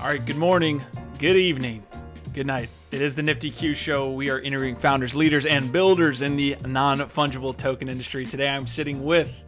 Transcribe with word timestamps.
All 0.00 0.06
right, 0.06 0.24
good 0.24 0.38
morning, 0.38 0.82
good 1.18 1.36
evening, 1.36 1.84
good 2.32 2.46
night. 2.46 2.70
It 2.90 3.02
is 3.02 3.14
the 3.14 3.22
Nifty 3.22 3.50
Q 3.50 3.74
show. 3.74 4.10
We 4.10 4.30
are 4.30 4.40
interviewing 4.40 4.74
founders, 4.74 5.14
leaders, 5.14 5.44
and 5.44 5.70
builders 5.70 6.22
in 6.22 6.36
the 6.36 6.56
non 6.64 7.00
fungible 7.00 7.54
token 7.54 7.86
industry. 7.86 8.24
Today 8.24 8.48
I'm 8.48 8.66
sitting 8.66 9.04
with 9.04 9.44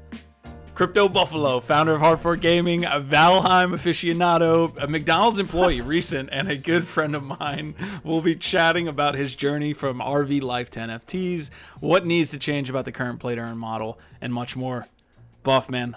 Crypto 0.74 1.08
Buffalo, 1.08 1.58
founder 1.60 1.94
of 1.94 2.02
Hardfork 2.02 2.42
Gaming, 2.42 2.84
a 2.84 3.00
Valheim 3.00 3.72
aficionado, 3.72 4.76
a 4.76 4.86
McDonald's 4.86 5.38
employee, 5.38 5.80
recent, 5.82 6.28
and 6.30 6.50
a 6.50 6.56
good 6.56 6.86
friend 6.86 7.16
of 7.16 7.22
mine. 7.22 7.74
We'll 8.04 8.20
be 8.20 8.36
chatting 8.36 8.88
about 8.88 9.14
his 9.14 9.34
journey 9.34 9.72
from 9.72 10.00
RV 10.00 10.42
life 10.42 10.70
to 10.72 10.80
NFTs, 10.80 11.48
what 11.80 12.04
needs 12.04 12.28
to 12.28 12.38
change 12.38 12.68
about 12.68 12.84
the 12.84 12.92
current 12.92 13.20
play 13.20 13.36
to 13.36 13.40
earn 13.40 13.56
model, 13.56 13.98
and 14.20 14.34
much 14.34 14.54
more. 14.54 14.86
Buff, 15.44 15.70
man, 15.70 15.96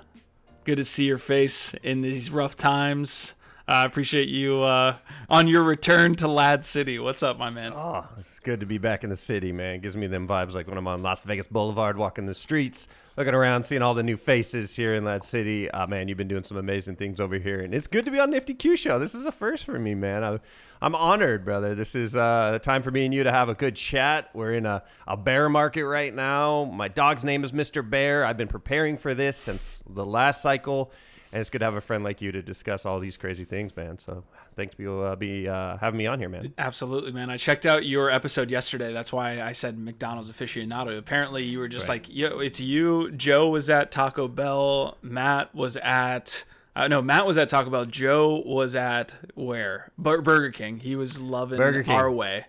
good 0.63 0.77
to 0.77 0.85
see 0.85 1.03
your 1.03 1.17
face 1.17 1.73
in 1.83 1.99
these 1.99 2.31
rough 2.31 2.55
times. 2.55 3.34
I 3.67 3.81
uh, 3.81 3.85
appreciate 3.87 4.29
you 4.29 4.61
uh, 4.61 4.97
on 5.27 5.47
your 5.47 5.63
return 5.63 6.13
to 6.17 6.27
LADZ 6.27 6.65
City. 6.65 6.99
What's 6.99 7.23
up, 7.23 7.39
my 7.39 7.49
man? 7.49 7.73
Oh, 7.75 8.05
it's 8.19 8.39
good 8.39 8.59
to 8.59 8.67
be 8.67 8.77
back 8.77 9.03
in 9.03 9.09
the 9.09 9.15
city, 9.15 9.51
man. 9.51 9.75
It 9.75 9.81
gives 9.81 9.97
me 9.97 10.05
them 10.05 10.27
vibes 10.27 10.53
like 10.53 10.67
when 10.67 10.77
I'm 10.77 10.87
on 10.87 11.01
Las 11.01 11.23
Vegas 11.23 11.47
Boulevard, 11.47 11.97
walking 11.97 12.27
the 12.27 12.35
streets, 12.35 12.87
looking 13.17 13.33
around, 13.33 13.63
seeing 13.63 13.81
all 13.81 13.95
the 13.95 14.03
new 14.03 14.17
faces 14.17 14.75
here 14.75 14.93
in 14.93 15.03
LADZ 15.03 15.23
City. 15.23 15.71
Uh, 15.71 15.87
man, 15.87 16.07
you've 16.07 16.17
been 16.17 16.27
doing 16.27 16.43
some 16.43 16.57
amazing 16.57 16.95
things 16.95 17.19
over 17.19 17.39
here, 17.39 17.61
and 17.61 17.73
it's 17.73 17.87
good 17.87 18.05
to 18.05 18.11
be 18.11 18.19
on 18.19 18.29
Nifty 18.29 18.53
Q 18.53 18.75
Show. 18.75 18.99
This 18.99 19.15
is 19.15 19.25
a 19.25 19.31
first 19.31 19.65
for 19.65 19.79
me, 19.79 19.95
man. 19.95 20.23
I, 20.23 20.39
I'm 20.79 20.93
honored, 20.93 21.43
brother. 21.43 21.73
This 21.73 21.95
is 21.95 22.15
uh, 22.15 22.59
time 22.61 22.83
for 22.83 22.91
me 22.91 23.05
and 23.05 23.15
you 23.15 23.23
to 23.23 23.31
have 23.31 23.49
a 23.49 23.55
good 23.55 23.75
chat. 23.75 24.29
We're 24.35 24.53
in 24.53 24.67
a, 24.67 24.83
a 25.07 25.17
bear 25.17 25.49
market 25.49 25.87
right 25.87 26.13
now. 26.13 26.65
My 26.65 26.87
dog's 26.87 27.23
name 27.23 27.43
is 27.43 27.51
Mr. 27.51 27.87
Bear. 27.87 28.25
I've 28.25 28.37
been 28.37 28.47
preparing 28.47 28.95
for 28.95 29.15
this 29.15 29.37
since 29.37 29.81
the 29.89 30.05
last 30.05 30.43
cycle 30.43 30.91
and 31.31 31.41
it's 31.41 31.49
good 31.49 31.59
to 31.59 31.65
have 31.65 31.75
a 31.75 31.81
friend 31.81 32.03
like 32.03 32.21
you 32.21 32.31
to 32.31 32.41
discuss 32.41 32.85
all 32.85 32.99
these 32.99 33.17
crazy 33.17 33.45
things, 33.45 33.75
man. 33.75 33.97
So 33.97 34.23
thanks 34.55 34.75
for 34.75 35.05
uh, 35.05 35.15
be 35.15 35.47
uh, 35.47 35.77
having 35.77 35.97
me 35.97 36.07
on 36.07 36.19
here, 36.19 36.29
man. 36.29 36.53
Absolutely, 36.57 37.11
man. 37.11 37.29
I 37.29 37.37
checked 37.37 37.65
out 37.65 37.85
your 37.85 38.09
episode 38.09 38.51
yesterday. 38.51 38.93
That's 38.93 39.11
why 39.11 39.41
I 39.41 39.51
said 39.51 39.77
McDonald's 39.77 40.31
aficionado. 40.31 40.97
Apparently, 40.97 41.43
you 41.43 41.59
were 41.59 41.67
just 41.67 41.89
right. 41.89 42.01
like, 42.01 42.15
"Yo, 42.15 42.39
it's 42.39 42.59
you." 42.59 43.11
Joe 43.11 43.49
was 43.49 43.69
at 43.69 43.91
Taco 43.91 44.27
Bell. 44.27 44.97
Matt 45.01 45.53
was 45.53 45.77
at. 45.77 46.45
Uh, 46.75 46.87
no, 46.89 47.01
Matt 47.01 47.25
was 47.25 47.37
at 47.37 47.49
Taco 47.49 47.69
Bell. 47.69 47.85
Joe 47.85 48.43
was 48.45 48.75
at 48.75 49.15
where? 49.33 49.91
Burger 49.97 50.51
King. 50.51 50.79
He 50.79 50.95
was 50.95 51.19
loving 51.19 51.61
our 51.89 52.11
way. 52.11 52.45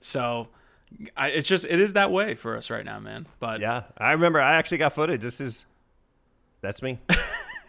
So 0.00 0.48
I, 1.16 1.28
it's 1.28 1.48
just 1.48 1.64
it 1.64 1.80
is 1.80 1.94
that 1.94 2.10
way 2.10 2.34
for 2.34 2.56
us 2.56 2.70
right 2.70 2.84
now, 2.84 2.98
man. 3.00 3.26
But 3.40 3.60
yeah, 3.60 3.84
I 3.98 4.12
remember 4.12 4.40
I 4.40 4.56
actually 4.56 4.78
got 4.78 4.92
footage. 4.92 5.22
This 5.22 5.40
is 5.40 5.66
that's 6.60 6.82
me. 6.82 6.98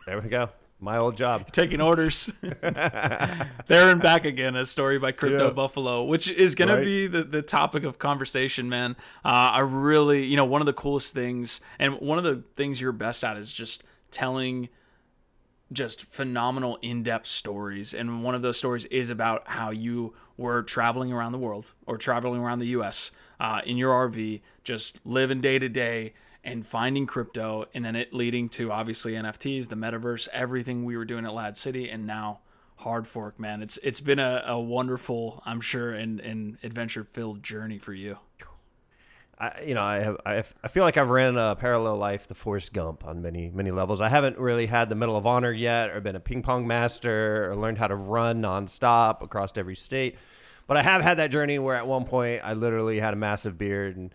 There 0.06 0.22
we 0.22 0.30
go. 0.30 0.50
My 0.80 0.98
old 0.98 1.17
job. 1.17 1.48
Taking 1.52 1.81
orders. 1.81 2.30
there 2.42 3.89
and 3.89 4.02
back 4.02 4.23
again, 4.25 4.56
a 4.56 4.66
story 4.66 5.00
by 5.00 5.12
Crypto 5.12 5.47
yeah. 5.47 5.53
Buffalo, 5.53 6.03
which 6.03 6.30
is 6.30 6.53
going 6.53 6.70
right. 6.70 6.80
to 6.80 6.86
be 6.86 7.08
the, 7.08 7.23
the 7.23 7.42
topic 7.42 7.84
of 7.84 7.97
conversation, 7.97 8.70
man. 8.70 8.95
Uh, 9.23 9.50
I 9.53 9.59
really, 9.62 10.23
you 10.25 10.38
know, 10.38 10.45
one 10.45 10.62
of 10.62 10.67
the 10.67 10.73
coolest 10.73 11.14
things, 11.14 11.59
and 11.80 12.00
one 12.00 12.20
of 12.20 12.23
the 12.23 12.44
things 12.56 12.80
you're 12.80 12.92
best 12.92 13.23
at 13.23 13.36
is 13.36 13.52
just 13.52 13.84
telling 14.12 14.70
just 15.72 16.06
phenomenal 16.06 16.78
in-depth 16.84 17.25
stories 17.25 17.94
and 17.94 18.23
one 18.23 18.36
of 18.36 18.44
those 18.44 18.56
stories 18.56 18.86
is 18.86 19.09
about 19.09 19.47
how 19.47 19.72
you 19.72 20.14
were 20.38 20.62
traveling 20.62 21.12
around 21.12 21.31
the 21.31 21.40
world 21.40 21.66
or 21.88 21.97
traveling 21.97 22.40
around 22.40 22.59
the 22.59 22.67
us 22.67 23.12
uh, 23.40 23.62
in 23.66 23.75
your 23.75 23.92
rv 24.08 24.42
just 24.64 25.00
living 25.03 25.42
day 25.42 25.58
to 25.58 25.67
day 25.67 26.14
and 26.45 26.65
finding 26.65 27.07
crypto 27.07 27.65
and 27.73 27.83
then 27.83 27.95
it 27.95 28.13
leading 28.13 28.47
to 28.47 28.71
obviously 28.71 29.13
NFTs, 29.13 29.67
the 29.67 29.75
metaverse, 29.75 30.27
everything 30.31 30.85
we 30.85 30.95
were 30.95 31.03
doing 31.03 31.25
at 31.25 31.31
LADZ 31.31 31.57
City 31.57 31.89
and 31.89 32.05
now 32.05 32.39
hard 32.77 33.07
fork, 33.07 33.39
man. 33.39 33.63
It's 33.63 33.77
it's 33.83 33.99
been 33.99 34.19
a, 34.19 34.43
a 34.45 34.59
wonderful, 34.59 35.41
I'm 35.45 35.59
sure, 35.59 35.91
and, 35.91 36.19
and 36.19 36.57
adventure 36.61 37.03
filled 37.03 37.41
journey 37.41 37.79
for 37.79 37.94
you. 37.94 38.19
I, 39.38 39.63
you 39.66 39.73
know, 39.73 39.84
I 39.84 40.00
have, 40.00 40.17
I, 40.25 40.34
have, 40.35 40.53
I 40.63 40.69
feel 40.69 40.84
like 40.84 40.95
I've 40.95 41.09
ran 41.09 41.35
a 41.35 41.57
parallel 41.57 41.97
life 41.97 42.28
to 42.28 42.35
Forrest 42.35 42.72
Gump 42.72 43.05
on 43.05 43.22
many, 43.22 43.50
many 43.50 43.69
levels. 43.69 44.00
I 44.00 44.07
haven't 44.07 44.38
really 44.38 44.67
had 44.67 44.88
the 44.88 44.95
Medal 44.95 45.17
of 45.17 45.25
Honor 45.25 45.51
yet, 45.51 45.89
or 45.89 46.00
been 46.00 46.16
a 46.16 46.22
ping 46.22 46.41
pong 46.41 46.66
master, 46.66 47.51
or 47.51 47.55
learned 47.57 47.78
how 47.78 47.88
to 47.88 47.95
run 47.95 48.41
nonstop 48.41 49.22
across 49.22 49.57
every 49.57 49.75
state. 49.75 50.17
But 50.67 50.78
I 50.78 50.84
have 50.84 51.01
had 51.01 51.17
that 51.17 51.31
journey 51.31 51.59
where 51.59 51.75
at 51.75 51.85
one 51.85 52.05
point 52.05 52.41
I 52.45 52.53
literally 52.53 53.00
had 53.00 53.13
a 53.13 53.17
massive 53.17 53.57
beard 53.57 53.97
and 53.97 54.13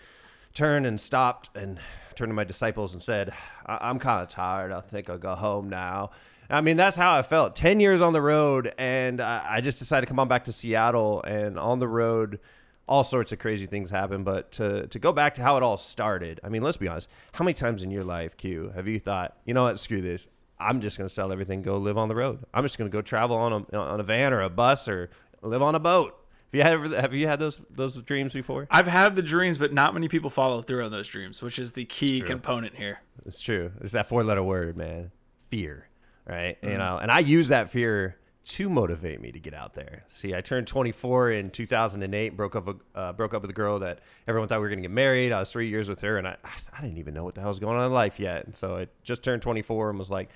turned 0.54 0.86
and 0.86 0.98
stopped 0.98 1.50
and 1.54 1.78
turned 2.14 2.30
to 2.30 2.34
my 2.34 2.44
disciples 2.44 2.92
and 2.92 3.02
said, 3.02 3.32
I- 3.66 3.90
am 3.90 3.98
kind 3.98 4.22
of 4.22 4.28
tired. 4.28 4.72
I 4.72 4.80
think 4.80 5.08
I'll 5.10 5.18
go 5.18 5.34
home 5.34 5.68
now. 5.68 6.10
I 6.48 6.60
mean, 6.62 6.76
that's 6.76 6.96
how 6.96 7.16
I 7.16 7.22
felt. 7.22 7.54
10 7.54 7.78
years 7.78 8.00
on 8.00 8.12
the 8.12 8.20
road, 8.20 8.74
and 8.76 9.20
I, 9.20 9.44
I 9.48 9.60
just 9.60 9.78
decided 9.78 10.06
to 10.06 10.08
come 10.08 10.18
on 10.18 10.26
back 10.26 10.44
to 10.44 10.52
Seattle. 10.52 11.22
And 11.22 11.58
on 11.58 11.78
the 11.78 11.86
road, 11.86 12.40
all 12.88 13.04
sorts 13.04 13.30
of 13.30 13.38
crazy 13.38 13.66
things 13.66 13.88
happen. 13.88 14.24
But 14.24 14.50
to, 14.52 14.88
to 14.88 14.98
go 14.98 15.12
back 15.12 15.34
to 15.34 15.42
how 15.42 15.56
it 15.56 15.62
all 15.62 15.76
started, 15.76 16.40
I 16.42 16.48
mean, 16.48 16.62
let's 16.62 16.76
be 16.76 16.88
honest. 16.88 17.08
How 17.32 17.44
many 17.44 17.54
times 17.54 17.84
in 17.84 17.90
your 17.90 18.04
life, 18.04 18.36
Q, 18.36 18.72
have 18.74 18.88
you 18.88 18.98
thought, 18.98 19.36
you 19.44 19.54
know 19.54 19.62
what, 19.62 19.78
screw 19.78 20.02
this? 20.02 20.26
I'm 20.58 20.80
just 20.80 20.98
going 20.98 21.08
to 21.08 21.14
sell 21.14 21.32
everything, 21.32 21.62
go 21.62 21.78
live 21.78 21.96
on 21.96 22.08
the 22.08 22.14
road. 22.14 22.44
I'm 22.52 22.64
just 22.64 22.76
going 22.76 22.90
to 22.90 22.92
go 22.92 23.00
travel 23.00 23.36
on 23.36 23.66
a, 23.72 23.76
on 23.76 24.00
a 24.00 24.02
van 24.02 24.32
or 24.32 24.42
a 24.42 24.50
bus 24.50 24.88
or 24.88 25.08
live 25.42 25.62
on 25.62 25.74
a 25.74 25.80
boat. 25.80 26.19
Have 26.52 26.84
you 26.84 26.90
had 26.90 27.00
have 27.00 27.14
you 27.14 27.26
had 27.28 27.38
those 27.38 27.60
those 27.70 27.96
dreams 27.98 28.32
before? 28.32 28.66
I've 28.70 28.88
had 28.88 29.14
the 29.14 29.22
dreams, 29.22 29.56
but 29.56 29.72
not 29.72 29.94
many 29.94 30.08
people 30.08 30.30
follow 30.30 30.62
through 30.62 30.84
on 30.84 30.90
those 30.90 31.08
dreams, 31.08 31.42
which 31.42 31.58
is 31.58 31.72
the 31.72 31.84
key 31.84 32.20
component 32.20 32.76
here. 32.76 33.00
It's 33.24 33.40
true. 33.40 33.72
It's 33.80 33.92
that 33.92 34.08
four 34.08 34.24
letter 34.24 34.42
word, 34.42 34.76
man. 34.76 35.12
Fear, 35.48 35.88
right? 36.26 36.60
Mm-hmm. 36.60 36.72
You 36.72 36.78
know, 36.78 36.98
and 36.98 37.10
I 37.10 37.20
use 37.20 37.48
that 37.48 37.70
fear 37.70 38.16
to 38.42 38.68
motivate 38.68 39.20
me 39.20 39.30
to 39.30 39.38
get 39.38 39.54
out 39.54 39.74
there. 39.74 40.04
See, 40.08 40.34
I 40.34 40.40
turned 40.40 40.66
24 40.66 41.32
in 41.32 41.50
2008, 41.50 42.36
broke 42.36 42.56
up 42.56 42.68
uh, 42.96 43.12
broke 43.12 43.32
up 43.32 43.42
with 43.42 43.50
a 43.50 43.54
girl 43.54 43.78
that 43.80 44.00
everyone 44.26 44.48
thought 44.48 44.58
we 44.58 44.62
were 44.62 44.68
going 44.70 44.82
to 44.82 44.88
get 44.88 44.90
married. 44.90 45.30
I 45.30 45.38
was 45.38 45.52
three 45.52 45.68
years 45.68 45.88
with 45.88 46.00
her, 46.00 46.18
and 46.18 46.26
I 46.26 46.36
I 46.76 46.80
didn't 46.80 46.98
even 46.98 47.14
know 47.14 47.22
what 47.22 47.36
the 47.36 47.42
hell 47.42 47.50
was 47.50 47.60
going 47.60 47.76
on 47.76 47.86
in 47.86 47.92
life 47.92 48.18
yet. 48.18 48.46
And 48.46 48.56
so 48.56 48.76
I 48.76 48.88
just 49.04 49.22
turned 49.22 49.42
24 49.42 49.90
and 49.90 49.98
was 49.98 50.10
like, 50.10 50.30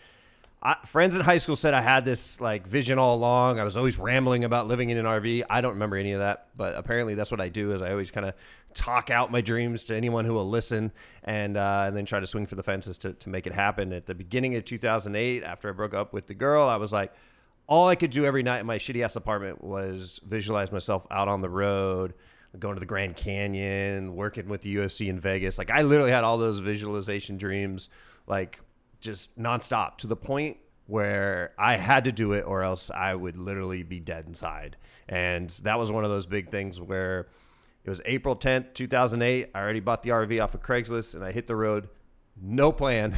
I, 0.65 0.77
friends 0.87 1.15
in 1.15 1.21
high 1.21 1.37
school 1.39 1.57
said 1.57 1.75
I 1.75 1.83
had 1.83 2.07
this 2.07 2.41
like 2.41 2.67
vision 2.67 2.99
all 2.99 3.15
along. 3.15 3.61
I 3.61 3.65
was 3.65 3.77
always 3.77 3.99
rambling 3.99 4.45
about 4.45 4.67
living 4.67 4.89
in 4.89 4.97
an 4.97 5.05
RV. 5.05 5.45
I 5.51 5.61
don't 5.61 5.75
remember 5.75 5.97
any 5.97 6.13
of 6.13 6.21
that, 6.21 6.49
but 6.57 6.75
apparently 6.75 7.15
that's 7.15 7.31
what 7.31 7.41
I 7.41 7.51
do. 7.51 7.73
Is 7.73 7.83
I 7.83 7.91
always 7.91 8.11
kind 8.11 8.27
of 8.27 8.35
talk 8.73 9.11
out 9.11 9.31
my 9.31 9.43
dreams 9.43 9.85
to 9.85 9.95
anyone 9.95 10.25
who 10.25 10.33
will 10.33 10.49
listen, 10.49 10.91
and 11.23 11.59
uh, 11.59 11.85
and 11.87 11.97
then 11.97 12.07
try 12.07 12.19
to 12.19 12.27
swing 12.27 12.47
for 12.47 12.55
the 12.55 12.63
fences 12.63 12.97
to 12.99 13.13
to 13.13 13.29
make 13.29 13.47
it 13.47 13.55
happen. 13.55 13.93
At 13.93 14.07
the 14.07 14.15
beginning 14.15 14.55
of 14.55 14.65
2008, 14.65 15.45
after 15.45 15.69
I 15.69 15.73
broke 15.73 15.93
up 15.93 16.15
with 16.15 16.27
the 16.27 16.35
girl, 16.35 16.67
I 16.67 16.77
was 16.77 16.93
like, 16.93 17.13
all 17.67 17.87
I 17.87 17.95
could 17.95 18.11
do 18.11 18.25
every 18.25 18.43
night 18.43 18.61
in 18.61 18.67
my 18.67 18.79
shitty 18.79 19.05
ass 19.05 19.17
apartment 19.17 19.63
was 19.63 20.19
visualize 20.25 20.73
myself 20.73 21.07
out 21.11 21.29
on 21.29 21.43
the 21.43 21.51
road 21.51 22.15
going 22.59 22.75
to 22.75 22.81
the 22.81 22.87
Grand 22.87 23.17
Canyon, 23.17 24.15
working 24.15 24.49
with 24.49 24.63
the 24.63 24.77
UFC 24.77 25.09
in 25.09 25.19
Vegas. 25.19 25.59
Like 25.59 25.71
I 25.71 25.83
literally 25.83 26.13
had 26.13 26.25
all 26.25 26.39
those 26.39 26.61
visualization 26.61 27.37
dreams 27.37 27.89
like 28.27 28.61
just 29.05 29.39
nonstop 29.39 29.99
to 29.99 30.07
the 30.07 30.17
point 30.17 30.57
where 30.87 31.53
I 31.59 31.77
had 31.77 32.05
to 32.05 32.13
do 32.13 32.33
it 32.33 32.43
or 32.43 32.63
else 32.63 32.91
I 32.91 33.15
would 33.15 33.37
literally 33.37 33.83
be 33.83 34.01
dead 34.01 34.25
inside. 34.27 34.77
And 35.09 35.51
that 35.63 35.79
was 35.79 35.93
one 35.93 36.05
of 36.05 36.11
those 36.11 36.27
big 36.27 36.51
things 36.51 36.81
where 36.81 37.29
it 37.85 37.91
was 37.91 38.01
April 38.07 38.35
10th, 38.35 38.73
2008. 38.75 39.51
I 39.55 39.61
already 39.61 39.81
bought 39.81 40.03
the 40.03 40.11
RV 40.11 40.43
off 40.43 40.55
of 40.55 40.63
Craigslist 40.63 41.15
and 41.15 41.23
I 41.23 41.33
hit 41.33 41.47
the 41.47 41.55
road. 41.55 41.89
No 42.41 42.73
plan. 42.73 43.17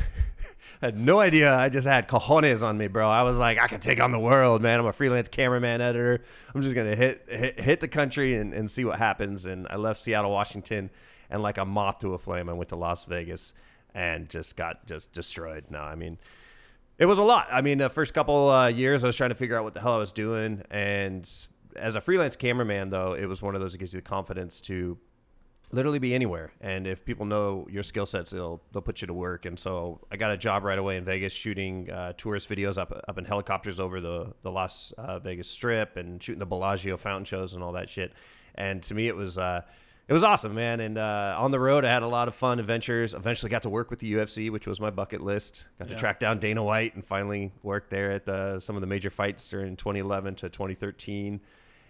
I 0.82 0.86
had 0.86 0.98
no 0.98 1.20
idea. 1.20 1.56
I 1.56 1.68
just 1.68 1.86
had 1.86 2.08
cojones 2.08 2.62
on 2.62 2.76
me, 2.76 2.88
bro. 2.88 3.08
I 3.08 3.22
was 3.22 3.38
like, 3.38 3.58
I 3.58 3.68
can 3.68 3.80
take 3.80 4.00
on 4.00 4.10
the 4.10 4.18
world, 4.18 4.62
man. 4.62 4.80
I'm 4.80 4.86
a 4.86 4.92
freelance 4.92 5.28
cameraman 5.28 5.80
editor. 5.80 6.22
I'm 6.54 6.62
just 6.62 6.74
gonna 6.74 6.96
hit 6.96 7.24
hit, 7.28 7.60
hit 7.60 7.80
the 7.80 7.88
country 7.88 8.34
and, 8.34 8.52
and 8.52 8.70
see 8.70 8.84
what 8.84 8.98
happens. 8.98 9.46
And 9.46 9.66
I 9.70 9.76
left 9.76 10.00
Seattle, 10.00 10.32
Washington, 10.32 10.90
and 11.30 11.42
like 11.42 11.56
a 11.56 11.64
moth 11.64 12.00
to 12.00 12.12
a 12.12 12.18
flame, 12.18 12.48
I 12.48 12.52
went 12.52 12.68
to 12.70 12.76
Las 12.76 13.04
Vegas 13.04 13.54
and 13.96 14.28
just 14.28 14.56
got 14.56 14.86
just 14.86 15.12
destroyed. 15.12 15.64
No, 15.70 15.80
I 15.80 15.96
mean, 15.96 16.18
it 16.98 17.06
was 17.06 17.18
a 17.18 17.22
lot. 17.22 17.48
I 17.50 17.62
mean, 17.62 17.78
the 17.78 17.88
first 17.88 18.14
couple 18.14 18.50
uh, 18.50 18.68
years, 18.68 19.02
I 19.02 19.08
was 19.08 19.16
trying 19.16 19.30
to 19.30 19.34
figure 19.34 19.56
out 19.56 19.64
what 19.64 19.74
the 19.74 19.80
hell 19.80 19.94
I 19.94 19.98
was 19.98 20.12
doing, 20.12 20.62
and 20.70 21.28
as 21.74 21.96
a 21.96 22.00
freelance 22.00 22.36
cameraman, 22.36 22.90
though, 22.90 23.14
it 23.14 23.26
was 23.26 23.42
one 23.42 23.54
of 23.54 23.60
those 23.60 23.72
that 23.72 23.78
gives 23.78 23.94
you 23.94 24.00
the 24.00 24.08
confidence 24.08 24.60
to 24.62 24.98
literally 25.72 25.98
be 25.98 26.14
anywhere. 26.14 26.52
And 26.60 26.86
if 26.86 27.04
people 27.04 27.26
know 27.26 27.66
your 27.70 27.82
skill 27.82 28.06
sets, 28.06 28.30
they'll 28.30 28.62
they'll 28.72 28.82
put 28.82 29.00
you 29.00 29.06
to 29.06 29.14
work. 29.14 29.46
And 29.46 29.58
so 29.58 30.00
I 30.12 30.16
got 30.16 30.30
a 30.30 30.36
job 30.36 30.62
right 30.62 30.78
away 30.78 30.98
in 30.98 31.04
Vegas, 31.04 31.32
shooting 31.32 31.90
uh, 31.90 32.12
tourist 32.12 32.48
videos 32.48 32.76
up 32.76 32.92
up 33.08 33.18
in 33.18 33.24
helicopters 33.24 33.80
over 33.80 34.00
the 34.00 34.34
the 34.42 34.50
Las 34.50 34.92
uh, 34.98 35.18
Vegas 35.18 35.48
Strip 35.48 35.96
and 35.96 36.22
shooting 36.22 36.38
the 36.38 36.46
Bellagio 36.46 36.98
fountain 36.98 37.24
shows 37.24 37.54
and 37.54 37.62
all 37.62 37.72
that 37.72 37.88
shit. 37.88 38.12
And 38.54 38.82
to 38.82 38.94
me, 38.94 39.08
it 39.08 39.16
was. 39.16 39.38
It 40.08 40.12
was 40.12 40.22
awesome, 40.22 40.54
man. 40.54 40.78
And 40.78 40.98
uh, 40.98 41.36
on 41.36 41.50
the 41.50 41.58
road, 41.58 41.84
I 41.84 41.92
had 41.92 42.04
a 42.04 42.08
lot 42.08 42.28
of 42.28 42.34
fun 42.34 42.60
adventures. 42.60 43.12
Eventually, 43.12 43.50
got 43.50 43.62
to 43.62 43.68
work 43.68 43.90
with 43.90 43.98
the 43.98 44.12
UFC, 44.14 44.52
which 44.52 44.66
was 44.66 44.78
my 44.78 44.90
bucket 44.90 45.20
list. 45.20 45.64
Got 45.80 45.88
yeah. 45.88 45.94
to 45.94 46.00
track 46.00 46.20
down 46.20 46.38
Dana 46.38 46.62
White 46.62 46.94
and 46.94 47.04
finally 47.04 47.52
work 47.64 47.90
there 47.90 48.12
at 48.12 48.24
the, 48.24 48.60
some 48.60 48.76
of 48.76 48.82
the 48.82 48.86
major 48.86 49.10
fights 49.10 49.48
during 49.48 49.76
2011 49.76 50.36
to 50.36 50.48
2013. 50.48 51.40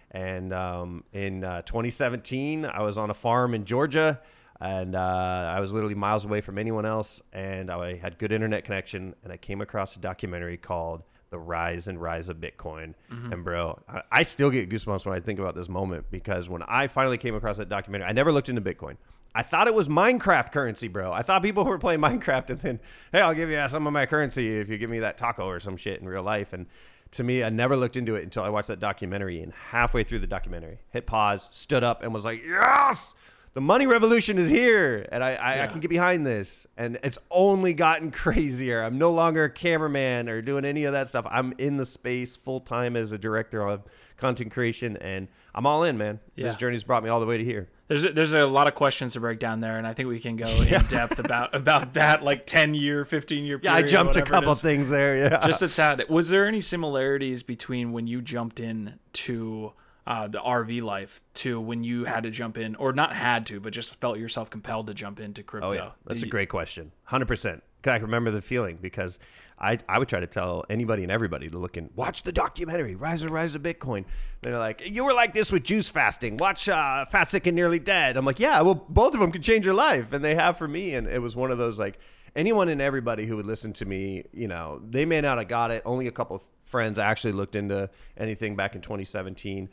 And 0.09 0.51
um, 0.51 1.03
in 1.13 1.43
uh, 1.43 1.61
2017, 1.61 2.65
I 2.65 2.81
was 2.81 2.97
on 2.97 3.11
a 3.11 3.13
farm 3.13 3.53
in 3.53 3.65
Georgia, 3.65 4.19
and 4.59 4.95
uh, 4.95 5.53
I 5.55 5.59
was 5.59 5.71
literally 5.71 5.95
miles 5.95 6.25
away 6.25 6.41
from 6.41 6.57
anyone 6.57 6.87
else. 6.87 7.21
And 7.33 7.69
I 7.69 7.97
had 7.97 8.17
good 8.17 8.31
internet 8.31 8.63
connection, 8.63 9.13
and 9.23 9.31
I 9.31 9.37
came 9.37 9.61
across 9.61 9.95
a 9.95 9.99
documentary 9.99 10.57
called 10.57 11.03
the 11.29 11.39
rise 11.39 11.87
and 11.87 12.01
rise 12.01 12.29
of 12.29 12.37
Bitcoin. 12.37 12.93
Mm-hmm. 13.11 13.33
And 13.33 13.43
bro, 13.43 13.79
I, 13.87 14.01
I, 14.11 14.23
still 14.23 14.49
get 14.49 14.69
goosebumps 14.69 15.05
when 15.05 15.15
I 15.15 15.19
think 15.19 15.39
about 15.39 15.55
this 15.55 15.69
moment 15.69 16.05
because 16.09 16.47
when 16.49 16.63
I 16.63 16.87
finally 16.87 17.17
came 17.17 17.35
across 17.35 17.57
that 17.57 17.69
documentary, 17.69 18.07
I 18.07 18.13
never 18.13 18.31
looked 18.31 18.49
into 18.49 18.61
Bitcoin. 18.61 18.97
I 19.35 19.43
thought 19.43 19.67
it 19.67 19.73
was 19.73 19.87
Minecraft 19.87 20.51
currency, 20.51 20.87
bro. 20.87 21.11
I 21.11 21.21
thought 21.21 21.43
people 21.43 21.63
were 21.65 21.77
playing 21.77 22.01
Minecraft 22.01 22.49
and 22.49 22.59
then, 22.59 22.79
hey, 23.11 23.21
I'll 23.21 23.35
give 23.35 23.49
you 23.49 23.67
some 23.67 23.85
of 23.85 23.93
my 23.93 24.05
currency 24.05 24.57
if 24.57 24.69
you 24.69 24.77
give 24.77 24.89
me 24.89 24.99
that 24.99 25.17
taco 25.17 25.47
or 25.47 25.59
some 25.59 25.77
shit 25.77 26.01
in 26.01 26.07
real 26.07 26.23
life. 26.23 26.53
And 26.53 26.65
to 27.11 27.23
me, 27.23 27.43
I 27.43 27.49
never 27.49 27.75
looked 27.75 27.97
into 27.97 28.15
it 28.15 28.23
until 28.23 28.43
I 28.43 28.49
watched 28.49 28.69
that 28.69 28.79
documentary. 28.79 29.41
And 29.41 29.53
halfway 29.53 30.03
through 30.03 30.19
the 30.19 30.27
documentary, 30.27 30.79
hit 30.89 31.05
pause, 31.05 31.49
stood 31.51 31.83
up, 31.83 32.03
and 32.03 32.13
was 32.13 32.25
like, 32.25 32.43
yes, 32.45 33.15
the 33.57 33.61
money 33.61 33.87
revolution 33.87 34.37
is 34.37 34.51
here. 34.51 35.09
And 35.11 35.23
I, 35.23 35.29
I, 35.29 35.55
yeah. 35.55 35.63
I 35.63 35.67
can 35.67 35.79
get 35.79 35.87
behind 35.87 36.27
this. 36.27 36.67
And 36.77 36.99
it's 37.01 37.17
only 37.31 37.73
gotten 37.73 38.11
crazier. 38.23 38.83
I'm 38.83 38.99
no 38.99 39.09
longer 39.09 39.45
a 39.45 39.49
cameraman 39.49 40.29
or 40.29 40.43
doing 40.43 40.63
any 40.63 40.83
of 40.83 40.93
that 40.93 41.07
stuff. 41.07 41.25
I'm 41.31 41.55
in 41.57 41.77
the 41.77 41.85
space 41.87 42.35
full 42.35 42.59
time 42.59 42.95
as 42.95 43.13
a 43.13 43.17
director 43.17 43.67
of 43.67 43.81
content 44.15 44.51
creation. 44.51 44.95
And 44.97 45.27
I'm 45.55 45.65
all 45.65 45.83
in, 45.85 45.97
man. 45.97 46.19
Yeah. 46.35 46.49
This 46.49 46.55
journey's 46.57 46.83
brought 46.83 47.03
me 47.03 47.09
all 47.09 47.19
the 47.19 47.25
way 47.25 47.39
to 47.39 47.43
here. 47.43 47.67
There's 47.87 48.05
a, 48.05 48.13
there's 48.13 48.33
a 48.33 48.45
lot 48.45 48.67
of 48.67 48.75
questions 48.75 49.13
to 49.13 49.21
break 49.21 49.39
down 49.39 49.59
there, 49.59 49.79
and 49.79 49.87
I 49.87 49.93
think 49.93 50.07
we 50.09 50.19
can 50.19 50.35
go 50.35 50.47
yeah. 50.61 50.81
in 50.81 50.85
depth 50.87 51.17
about 51.17 51.55
about 51.55 51.93
that 51.93 52.21
like 52.21 52.45
ten 52.45 52.73
year, 52.73 53.05
fifteen 53.05 53.45
year. 53.45 53.61
Yeah, 53.63 53.73
I 53.73 53.81
jumped 53.81 54.17
a 54.17 54.21
couple 54.21 54.53
things 54.55 54.89
there. 54.89 55.17
Yeah, 55.17 55.47
just 55.47 55.61
a 55.61 55.69
tad. 55.69 56.03
Was 56.09 56.27
there 56.27 56.45
any 56.45 56.59
similarities 56.59 57.43
between 57.43 57.93
when 57.93 58.05
you 58.05 58.21
jumped 58.21 58.59
in 58.59 58.99
to 59.13 59.71
uh, 60.07 60.27
the 60.27 60.39
RV 60.39 60.81
life 60.81 61.21
to 61.35 61.59
when 61.59 61.83
you 61.83 62.05
had 62.05 62.23
to 62.23 62.31
jump 62.31 62.57
in, 62.57 62.75
or 62.75 62.93
not 62.93 63.13
had 63.13 63.45
to, 63.47 63.59
but 63.59 63.73
just 63.73 63.99
felt 63.99 64.17
yourself 64.17 64.49
compelled 64.49 64.87
to 64.87 64.93
jump 64.93 65.19
into 65.19 65.43
crypto? 65.43 65.69
Oh 65.69 65.73
yeah, 65.73 65.91
that's 66.05 66.21
Did 66.21 66.27
a 66.27 66.31
great 66.31 66.49
question. 66.49 66.93
Hundred 67.03 67.27
percent. 67.27 67.61
I 67.85 67.97
remember 67.97 68.31
the 68.31 68.41
feeling 68.41 68.79
because 68.81 69.19
I, 69.59 69.79
I 69.87 69.97
would 69.99 70.07
try 70.07 70.19
to 70.19 70.27
tell 70.27 70.65
anybody 70.69 71.03
and 71.03 71.11
everybody 71.11 71.49
to 71.49 71.57
look 71.57 71.77
and 71.77 71.89
watch 71.95 72.23
the 72.23 72.31
documentary 72.31 72.95
Rise 72.95 73.23
and 73.23 73.31
Rise 73.31 73.55
of 73.55 73.63
Bitcoin. 73.63 74.05
They're 74.41 74.57
like, 74.57 74.81
you 74.85 75.03
were 75.03 75.13
like 75.13 75.33
this 75.33 75.51
with 75.51 75.63
juice 75.63 75.87
fasting. 75.87 76.37
Watch 76.37 76.67
uh, 76.67 77.05
Fat, 77.05 77.29
Sick, 77.29 77.47
and 77.47 77.55
Nearly 77.55 77.79
Dead. 77.79 78.17
I'm 78.17 78.25
like, 78.25 78.39
yeah, 78.39 78.61
well, 78.61 78.75
both 78.89 79.13
of 79.13 79.21
them 79.21 79.31
could 79.31 79.43
change 79.43 79.65
your 79.65 79.73
life, 79.73 80.13
and 80.13 80.23
they 80.23 80.35
have 80.35 80.57
for 80.57 80.67
me. 80.67 80.95
And 80.95 81.07
it 81.07 81.21
was 81.21 81.35
one 81.35 81.51
of 81.51 81.57
those 81.57 81.79
like 81.79 81.97
anyone 82.35 82.69
and 82.69 82.81
everybody 82.81 83.25
who 83.25 83.35
would 83.35 83.45
listen 83.45 83.73
to 83.73 83.85
me. 83.85 84.25
You 84.33 84.47
know, 84.47 84.81
they 84.87 85.05
may 85.05 85.21
not 85.21 85.37
have 85.37 85.47
got 85.47 85.71
it. 85.71 85.81
Only 85.85 86.07
a 86.07 86.11
couple 86.11 86.35
of 86.35 86.41
friends 86.65 86.99
actually 86.99 87.33
looked 87.33 87.55
into 87.55 87.89
anything 88.17 88.55
back 88.55 88.75
in 88.75 88.81
2017. 88.81 89.69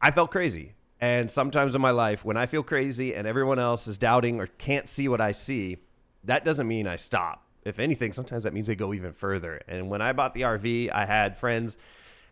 I 0.00 0.10
felt 0.10 0.30
crazy. 0.30 0.74
And 1.00 1.30
sometimes 1.30 1.74
in 1.74 1.80
my 1.80 1.92
life, 1.92 2.24
when 2.24 2.36
I 2.36 2.46
feel 2.46 2.62
crazy 2.62 3.14
and 3.14 3.26
everyone 3.26 3.58
else 3.58 3.86
is 3.86 3.96
doubting 3.96 4.40
or 4.40 4.46
can't 4.46 4.88
see 4.88 5.08
what 5.08 5.20
I 5.20 5.32
see, 5.32 5.78
that 6.24 6.44
doesn't 6.44 6.68
mean 6.68 6.86
I 6.86 6.96
stop 6.96 7.46
if 7.64 7.78
anything, 7.78 8.12
sometimes 8.12 8.44
that 8.44 8.54
means 8.54 8.66
they 8.68 8.74
go 8.74 8.94
even 8.94 9.12
further. 9.12 9.60
And 9.68 9.90
when 9.90 10.00
I 10.00 10.12
bought 10.12 10.34
the 10.34 10.42
RV, 10.42 10.90
I 10.92 11.04
had 11.04 11.36
friends 11.36 11.76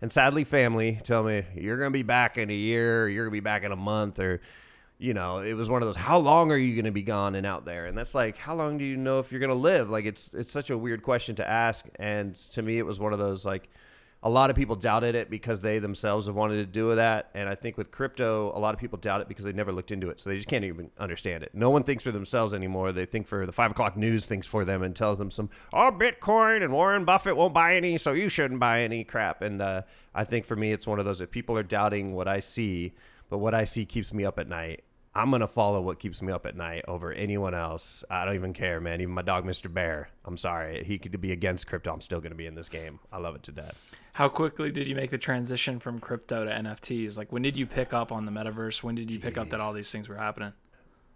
and 0.01 0.11
sadly 0.11 0.45
family 0.45 0.99
tell 1.03 1.23
me, 1.23 1.45
you're 1.55 1.77
going 1.77 1.93
to 1.93 1.97
be 1.97 2.03
back 2.03 2.39
in 2.39 2.51
a 2.51 2.55
year, 2.55 3.05
or 3.05 3.09
you're 3.09 3.25
going 3.25 3.33
to 3.33 3.37
be 3.37 3.45
back 3.45 3.65
in 3.65 3.73
a 3.73 3.77
month, 3.77 4.21
or, 4.21 4.41
you 4.97 5.13
know, 5.13 5.39
it 5.39 5.55
was 5.55 5.69
one 5.69 5.83
of 5.83 5.89
those, 5.89 5.97
how 5.97 6.19
long 6.19 6.53
are 6.53 6.57
you 6.57 6.75
going 6.75 6.85
to 6.85 6.93
be 6.93 7.03
gone 7.03 7.35
and 7.35 7.45
out 7.45 7.65
there? 7.65 7.87
And 7.87 7.99
that's 7.99 8.15
like, 8.15 8.39
how 8.39 8.55
long 8.55 8.79
do 8.79 8.85
you 8.85 8.97
know 8.97 9.19
if 9.19 9.33
you're 9.33 9.41
going 9.41 9.51
to 9.51 9.57
live? 9.57 9.91
Like, 9.91 10.05
it's, 10.05 10.31
it's 10.33 10.53
such 10.53 10.71
a 10.71 10.79
weird 10.79 11.03
question 11.03 11.35
to 11.37 11.49
ask. 11.49 11.87
And 11.97 12.35
to 12.53 12.63
me, 12.63 12.79
it 12.79 12.87
was 12.87 13.01
one 13.01 13.13
of 13.13 13.19
those, 13.19 13.45
like, 13.45 13.69
a 14.23 14.29
lot 14.29 14.51
of 14.51 14.57
people 14.57 14.75
doubted 14.75 15.15
it 15.15 15.31
because 15.31 15.61
they 15.61 15.79
themselves 15.79 16.27
have 16.27 16.35
wanted 16.35 16.57
to 16.57 16.67
do 16.67 16.95
that. 16.97 17.31
And 17.35 17.49
I 17.49 17.55
think 17.55 17.77
with 17.77 17.93
crypto, 17.93 18.53
a 18.57 18.59
lot 18.59 18.75
of 18.75 18.81
people 18.81 18.99
doubt 18.99 19.21
it 19.21 19.29
because 19.29 19.45
they 19.45 19.53
never 19.53 19.71
looked 19.71 19.93
into 19.93 20.11
it. 20.11 20.19
So 20.19 20.29
they 20.29 20.37
just 20.37 20.49
can't 20.49 20.65
even 20.65 20.91
understand 20.99 21.45
it. 21.45 21.51
No 21.55 21.71
one 21.71 21.85
thinks 21.85 22.03
for 22.03 22.11
themselves 22.11 22.53
anymore. 22.53 22.91
They 22.91 23.07
think 23.07 23.29
for 23.29 23.47
the 23.47 23.53
five 23.53 23.71
o'clock 23.71 23.97
news 23.97 24.27
thinks 24.27 24.49
for 24.49 24.65
them 24.65 24.83
and 24.83 24.95
tells 24.95 25.19
them 25.19 25.31
some, 25.31 25.51
oh, 25.73 25.93
Bitcoin 25.93 26.65
and 26.65 26.73
Warren 26.73 27.05
Buffett 27.05 27.37
won't 27.37 27.55
buy 27.55 27.77
any, 27.77 27.97
so 27.97 28.13
you 28.13 28.29
shouldn't 28.29 28.59
buy 28.59 28.83
any 28.83 29.05
crap. 29.05 29.41
And 29.41 29.63
uh, 29.63 29.83
I 30.15 30.25
think 30.25 30.47
for 30.47 30.57
me, 30.57 30.73
it's 30.73 30.87
one 30.87 30.99
of 30.99 31.05
those 31.05 31.21
if 31.21 31.31
people 31.31 31.57
are 31.57 31.63
doubting 31.63 32.15
what 32.15 32.27
I 32.27 32.41
see, 32.41 32.95
but 33.31 33.39
what 33.39 33.55
I 33.55 33.65
see 33.65 33.87
keeps 33.87 34.13
me 34.13 34.25
up 34.25 34.39
at 34.41 34.49
night. 34.49 34.83
I'm 35.15 35.33
gonna 35.33 35.49
follow 35.49 35.81
what 35.81 35.99
keeps 35.99 36.23
me 36.23 36.33
up 36.33 36.47
at 36.47 36.55
night 36.55 36.85
over 36.87 37.13
anyone 37.13 37.53
else. 37.53 38.05
I 38.09 38.25
don't 38.25 38.37
even 38.37 38.53
care, 38.53 38.81
man. 38.81 39.01
Even 39.01 39.15
my 39.15 39.23
dog, 39.23 39.45
Mr. 39.45 39.73
Bear. 39.73 40.11
I'm 40.25 40.37
sorry, 40.37 40.85
he 40.85 40.97
could 40.99 41.21
be 41.21 41.33
against 41.33 41.67
crypto. 41.67 41.93
I'm 41.93 42.01
still 42.01 42.21
gonna 42.21 42.37
be 42.37 42.47
in 42.47 42.55
this 42.55 42.69
game. 42.69 43.01
I 43.13 43.19
love 43.19 43.35
it 43.35 43.43
to 43.45 43.53
death. 43.53 43.77
How 44.19 44.29
quickly 44.29 44.73
did 44.73 44.89
you 44.89 44.97
make 44.97 45.13
the 45.13 45.19
transition 45.19 45.79
from 45.79 46.01
crypto 46.01 46.45
to 46.45 46.51
NFTs? 46.51 47.17
Like, 47.17 47.31
when 47.31 47.43
did 47.43 47.57
you 47.57 47.67
pick 47.67 47.93
up 47.93 48.11
on 48.11 48.27
the 48.27 48.33
metaverse? 48.33 48.83
When 48.83 48.97
did 48.97 49.13
you 49.13 49.21
Jeez. 49.21 49.23
pick 49.23 49.39
up 49.39 49.51
that 49.51 49.61
all 49.61 49.73
these 49.73 49.93
things 49.93 50.09
were 50.09 50.17
happening? 50.17 50.55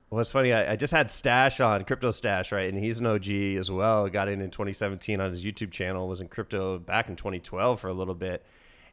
Well, 0.08 0.20
it's 0.20 0.30
funny. 0.30 0.52
I, 0.52 0.74
I, 0.74 0.76
just 0.76 0.92
had 0.92 1.10
Stash 1.10 1.58
on 1.58 1.82
Crypto 1.82 2.12
Stash, 2.12 2.52
right? 2.52 2.72
And 2.72 2.78
he's 2.78 3.00
an 3.00 3.06
OG 3.06 3.28
as 3.58 3.72
well. 3.72 4.08
Got 4.08 4.28
in 4.28 4.40
in 4.40 4.52
2017 4.52 5.20
on 5.20 5.32
his 5.32 5.44
YouTube 5.44 5.72
channel. 5.72 6.06
Was 6.06 6.20
in 6.20 6.28
crypto 6.28 6.78
back 6.78 7.08
in 7.08 7.16
2012 7.16 7.80
for 7.80 7.88
a 7.88 7.92
little 7.92 8.14
bit 8.14 8.44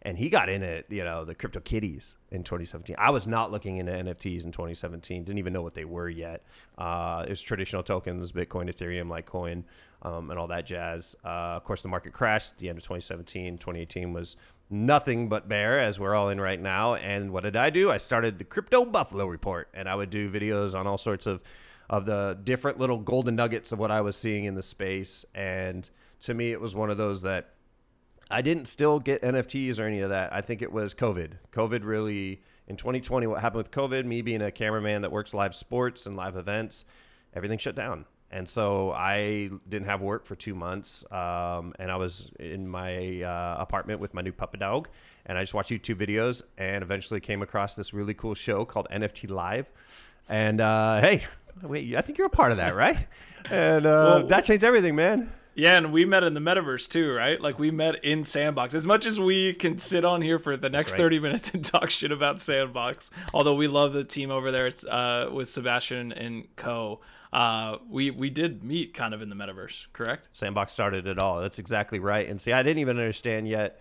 and 0.02 0.18
he 0.18 0.30
got 0.30 0.48
in 0.48 0.64
it, 0.64 0.86
you 0.90 1.04
know, 1.04 1.26
the 1.26 1.36
crypto 1.36 1.60
kitties 1.60 2.16
in 2.32 2.44
2017. 2.44 2.96
I 2.98 3.10
was 3.10 3.28
not 3.28 3.52
looking 3.52 3.78
into 3.78 3.92
NFTs 3.92 4.46
in 4.46 4.52
2017. 4.52 5.26
Didn't 5.26 5.40
even 5.40 5.52
know 5.52 5.62
what 5.62 5.74
they 5.74 5.84
were 5.84 6.08
yet. 6.08 6.44
Uh, 6.78 7.26
it 7.28 7.30
was 7.30 7.42
traditional 7.42 7.84
tokens, 7.84 8.32
Bitcoin, 8.32 8.74
Ethereum, 8.74 9.08
Litecoin, 9.08 9.64
um, 10.02 10.30
and 10.30 10.40
all 10.40 10.48
that 10.48 10.66
jazz. 10.66 11.16
Uh, 11.24 11.56
of 11.58 11.64
course, 11.64 11.82
the 11.82 11.88
market 11.88 12.14
crashed 12.14 12.54
at 12.54 12.58
the 12.58 12.70
end 12.70 12.78
of 12.78 12.84
2017. 12.84 13.58
2018 13.58 14.14
was 14.14 14.36
nothing 14.70 15.30
but 15.30 15.50
bear, 15.50 15.80
as 15.80 16.00
we're 16.00 16.16
all 16.16 16.30
in 16.30 16.40
right 16.40 16.62
now. 16.62 16.96
And 16.96 17.32
what 17.32 17.44
did 17.44 17.56
I 17.56 17.70
do? 17.70 17.92
I 17.92 17.98
started 17.98 18.38
the 18.38 18.44
Crypto 18.44 18.86
Buffalo 18.86 19.26
Report, 19.26 19.68
and 19.74 19.90
I 19.90 19.96
would 19.96 20.10
do 20.10 20.30
videos 20.30 20.78
on 20.78 20.88
all 20.88 20.98
sorts 20.98 21.26
of 21.26 21.44
of 21.90 22.06
the 22.06 22.38
different 22.44 22.80
little 22.80 23.00
golden 23.00 23.36
nuggets 23.36 23.72
of 23.72 23.80
what 23.80 23.90
I 23.90 24.02
was 24.02 24.16
seeing 24.16 24.46
in 24.46 24.54
the 24.54 24.62
space. 24.62 25.26
And 25.34 25.90
to 26.22 26.36
me, 26.36 26.52
it 26.52 26.62
was 26.62 26.76
one 26.76 26.92
of 26.92 26.98
those 26.98 27.24
that 27.24 27.54
I 28.30 28.44
didn't 28.44 28.68
still 28.68 29.00
get 29.00 29.24
NFTs 29.24 29.80
or 29.80 29.88
any 29.88 30.02
of 30.02 30.10
that. 30.12 30.32
I 30.32 30.42
think 30.42 30.62
it 30.62 30.72
was 30.72 30.94
COVID. 30.94 31.34
COVID 31.52 31.84
really 31.84 32.44
in 32.68 32.76
2020. 32.78 33.26
What 33.26 33.42
happened 33.42 33.58
with 33.58 33.72
COVID? 33.72 34.06
Me 34.06 34.22
being 34.22 34.42
a 34.42 34.52
cameraman 34.52 35.02
that 35.02 35.12
works 35.12 35.34
live 35.34 35.56
sports 35.56 36.06
and 36.06 36.16
live 36.16 36.38
events, 36.38 36.86
everything 37.34 37.58
shut 37.58 37.76
down, 37.76 38.06
and 38.32 38.48
so 38.48 38.92
I 38.92 39.50
didn't 39.68 39.88
have 39.88 40.02
work 40.02 40.26
for 40.26 40.36
two 40.36 40.54
months. 40.54 41.04
Um, 41.12 41.74
and 41.80 41.92
I 41.92 41.96
was 41.96 42.32
in 42.40 42.68
my 42.68 43.24
uh, 43.24 43.58
apartment 43.60 44.00
with 44.00 44.14
my 44.14 44.22
new 44.22 44.32
puppy 44.32 44.58
dog, 44.58 44.88
and 45.26 45.38
I 45.38 45.42
just 45.42 45.54
watched 45.54 45.72
YouTube 45.72 45.96
videos, 45.96 46.42
and 46.58 46.84
eventually 46.84 47.20
came 47.20 47.42
across 47.42 47.74
this 47.74 47.94
really 47.94 48.14
cool 48.14 48.36
show 48.36 48.66
called 48.66 48.88
NFT 48.92 49.30
Live. 49.30 49.72
And 50.28 50.62
uh, 50.62 51.02
hey, 51.02 51.26
wait, 51.64 51.96
I 51.96 52.02
think 52.02 52.18
you're 52.18 52.28
a 52.28 52.32
part 52.32 52.52
of 52.52 52.58
that, 52.58 52.76
right? 52.76 53.08
and 53.50 53.86
uh, 53.86 53.90
well, 53.90 54.28
that 54.28 54.46
changed 54.46 54.64
everything, 54.64 54.96
man. 54.96 55.32
Yeah, 55.56 55.76
and 55.76 55.92
we 55.92 56.06
met 56.06 56.24
in 56.24 56.36
the 56.36 56.40
metaverse 56.40 56.88
too, 56.88 57.12
right? 57.12 57.42
Like 57.42 57.60
we 57.60 57.70
met 57.70 58.04
in 58.04 58.24
Sandbox. 58.24 58.74
As 58.74 58.88
much 58.88 59.06
as 59.06 59.20
we 59.20 59.54
can 59.54 59.78
sit 59.78 60.06
on 60.06 60.22
here 60.22 60.40
for 60.40 60.56
the 60.56 60.70
next 60.70 60.94
right. 60.94 61.00
30 61.00 61.20
minutes 61.20 61.54
and 61.54 61.66
talk 61.66 61.90
shit 61.90 62.12
about 62.12 62.42
Sandbox, 62.42 63.12
although 63.34 63.56
we 63.56 63.68
love 63.68 63.92
the 63.92 64.06
team 64.06 64.32
over 64.32 64.52
there 64.52 64.72
uh, 64.90 65.30
with 65.32 65.50
Sebastian 65.50 66.14
and 66.14 66.56
Co. 66.56 67.02
Uh, 67.32 67.78
we 67.88 68.10
we 68.12 68.30
did 68.30 68.64
meet 68.64 68.94
kind 68.94 69.14
of 69.14 69.22
in 69.22 69.30
the 69.30 69.36
metaverse, 69.36 69.88
correct? 69.94 70.30
Sandbox 70.32 70.74
started 70.74 71.08
it 71.08 71.20
all. 71.20 71.42
That's 71.42 71.60
exactly 71.60 72.00
right. 72.00 72.28
And 72.28 72.42
see, 72.42 72.52
I 72.52 72.64
didn't 72.64 72.80
even 72.80 72.98
understand 72.98 73.48
yet 73.48 73.80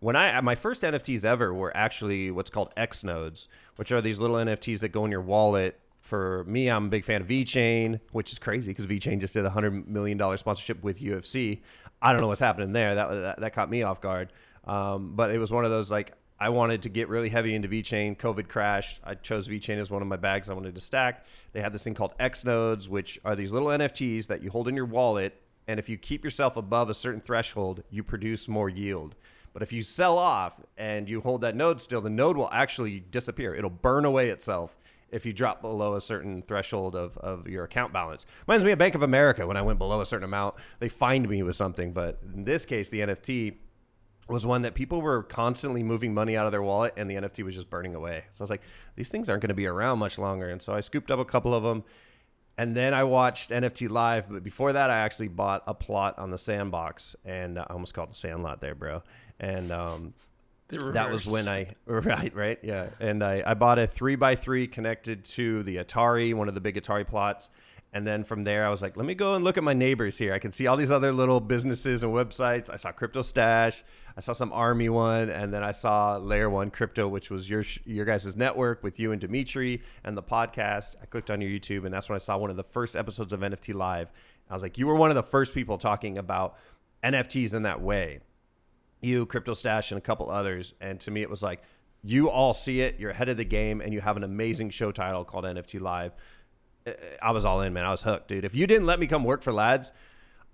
when 0.00 0.16
I 0.16 0.40
my 0.40 0.54
first 0.54 0.82
NFTs 0.82 1.24
ever 1.24 1.52
were 1.52 1.76
actually 1.76 2.30
what's 2.30 2.50
called 2.50 2.72
X 2.76 3.04
nodes, 3.04 3.48
which 3.76 3.92
are 3.92 4.00
these 4.00 4.18
little 4.18 4.36
NFTs 4.36 4.80
that 4.80 4.88
go 4.88 5.04
in 5.04 5.10
your 5.10 5.20
wallet 5.20 5.78
for 6.06 6.44
me, 6.44 6.68
I'm 6.68 6.86
a 6.86 6.88
big 6.88 7.04
fan 7.04 7.20
of 7.20 7.26
VeChain, 7.26 8.00
which 8.12 8.30
is 8.30 8.38
crazy 8.38 8.70
because 8.70 8.86
VeChain 8.86 9.20
just 9.20 9.34
did 9.34 9.44
a 9.44 9.50
hundred 9.50 9.88
million 9.88 10.16
dollar 10.16 10.36
sponsorship 10.36 10.82
with 10.82 11.00
UFC. 11.00 11.60
I 12.00 12.12
don't 12.12 12.20
know 12.20 12.28
what's 12.28 12.40
happening 12.40 12.72
there. 12.72 12.94
That 12.94 13.08
that, 13.08 13.40
that 13.40 13.52
caught 13.52 13.68
me 13.68 13.82
off 13.82 14.00
guard. 14.00 14.32
Um, 14.64 15.12
but 15.14 15.30
it 15.30 15.38
was 15.38 15.50
one 15.50 15.64
of 15.64 15.70
those 15.70 15.90
like 15.90 16.12
I 16.38 16.50
wanted 16.50 16.82
to 16.82 16.88
get 16.88 17.08
really 17.08 17.30
heavy 17.30 17.54
into 17.54 17.68
VeChain. 17.68 18.16
COVID 18.18 18.48
crashed. 18.48 19.00
I 19.04 19.14
chose 19.14 19.48
VeChain 19.48 19.78
as 19.78 19.90
one 19.90 20.02
of 20.02 20.08
my 20.08 20.16
bags 20.16 20.50
I 20.50 20.54
wanted 20.54 20.74
to 20.74 20.80
stack. 20.80 21.24
They 21.52 21.62
had 21.62 21.72
this 21.72 21.84
thing 21.84 21.94
called 21.94 22.14
X 22.18 22.44
nodes, 22.44 22.88
which 22.88 23.18
are 23.24 23.34
these 23.34 23.52
little 23.52 23.68
NFTs 23.68 24.26
that 24.26 24.42
you 24.42 24.50
hold 24.50 24.68
in 24.68 24.76
your 24.76 24.84
wallet, 24.84 25.40
and 25.66 25.80
if 25.80 25.88
you 25.88 25.96
keep 25.96 26.24
yourself 26.24 26.56
above 26.56 26.90
a 26.90 26.94
certain 26.94 27.20
threshold, 27.20 27.82
you 27.90 28.02
produce 28.02 28.48
more 28.48 28.68
yield. 28.68 29.14
But 29.52 29.62
if 29.62 29.72
you 29.72 29.80
sell 29.80 30.18
off 30.18 30.60
and 30.76 31.08
you 31.08 31.22
hold 31.22 31.40
that 31.40 31.56
node 31.56 31.80
still, 31.80 32.02
the 32.02 32.10
node 32.10 32.36
will 32.36 32.50
actually 32.52 33.00
disappear. 33.00 33.54
It'll 33.54 33.70
burn 33.70 34.04
away 34.04 34.28
itself 34.28 34.76
if 35.10 35.24
you 35.24 35.32
drop 35.32 35.62
below 35.62 35.94
a 35.94 36.00
certain 36.00 36.42
threshold 36.42 36.94
of, 36.94 37.16
of 37.18 37.48
your 37.48 37.64
account 37.64 37.92
balance. 37.92 38.26
Reminds 38.46 38.64
me 38.64 38.72
of 38.72 38.78
Bank 38.78 38.94
of 38.94 39.02
America 39.02 39.46
when 39.46 39.56
I 39.56 39.62
went 39.62 39.78
below 39.78 40.00
a 40.00 40.06
certain 40.06 40.24
amount, 40.24 40.56
they 40.78 40.88
fined 40.88 41.28
me 41.28 41.42
with 41.42 41.56
something. 41.56 41.92
But 41.92 42.18
in 42.34 42.44
this 42.44 42.66
case, 42.66 42.88
the 42.90 43.00
NFT 43.00 43.54
was 44.28 44.44
one 44.44 44.62
that 44.62 44.74
people 44.74 45.00
were 45.00 45.22
constantly 45.22 45.82
moving 45.82 46.12
money 46.12 46.36
out 46.36 46.46
of 46.46 46.52
their 46.52 46.62
wallet 46.62 46.94
and 46.96 47.08
the 47.08 47.14
NFT 47.14 47.44
was 47.44 47.54
just 47.54 47.70
burning 47.70 47.94
away. 47.94 48.24
So 48.32 48.42
I 48.42 48.44
was 48.44 48.50
like, 48.50 48.62
these 48.96 49.08
things 49.08 49.28
aren't 49.28 49.42
going 49.42 49.48
to 49.48 49.54
be 49.54 49.66
around 49.66 49.98
much 49.98 50.18
longer. 50.18 50.48
And 50.48 50.60
so 50.60 50.72
I 50.72 50.80
scooped 50.80 51.10
up 51.10 51.20
a 51.20 51.24
couple 51.24 51.54
of 51.54 51.62
them. 51.62 51.84
And 52.58 52.74
then 52.74 52.94
I 52.94 53.04
watched 53.04 53.50
NFT 53.50 53.90
Live. 53.90 54.28
But 54.30 54.42
before 54.42 54.72
that, 54.72 54.90
I 54.90 54.98
actually 54.98 55.28
bought 55.28 55.62
a 55.66 55.74
plot 55.74 56.18
on 56.18 56.30
the 56.30 56.38
sandbox. 56.38 57.14
And 57.24 57.58
I 57.58 57.66
almost 57.70 57.94
called 57.94 58.10
it 58.10 58.16
Sandlot 58.16 58.60
there, 58.60 58.74
bro. 58.74 59.02
And 59.38 59.70
um, 59.70 60.14
that 60.68 61.10
was 61.10 61.26
when 61.26 61.48
I 61.48 61.74
right 61.86 62.34
right 62.34 62.58
yeah, 62.62 62.88
and 62.98 63.22
I, 63.22 63.42
I 63.46 63.54
bought 63.54 63.78
a 63.78 63.86
three 63.86 64.16
by 64.16 64.34
three 64.34 64.66
connected 64.66 65.24
to 65.26 65.62
the 65.62 65.76
Atari, 65.76 66.34
one 66.34 66.48
of 66.48 66.54
the 66.54 66.60
big 66.60 66.74
Atari 66.76 67.06
plots, 67.06 67.50
And 67.96 68.06
then 68.06 68.24
from 68.24 68.42
there, 68.42 68.66
I 68.66 68.68
was 68.68 68.82
like, 68.82 68.98
let 68.98 69.06
me 69.06 69.14
go 69.14 69.36
and 69.36 69.42
look 69.42 69.56
at 69.56 69.64
my 69.64 69.72
neighbors 69.72 70.18
here. 70.18 70.34
I 70.34 70.38
can 70.38 70.52
see 70.52 70.66
all 70.66 70.76
these 70.76 70.90
other 70.90 71.12
little 71.12 71.40
businesses 71.40 72.02
and 72.02 72.12
websites. 72.12 72.68
I 72.68 72.76
saw 72.76 72.92
Crypto 72.92 73.22
Stash. 73.22 73.82
I 74.18 74.20
saw 74.20 74.34
some 74.34 74.52
Army 74.52 74.90
one, 74.90 75.30
and 75.30 75.50
then 75.50 75.62
I 75.62 75.72
saw 75.72 76.18
Layer 76.18 76.50
One 76.50 76.70
Crypto, 76.70 77.08
which 77.08 77.30
was 77.30 77.48
your 77.48 77.64
your 77.86 78.04
guys' 78.04 78.36
network 78.36 78.82
with 78.82 79.00
you 79.00 79.12
and 79.12 79.20
Dimitri 79.22 79.82
and 80.04 80.14
the 80.14 80.22
podcast. 80.22 80.96
I 81.02 81.06
clicked 81.06 81.30
on 81.30 81.40
your 81.40 81.50
YouTube, 81.50 81.86
and 81.86 81.94
that's 81.94 82.10
when 82.10 82.16
I 82.16 82.18
saw 82.18 82.36
one 82.36 82.50
of 82.50 82.58
the 82.58 82.62
first 82.62 82.96
episodes 82.96 83.32
of 83.32 83.40
NFT 83.40 83.72
Live. 83.72 84.12
I 84.50 84.52
was 84.52 84.62
like, 84.62 84.76
you 84.76 84.86
were 84.86 84.94
one 84.94 85.08
of 85.08 85.16
the 85.16 85.22
first 85.22 85.54
people 85.54 85.78
talking 85.78 86.18
about 86.18 86.58
NFTs 87.02 87.54
in 87.54 87.62
that 87.62 87.80
way. 87.80 88.20
You, 89.00 89.24
Crypto 89.24 89.54
Stash, 89.54 89.90
and 89.90 89.96
a 89.96 90.02
couple 90.02 90.30
others. 90.30 90.74
And 90.82 91.00
to 91.00 91.10
me, 91.10 91.22
it 91.22 91.30
was 91.30 91.42
like, 91.42 91.62
you 92.02 92.28
all 92.28 92.52
see 92.52 92.82
it. 92.82 93.00
You're 93.00 93.12
ahead 93.12 93.30
of 93.30 93.38
the 93.38 93.44
game, 93.46 93.80
and 93.80 93.94
you 93.94 94.02
have 94.02 94.18
an 94.18 94.22
amazing 94.22 94.68
show 94.68 94.92
title 94.92 95.24
called 95.24 95.44
NFT 95.46 95.80
Live. 95.80 96.12
I 97.22 97.32
was 97.32 97.44
all 97.44 97.60
in, 97.60 97.72
man. 97.72 97.84
I 97.84 97.90
was 97.90 98.02
hooked, 98.02 98.28
dude. 98.28 98.44
If 98.44 98.54
you 98.54 98.66
didn't 98.66 98.86
let 98.86 99.00
me 99.00 99.06
come 99.06 99.24
work 99.24 99.42
for 99.42 99.52
LADZ, 99.52 99.90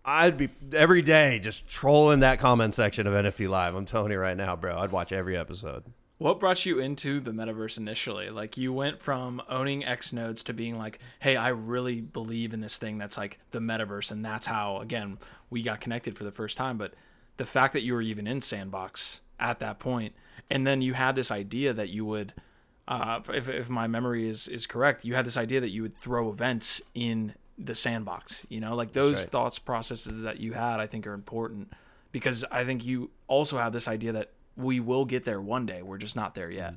I'd 0.04 0.36
be 0.36 0.48
every 0.72 1.02
day 1.02 1.38
just 1.38 1.68
trolling 1.68 2.20
that 2.20 2.40
comment 2.40 2.74
section 2.74 3.06
of 3.06 3.14
NFT 3.14 3.48
Live. 3.48 3.74
I'm 3.74 3.86
telling 3.86 4.10
you 4.12 4.18
right 4.18 4.36
now, 4.36 4.56
bro. 4.56 4.78
I'd 4.78 4.92
watch 4.92 5.12
every 5.12 5.36
episode. 5.36 5.84
What 6.18 6.38
brought 6.38 6.64
you 6.64 6.78
into 6.78 7.18
the 7.20 7.32
metaverse 7.32 7.78
initially? 7.78 8.30
Like 8.30 8.56
you 8.56 8.72
went 8.72 9.00
from 9.00 9.42
owning 9.48 9.84
X 9.84 10.12
nodes 10.12 10.44
to 10.44 10.52
being 10.52 10.78
like, 10.78 11.00
"Hey, 11.20 11.36
I 11.36 11.48
really 11.48 12.00
believe 12.00 12.52
in 12.52 12.60
this 12.60 12.78
thing 12.78 12.98
that's 12.98 13.18
like 13.18 13.40
the 13.50 13.58
metaverse," 13.58 14.10
and 14.10 14.24
that's 14.24 14.46
how 14.46 14.78
again 14.78 15.18
we 15.50 15.62
got 15.62 15.80
connected 15.80 16.16
for 16.16 16.24
the 16.24 16.30
first 16.30 16.56
time. 16.56 16.78
But 16.78 16.94
the 17.38 17.44
fact 17.44 17.72
that 17.72 17.82
you 17.82 17.94
were 17.94 18.02
even 18.02 18.26
in 18.28 18.40
Sandbox 18.40 19.20
at 19.40 19.58
that 19.58 19.80
point, 19.80 20.14
and 20.48 20.64
then 20.64 20.80
you 20.80 20.94
had 20.94 21.16
this 21.16 21.32
idea 21.32 21.72
that 21.72 21.88
you 21.88 22.04
would 22.04 22.34
uh, 22.92 23.20
if, 23.32 23.48
if 23.48 23.70
my 23.70 23.86
memory 23.86 24.28
is, 24.28 24.48
is 24.48 24.66
correct, 24.66 25.04
you 25.04 25.14
had 25.14 25.24
this 25.24 25.38
idea 25.38 25.60
that 25.60 25.70
you 25.70 25.82
would 25.82 25.96
throw 25.96 26.28
events 26.28 26.82
in 26.94 27.34
the 27.56 27.74
sandbox. 27.74 28.44
You 28.50 28.60
know, 28.60 28.74
like 28.74 28.92
those 28.92 29.20
right. 29.20 29.30
thoughts 29.30 29.58
processes 29.58 30.22
that 30.22 30.40
you 30.40 30.52
had, 30.52 30.78
I 30.78 30.86
think 30.86 31.06
are 31.06 31.14
important 31.14 31.72
because 32.10 32.44
I 32.50 32.64
think 32.64 32.84
you 32.84 33.10
also 33.28 33.56
have 33.56 33.72
this 33.72 33.88
idea 33.88 34.12
that 34.12 34.32
we 34.56 34.78
will 34.78 35.06
get 35.06 35.24
there 35.24 35.40
one 35.40 35.64
day. 35.64 35.80
We're 35.80 35.98
just 35.98 36.16
not 36.16 36.34
there 36.34 36.50
yet. 36.50 36.74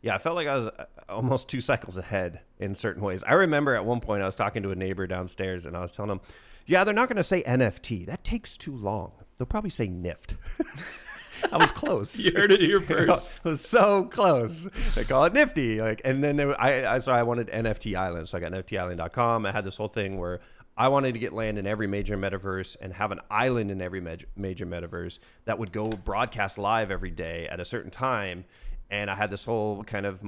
Yeah, 0.00 0.14
I 0.14 0.18
felt 0.18 0.36
like 0.36 0.48
I 0.48 0.54
was 0.54 0.66
uh, 0.66 0.86
almost 1.08 1.48
two 1.48 1.60
cycles 1.60 1.98
ahead 1.98 2.40
in 2.58 2.74
certain 2.74 3.02
ways. 3.02 3.22
I 3.24 3.34
remember 3.34 3.74
at 3.74 3.84
one 3.84 4.00
point 4.00 4.22
I 4.22 4.26
was 4.26 4.34
talking 4.34 4.62
to 4.62 4.70
a 4.70 4.76
neighbor 4.76 5.06
downstairs 5.06 5.66
and 5.66 5.76
I 5.76 5.80
was 5.80 5.92
telling 5.92 6.10
him, 6.10 6.20
yeah, 6.66 6.84
they're 6.84 6.94
not 6.94 7.08
going 7.08 7.16
to 7.16 7.24
say 7.24 7.42
NFT. 7.42 8.06
That 8.06 8.24
takes 8.24 8.56
too 8.56 8.74
long. 8.74 9.12
They'll 9.36 9.46
probably 9.46 9.70
say 9.70 9.88
NIFT. 9.88 10.36
I 11.52 11.56
was 11.56 11.72
close. 11.72 12.18
you 12.24 12.32
heard 12.32 12.52
it 12.52 12.60
here 12.60 12.80
first. 12.82 13.40
I 13.44 13.50
was 13.50 13.60
so 13.60 14.04
close. 14.04 14.68
They 14.94 15.04
call 15.04 15.24
it 15.24 15.32
Nifty. 15.32 15.80
Like, 15.80 16.00
and 16.04 16.22
then 16.22 16.36
there, 16.36 16.60
I, 16.60 16.94
I 16.94 16.98
so 16.98 17.12
I 17.12 17.22
wanted 17.22 17.48
NFT 17.48 17.96
Island, 17.96 18.28
so 18.28 18.38
I 18.38 18.40
got 18.40 18.52
NFTisland.com. 18.52 19.46
I 19.46 19.52
had 19.52 19.64
this 19.64 19.76
whole 19.76 19.88
thing 19.88 20.18
where 20.18 20.40
I 20.76 20.88
wanted 20.88 21.12
to 21.12 21.18
get 21.18 21.32
land 21.32 21.58
in 21.58 21.66
every 21.66 21.86
major 21.86 22.16
metaverse 22.16 22.76
and 22.80 22.92
have 22.92 23.10
an 23.10 23.20
island 23.30 23.70
in 23.70 23.82
every 23.82 24.00
major 24.00 24.66
metaverse 24.66 25.18
that 25.44 25.58
would 25.58 25.72
go 25.72 25.88
broadcast 25.90 26.56
live 26.56 26.90
every 26.90 27.10
day 27.10 27.48
at 27.48 27.58
a 27.58 27.64
certain 27.64 27.90
time. 27.90 28.44
And 28.90 29.10
I 29.10 29.16
had 29.16 29.30
this 29.30 29.44
whole 29.44 29.82
kind 29.84 30.06
of 30.06 30.22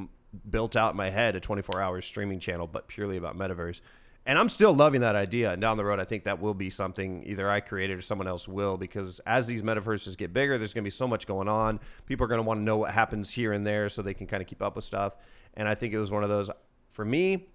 built 0.49 0.77
out 0.77 0.93
in 0.93 0.97
my 0.97 1.11
head 1.11 1.37
a 1.37 1.41
24 1.41 1.81
hour 1.81 2.01
streaming 2.01 2.41
channel, 2.41 2.67
but 2.67 2.89
purely 2.89 3.17
about 3.17 3.39
metaverse 3.39 3.81
and 4.27 4.39
I'm 4.39 4.49
still 4.49 4.75
loving 4.75 5.01
that 5.01 5.17
idea. 5.17 5.53
And 5.53 5.63
down 5.63 5.77
the 5.77 5.85
road, 5.85 5.99
I 5.99 6.05
think 6.05 6.25
that 6.25 6.41
will 6.41 6.55
be 6.55 6.69
something 6.69 7.25
either 7.27 7.51
I 7.51 7.61
created 7.61 7.99
or 7.99 8.03
someone 8.03 8.29
else 8.29 8.47
will, 8.47 8.77
because 8.77 9.19
as 9.21 9.47
these 9.47 9.63
metaverses 9.63 10.17
get 10.17 10.33
bigger, 10.33 10.59
there's 10.59 10.75
going 10.75 10.85
to 10.85 10.87
be 10.87 10.91
so 10.91 11.09
much 11.09 11.27
going 11.27 11.49
on. 11.49 11.81
People 12.07 12.25
are 12.25 12.29
going 12.29 12.39
to 12.39 12.47
want 12.47 12.59
to 12.59 12.63
know 12.63 12.77
what 12.77 12.93
happens 12.93 13.31
here 13.31 13.53
and 13.53 13.67
there 13.67 13.89
so 13.89 14.03
they 14.03 14.15
can 14.15 14.27
kind 14.27 14.43
of 14.43 14.47
keep 14.47 14.61
up 14.63 14.77
with 14.77 14.85
stuff. 14.85 15.17
And 15.55 15.67
I 15.67 15.75
think 15.75 15.95
it 15.95 15.99
was 15.99 16.11
one 16.11 16.23
of 16.23 16.29
those, 16.29 16.51
for 16.89 17.05
me, 17.05 17.49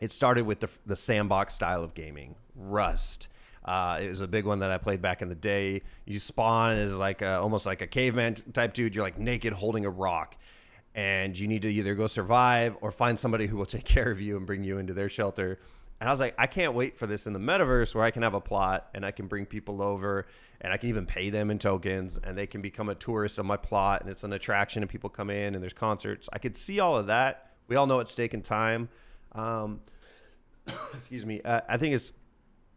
it 0.00 0.12
started 0.12 0.46
with 0.46 0.60
the, 0.60 0.68
the 0.86 0.96
sandbox 0.96 1.54
style 1.54 1.82
of 1.82 1.94
gaming, 1.94 2.36
Rust. 2.54 3.28
Uh, 3.64 3.98
it 4.00 4.08
was 4.08 4.20
a 4.20 4.28
big 4.28 4.46
one 4.46 4.60
that 4.60 4.70
I 4.70 4.78
played 4.78 5.02
back 5.02 5.22
in 5.22 5.28
the 5.28 5.34
day. 5.34 5.82
You 6.06 6.18
spawn 6.18 6.76
as 6.76 6.96
like 6.96 7.20
a, 7.20 7.40
almost 7.40 7.66
like 7.66 7.82
a 7.82 7.86
caveman 7.86 8.36
type 8.52 8.72
dude. 8.72 8.94
You're 8.94 9.04
like 9.04 9.18
naked 9.18 9.52
holding 9.52 9.84
a 9.84 9.90
rock 9.90 10.36
and 10.94 11.38
you 11.38 11.46
need 11.46 11.62
to 11.62 11.72
either 11.72 11.94
go 11.94 12.06
survive 12.06 12.76
or 12.80 12.90
find 12.90 13.18
somebody 13.18 13.46
who 13.46 13.56
will 13.56 13.66
take 13.66 13.84
care 13.84 14.10
of 14.10 14.20
you 14.20 14.36
and 14.36 14.46
bring 14.46 14.64
you 14.64 14.78
into 14.78 14.94
their 14.94 15.08
shelter 15.08 15.58
and 16.00 16.08
I 16.08 16.12
was 16.12 16.20
like, 16.20 16.34
I 16.38 16.46
can't 16.46 16.74
wait 16.74 16.96
for 16.96 17.06
this 17.06 17.26
in 17.26 17.34
the 17.34 17.38
metaverse 17.38 17.94
where 17.94 18.04
I 18.04 18.10
can 18.10 18.22
have 18.22 18.32
a 18.32 18.40
plot 18.40 18.88
and 18.94 19.04
I 19.04 19.10
can 19.10 19.26
bring 19.26 19.44
people 19.44 19.82
over 19.82 20.26
and 20.62 20.72
I 20.72 20.78
can 20.78 20.88
even 20.88 21.04
pay 21.04 21.28
them 21.28 21.50
in 21.50 21.58
tokens 21.58 22.18
and 22.22 22.36
they 22.36 22.46
can 22.46 22.62
become 22.62 22.88
a 22.88 22.94
tourist 22.94 23.38
on 23.38 23.46
my 23.46 23.58
plot 23.58 24.00
and 24.00 24.10
it's 24.10 24.24
an 24.24 24.32
attraction 24.32 24.82
and 24.82 24.90
people 24.90 25.10
come 25.10 25.28
in 25.28 25.54
and 25.54 25.62
there's 25.62 25.74
concerts. 25.74 26.28
I 26.32 26.38
could 26.38 26.56
see 26.56 26.80
all 26.80 26.96
of 26.96 27.08
that. 27.08 27.50
We 27.68 27.76
all 27.76 27.86
know 27.86 28.00
it's 28.00 28.14
taking 28.14 28.40
time. 28.40 28.88
Um, 29.32 29.80
excuse 30.94 31.26
me. 31.26 31.42
Uh, 31.42 31.60
I 31.68 31.76
think 31.76 31.94
it's 31.94 32.14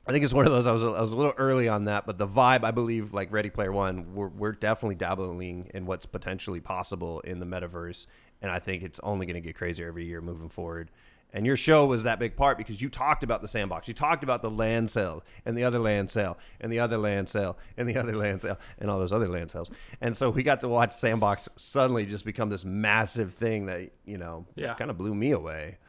I 0.06 0.12
think 0.12 0.25
it's 0.25 0.34
one 0.34 0.46
of 0.46 0.51
those. 0.51 0.68
I 0.68 0.74
was 0.74 0.84
a, 0.84 0.88
I 0.88 1.00
was 1.00 1.13
a 1.13 1.15
little 1.15 1.34
early 1.38 1.70
on 1.70 1.86
that, 1.86 2.06
but 2.06 2.18
the 2.18 2.27
vibe 2.27 2.65
I 2.65 2.72
believe, 2.72 3.13
like 3.13 3.32
Ready 3.32 3.50
Player 3.50 3.72
One, 3.72 4.13
we're 4.13 4.27
we're 4.27 4.51
definitely 4.51 4.96
dabbling 4.96 5.72
in 5.74 5.86
what's 5.86 6.06
potentially 6.06 6.60
possible 6.60 7.22
in 7.22 7.39
the 7.39 7.46
metaverse, 7.46 8.06
and 8.42 8.51
I 8.51 8.60
think 8.60 8.84
it's 8.84 9.00
only 9.01 9.25
going 9.25 9.36
to 9.36 9.42
get 9.42 9.56
crazier 9.56 9.88
every 9.88 10.06
year 10.06 10.20
moving 10.20 10.50
forward. 10.50 10.92
And 11.34 11.48
your 11.48 11.58
show 11.58 11.88
was 11.88 12.04
that 12.04 12.20
big 12.20 12.36
part 12.36 12.60
because 12.60 12.82
you 12.82 12.90
talked 12.90 13.24
about 13.24 13.42
the 13.42 13.48
sandbox. 13.48 13.88
You 13.88 13.96
talked 13.96 14.24
about 14.24 14.44
the 14.44 14.52
land 14.52 14.92
sale 14.92 15.24
and 15.46 15.58
the 15.58 15.63
other 15.63 15.80
land 15.80 16.12
sale 16.12 16.38
and 16.62 16.72
the 16.72 16.80
other 16.80 16.98
land 16.98 17.28
sale 17.28 17.58
and 17.75 17.90
the 17.90 17.98
other 17.98 18.16
land 18.16 18.44
sale 18.44 18.60
and 18.78 18.90
all 18.90 19.00
those 19.00 19.12
other 19.12 19.28
land 19.28 19.50
sales. 19.50 19.72
And 20.00 20.16
so 20.16 20.30
we 20.30 20.44
got 20.44 20.62
to 20.62 20.68
watch 20.68 20.94
sandbox 20.94 21.50
suddenly 21.56 22.06
just 22.06 22.24
become 22.24 22.50
this 22.50 22.63
massive 22.63 23.34
thing 23.34 23.66
that, 23.66 23.92
you 24.06 24.20
know, 24.20 24.46
yeah. 24.56 24.75
kind 24.75 24.92
of 24.92 24.98
blew 24.98 25.16
me 25.16 25.32
away. 25.32 25.80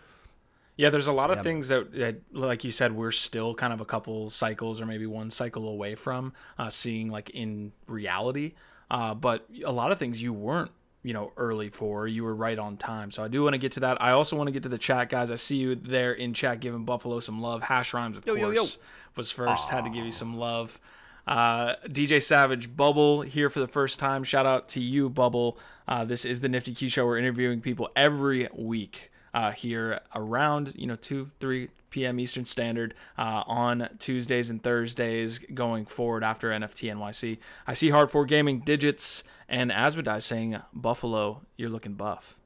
Yeah, 0.76 0.90
there's 0.90 1.06
a 1.06 1.12
lot 1.12 1.30
of 1.30 1.42
things 1.42 1.68
that, 1.68 1.92
that, 1.92 2.16
like 2.32 2.64
you 2.64 2.72
said, 2.72 2.96
we're 2.96 3.12
still 3.12 3.54
kind 3.54 3.72
of 3.72 3.80
a 3.80 3.84
couple 3.84 4.28
cycles 4.28 4.80
or 4.80 4.86
maybe 4.86 5.06
one 5.06 5.30
cycle 5.30 5.68
away 5.68 5.94
from 5.94 6.32
uh, 6.58 6.68
seeing 6.68 7.10
like 7.10 7.30
in 7.30 7.72
reality. 7.86 8.54
Uh, 8.90 9.14
but 9.14 9.46
a 9.64 9.70
lot 9.70 9.92
of 9.92 9.98
things 10.00 10.20
you 10.20 10.32
weren't 10.32 10.72
you 11.04 11.12
know 11.12 11.30
early 11.36 11.68
for. 11.68 12.08
You 12.08 12.24
were 12.24 12.34
right 12.34 12.58
on 12.58 12.76
time. 12.76 13.12
So 13.12 13.22
I 13.22 13.28
do 13.28 13.44
want 13.44 13.54
to 13.54 13.58
get 13.58 13.70
to 13.72 13.80
that. 13.80 14.02
I 14.02 14.10
also 14.10 14.34
want 14.34 14.48
to 14.48 14.52
get 14.52 14.64
to 14.64 14.68
the 14.68 14.78
chat, 14.78 15.10
guys. 15.10 15.30
I 15.30 15.36
see 15.36 15.58
you 15.58 15.76
there 15.76 16.12
in 16.12 16.34
chat 16.34 16.58
giving 16.58 16.84
Buffalo 16.84 17.20
some 17.20 17.40
love. 17.40 17.62
Hash 17.62 17.94
rhymes, 17.94 18.16
of 18.16 18.26
yo, 18.26 18.34
course, 18.34 18.56
yo, 18.56 18.62
yo. 18.64 18.68
was 19.14 19.30
first. 19.30 19.68
Aww. 19.68 19.70
Had 19.70 19.84
to 19.84 19.90
give 19.90 20.04
you 20.04 20.12
some 20.12 20.36
love. 20.36 20.80
Uh, 21.26 21.76
DJ 21.86 22.22
Savage 22.22 22.76
Bubble 22.76 23.22
here 23.22 23.48
for 23.48 23.60
the 23.60 23.68
first 23.68 23.98
time. 23.98 24.24
Shout 24.24 24.46
out 24.46 24.68
to 24.70 24.80
you, 24.80 25.08
Bubble. 25.08 25.58
Uh, 25.86 26.04
this 26.04 26.24
is 26.24 26.40
the 26.40 26.48
Nifty 26.48 26.74
Q 26.74 26.88
Show. 26.88 27.06
We're 27.06 27.18
interviewing 27.18 27.60
people 27.60 27.90
every 27.94 28.48
week 28.52 29.10
uh, 29.34 29.50
here 29.50 30.00
around 30.14 30.74
you 30.76 30.86
know 30.86 30.96
two, 30.96 31.30
three 31.40 31.68
p.m. 31.90 32.18
Eastern 32.18 32.46
Standard 32.46 32.94
uh, 33.18 33.42
on 33.46 33.88
Tuesdays 33.98 34.48
and 34.48 34.62
Thursdays 34.62 35.38
going 35.52 35.84
forward 35.84 36.24
after 36.24 36.50
NFT 36.50 36.90
NYC. 36.94 37.38
I 37.66 37.74
see 37.74 37.90
Hard 37.90 38.10
Fork 38.10 38.28
Gaming 38.28 38.60
digits 38.60 39.24
and 39.48 39.70
Asmodai 39.70 40.22
saying 40.22 40.60
Buffalo, 40.72 41.42
you're 41.56 41.68
looking 41.68 41.94
buff. 41.94 42.36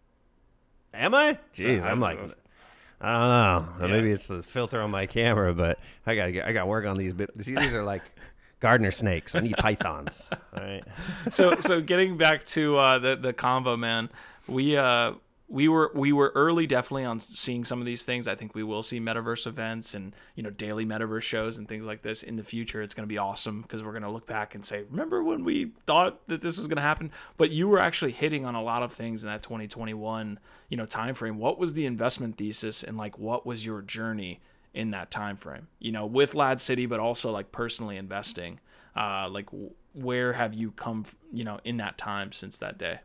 Am 0.93 1.15
I? 1.15 1.39
Jeez, 1.55 1.83
so, 1.83 1.89
I'm 1.89 2.01
like. 2.01 2.19
I 3.01 3.13
don't 3.13 3.79
know. 3.79 3.87
Yeah. 3.87 3.93
Maybe 3.93 4.11
it's 4.11 4.27
the 4.27 4.43
filter 4.43 4.83
on 4.83 4.91
my 4.91 5.07
camera, 5.07 5.55
but 5.55 5.79
I 6.05 6.17
got 6.17 6.45
I 6.45 6.53
got 6.53 6.67
work 6.67 6.85
on 6.85 6.97
these. 6.97 7.15
See, 7.41 7.55
these 7.55 7.73
are 7.73 7.85
like 7.85 8.03
gardener 8.61 8.91
snakes. 8.91 9.37
I 9.37 9.41
need 9.41 9.57
pythons. 9.57 10.29
All 10.33 10.39
right. 10.63 10.83
So 11.31 11.61
so 11.61 11.81
getting 11.81 12.17
back 12.17 12.45
to 12.47 12.77
uh, 12.77 12.99
the 12.99 13.15
the 13.15 13.33
combo, 13.33 13.77
man. 13.77 14.11
We 14.49 14.77
uh 14.77 15.13
we 15.51 15.67
were 15.67 15.91
we 15.95 16.13
were 16.13 16.31
early 16.35 16.67
definitely 16.67 17.05
on 17.05 17.21
seeing 17.21 17.65
some 17.65 17.81
of 17.81 17.87
these 17.87 18.05
things. 18.05 18.29
I 18.29 18.35
think 18.35 18.55
we 18.55 18.63
will 18.63 18.83
see 18.83 19.01
metaverse 19.01 19.47
events 19.47 19.95
and 19.95 20.15
you 20.35 20.43
know 20.43 20.51
daily 20.51 20.85
metaverse 20.85 21.23
shows 21.23 21.57
and 21.57 21.67
things 21.67 21.87
like 21.87 22.03
this 22.03 22.23
in 22.23 22.37
the 22.37 22.45
future. 22.45 22.83
It's 22.83 22.93
going 22.93 23.07
to 23.07 23.13
be 23.13 23.17
awesome 23.19 23.63
because 23.63 23.83
we're 23.83 23.93
going 23.93 24.03
to 24.03 24.11
look 24.11 24.27
back 24.27 24.55
and 24.55 24.65
say, 24.65 24.85
remember 24.91 25.23
when 25.25 25.45
we 25.45 25.73
thought 25.87 26.21
that 26.29 26.43
this 26.43 26.59
was 26.59 26.67
going 26.67 26.77
to 26.77 26.83
happen? 26.83 27.11
But 27.39 27.51
you 27.51 27.67
were 27.67 27.79
actually 27.79 28.13
hitting 28.13 28.45
on 28.45 28.55
a 28.55 28.63
lot 28.63 28.83
of 28.83 28.93
things 28.93 29.23
in 29.23 29.29
that 29.29 29.43
2021 29.43 30.39
you 30.69 30.77
know 30.77 30.87
time 30.87 31.15
frame. 31.15 31.39
What 31.39 31.59
was 31.59 31.73
the 31.73 31.87
investment 31.87 32.37
thesis 32.37 32.85
and 32.85 32.99
like 32.99 33.19
what 33.19 33.47
was 33.47 33.65
your 33.65 33.81
journey 33.81 34.41
in 34.75 34.91
that 34.91 35.11
time 35.11 35.39
frame? 35.39 35.69
You 35.79 35.93
know, 35.93 36.05
with 36.05 36.35
LADZ 36.35 36.61
City, 36.61 36.85
but 36.85 37.01
also 37.01 37.31
like 37.31 37.53
personally 37.53 37.97
investing. 37.97 38.61
Uh, 38.95 39.29
like 39.31 39.49
where 39.95 40.35
have 40.35 40.53
you 40.53 40.73
come? 40.73 41.07
You 41.33 41.45
know, 41.45 41.59
in 41.65 41.79
that 41.79 41.97
time 41.97 42.33
since 42.33 42.59
that 42.59 42.77
day. 42.77 43.01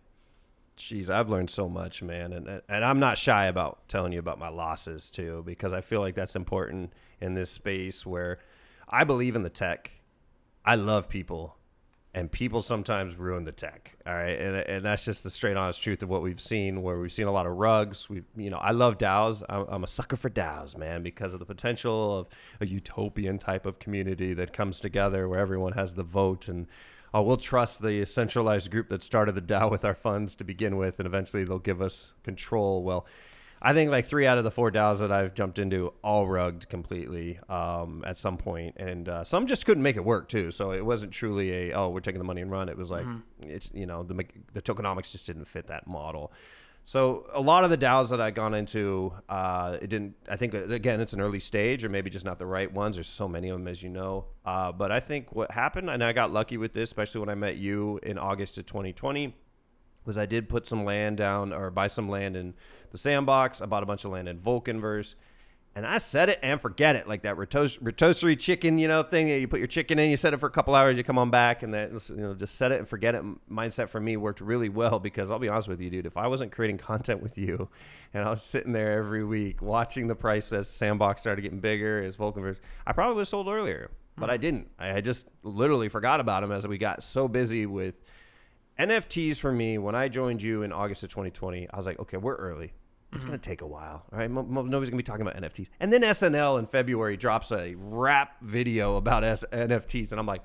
Jeez, 0.78 1.10
I've 1.10 1.30
learned 1.30 1.52
so 1.52 1.70
much, 1.70 2.02
man, 2.02 2.34
and 2.34 2.62
and 2.68 2.84
I'm 2.84 3.00
not 3.00 3.18
shy 3.18 3.46
about 3.46 3.88
telling 3.88 4.12
you 4.12 4.20
about 4.20 4.40
my 4.40 4.50
losses 4.50 5.12
too, 5.12 5.44
because 5.46 5.72
I 5.72 5.82
feel 5.82 6.02
like 6.02 6.16
that's 6.16 6.36
important 6.36 6.94
in 7.22 7.36
this 7.36 7.52
space 7.52 8.06
where 8.06 8.40
I 8.90 9.04
believe 9.04 9.36
in 9.36 9.44
the 9.44 9.52
tech. 9.52 9.92
I 10.66 10.76
love 10.76 11.10
people, 11.10 11.58
and 12.16 12.32
people 12.32 12.64
sometimes 12.64 13.16
ruin 13.16 13.44
the 13.44 13.52
tech. 13.52 13.96
All 14.08 14.16
right, 14.16 14.40
and 14.40 14.56
and 14.58 14.86
that's 14.86 15.06
just 15.06 15.24
the 15.24 15.30
straight 15.30 15.58
honest 15.58 15.84
truth 15.84 16.02
of 16.02 16.10
what 16.10 16.24
we've 16.24 16.42
seen. 16.42 16.82
Where 16.82 17.00
we've 17.00 17.12
seen 17.12 17.28
a 17.28 17.32
lot 17.32 17.46
of 17.46 17.54
rugs. 17.54 18.10
We, 18.10 18.24
you 18.36 18.50
know, 18.50 18.58
I 18.58 18.72
love 18.72 18.98
DAOs. 18.98 19.44
I'm, 19.48 19.84
a 19.84 19.88
sucker 19.88 20.16
for 20.16 20.32
DAOs, 20.32 20.76
man, 20.76 21.04
because 21.04 21.34
of 21.34 21.40
the 21.40 21.46
potential 21.46 22.18
of 22.18 22.28
a 22.60 22.66
utopian 22.66 23.38
type 23.38 23.68
of 23.68 23.78
community 23.78 24.34
that 24.34 24.54
comes 24.54 24.80
together 24.80 25.30
where 25.30 25.40
everyone 25.40 25.74
has 25.74 25.94
the 25.94 26.04
vote 26.04 26.48
and 26.48 26.66
oh, 27.14 27.22
we'll 27.22 27.38
trust 27.38 27.82
the 27.82 28.06
centralized 28.06 28.72
group 28.72 28.90
that 28.90 29.04
started 29.04 29.36
the 29.36 29.42
DAO 29.42 29.70
with 29.70 29.86
our 29.86 29.94
funds 29.94 30.36
to 30.36 30.44
begin 30.44 30.78
with, 30.78 31.00
and 31.00 31.06
eventually 31.06 31.44
they'll 31.44 31.60
give 31.60 31.82
us 31.82 32.14
control. 32.24 32.84
Well, 32.84 33.06
I 33.62 33.74
think 33.74 33.92
like 33.92 34.06
three 34.06 34.28
out 34.28 34.38
of 34.38 34.44
the 34.44 34.52
four 34.52 34.72
DAOs 34.72 35.00
that 35.00 35.12
I've 35.12 35.34
jumped 35.34 35.58
into 35.58 35.94
all 36.04 36.28
rugged 36.28 36.68
completely 36.68 37.40
um, 37.48 38.04
at 38.06 38.18
some 38.18 38.38
point, 38.38 38.76
and 38.78 39.08
uh, 39.08 39.24
some 39.24 39.48
just 39.48 39.66
couldn't 39.66 39.84
make 39.84 39.96
it 39.96 40.04
work 40.04 40.28
too. 40.28 40.52
So 40.52 40.72
it 40.72 40.86
wasn't 40.86 41.14
truly 41.14 41.70
a 41.70 41.74
oh 41.74 41.90
we're 41.90 42.02
taking 42.02 42.20
the 42.20 42.26
money 42.26 42.42
and 42.42 42.52
run. 42.52 42.68
It 42.68 42.78
was 42.78 42.92
like 42.92 43.06
mm-hmm. 43.06 43.50
it's 43.50 43.72
you 43.74 43.86
know 43.86 44.04
the 44.04 44.26
the 44.52 44.62
tokenomics 44.62 45.12
just 45.12 45.26
didn't 45.26 45.46
fit 45.46 45.68
that 45.68 45.88
model. 45.88 46.34
So 46.86 47.28
a 47.32 47.40
lot 47.40 47.64
of 47.64 47.70
the 47.70 47.78
DAOs 47.78 48.10
that 48.10 48.20
I 48.20 48.32
gone 48.32 48.54
into, 48.54 49.14
uh, 49.30 49.78
it 49.82 49.90
didn't. 49.90 50.16
I 50.28 50.36
think 50.36 50.54
again, 50.54 51.00
it's 51.00 51.14
an 51.14 51.22
early 51.22 51.40
stage, 51.40 51.86
or 51.86 51.90
maybe 51.90 52.10
just 52.10 52.26
not 52.26 52.40
the 52.40 52.46
right 52.46 52.72
ones. 52.72 52.98
There's 52.98 53.08
so 53.08 53.28
many 53.28 53.50
of 53.50 53.58
them, 53.58 53.70
as 53.70 53.82
you 53.82 53.90
know. 53.90 54.26
Uh, 54.46 54.72
but 54.74 54.92
I 54.92 55.00
think 55.00 55.34
what 55.34 55.52
happened, 55.52 55.90
and 55.90 56.04
I 56.04 56.12
got 56.12 56.32
lucky 56.32 56.58
with 56.58 56.74
this, 56.74 56.90
especially 56.90 57.22
when 57.22 57.30
I 57.30 57.36
met 57.36 57.56
you 57.56 58.00
in 58.04 58.18
August 58.18 58.58
of 58.58 58.66
2020, 58.66 59.34
was 60.06 60.18
I 60.18 60.26
did 60.26 60.50
put 60.50 60.68
some 60.68 60.84
land 60.84 61.18
down 61.18 61.54
or 61.54 61.72
buy 61.72 61.88
some 61.88 62.10
land 62.10 62.36
in 62.36 62.54
the 62.92 62.98
sandbox. 62.98 63.62
I 63.62 63.66
bought 63.66 63.84
a 63.84 63.86
bunch 63.86 64.04
of 64.04 64.12
land 64.12 64.28
in 64.28 64.38
Vulcanverse 64.38 65.16
and 65.76 65.88
I 65.88 65.98
set 65.98 66.30
it 66.30 66.38
and 66.44 66.62
forget 66.62 66.96
it, 66.96 67.08
like 67.08 67.24
that 67.24 67.36
rotisserie 67.36 68.36
chicken, 68.36 68.78
you 68.78 68.88
know, 68.88 69.02
thing 69.02 69.28
that 69.30 69.40
you 69.40 69.48
put 69.48 69.58
your 69.58 69.68
chicken 69.68 69.98
in, 69.98 70.12
you 70.12 70.18
set 70.18 70.32
it 70.34 70.38
for 70.38 70.46
a 70.46 70.52
couple 70.52 70.76
hours, 70.76 70.98
you 70.98 71.04
come 71.04 71.18
on 71.18 71.32
back, 71.32 71.64
and 71.64 71.74
that 71.74 71.92
you 72.10 72.18
know, 72.18 72.36
just 72.36 72.56
set 72.56 72.72
it 72.72 72.78
and 72.78 72.88
forget 72.88 73.16
it. 73.16 73.24
Mindset 73.52 73.90
for 73.90 74.00
me 74.00 74.16
worked 74.16 74.40
really 74.40 74.70
well 74.70 75.00
because 75.00 75.32
I'll 75.32 75.40
be 75.40 75.50
honest 75.50 75.68
with 75.68 75.82
you, 75.82 75.90
dude, 75.90 76.06
if 76.06 76.16
I 76.16 76.28
wasn't 76.28 76.52
creating 76.52 76.78
content 76.78 77.24
with 77.24 77.40
you, 77.40 77.70
and 78.14 78.24
I 78.24 78.30
was 78.30 78.44
sitting 78.44 78.72
there 78.72 79.00
every 79.00 79.24
week 79.24 79.64
watching 79.64 80.08
the 80.08 80.16
price 80.16 80.54
as 80.54 80.70
Sandbox 80.70 81.22
started 81.22 81.42
getting 81.42 81.60
bigger, 81.60 82.04
as 82.04 82.18
Vulcanverse, 82.18 82.60
I 82.86 82.94
probably 82.94 83.16
was 83.16 83.30
sold 83.30 83.48
earlier, 83.48 83.90
but 84.16 84.30
I 84.30 84.36
hmm. 84.36 84.42
didn't. 84.42 84.68
I 84.78 85.02
just 85.02 85.28
literally 85.42 85.90
forgot 85.90 86.20
about 86.20 86.42
them 86.42 86.52
as 86.52 86.68
we 86.68 86.78
got 86.78 87.02
so 87.02 87.28
busy 87.28 87.66
with 87.66 88.04
NFTs. 88.78 89.38
For 89.38 89.52
me, 89.52 89.80
when 89.80 89.96
I 89.96 90.08
joined 90.08 90.44
you 90.44 90.62
in 90.62 90.72
August 90.72 91.02
of 91.02 91.10
2020, 91.10 91.68
I 91.74 91.78
was 91.78 91.88
like, 91.88 91.98
okay, 92.00 92.18
we're 92.18 92.36
early 92.36 92.74
it's 93.14 93.22
mm-hmm. 93.22 93.30
going 93.30 93.40
to 93.40 93.50
take 93.50 93.62
a 93.62 93.68
while. 93.68 94.04
All 94.12 94.20
right. 94.20 94.30
Nobody's 94.30 94.72
going 94.72 94.92
to 94.92 94.98
be 94.98 95.04
talking 95.04 95.22
about 95.22 95.36
NFTs. 95.36 95.70
And 95.80 95.92
then 95.92 96.02
SNL 96.02 96.60
in 96.60 96.66
February 96.66 97.18
drops 97.18 97.52
a 97.52 97.76
rap 97.76 98.38
video 98.42 98.96
about 98.98 99.24
S- 99.24 99.46
NFTs. 99.52 100.12
And 100.12 100.20
I'm 100.20 100.26
like, 100.26 100.44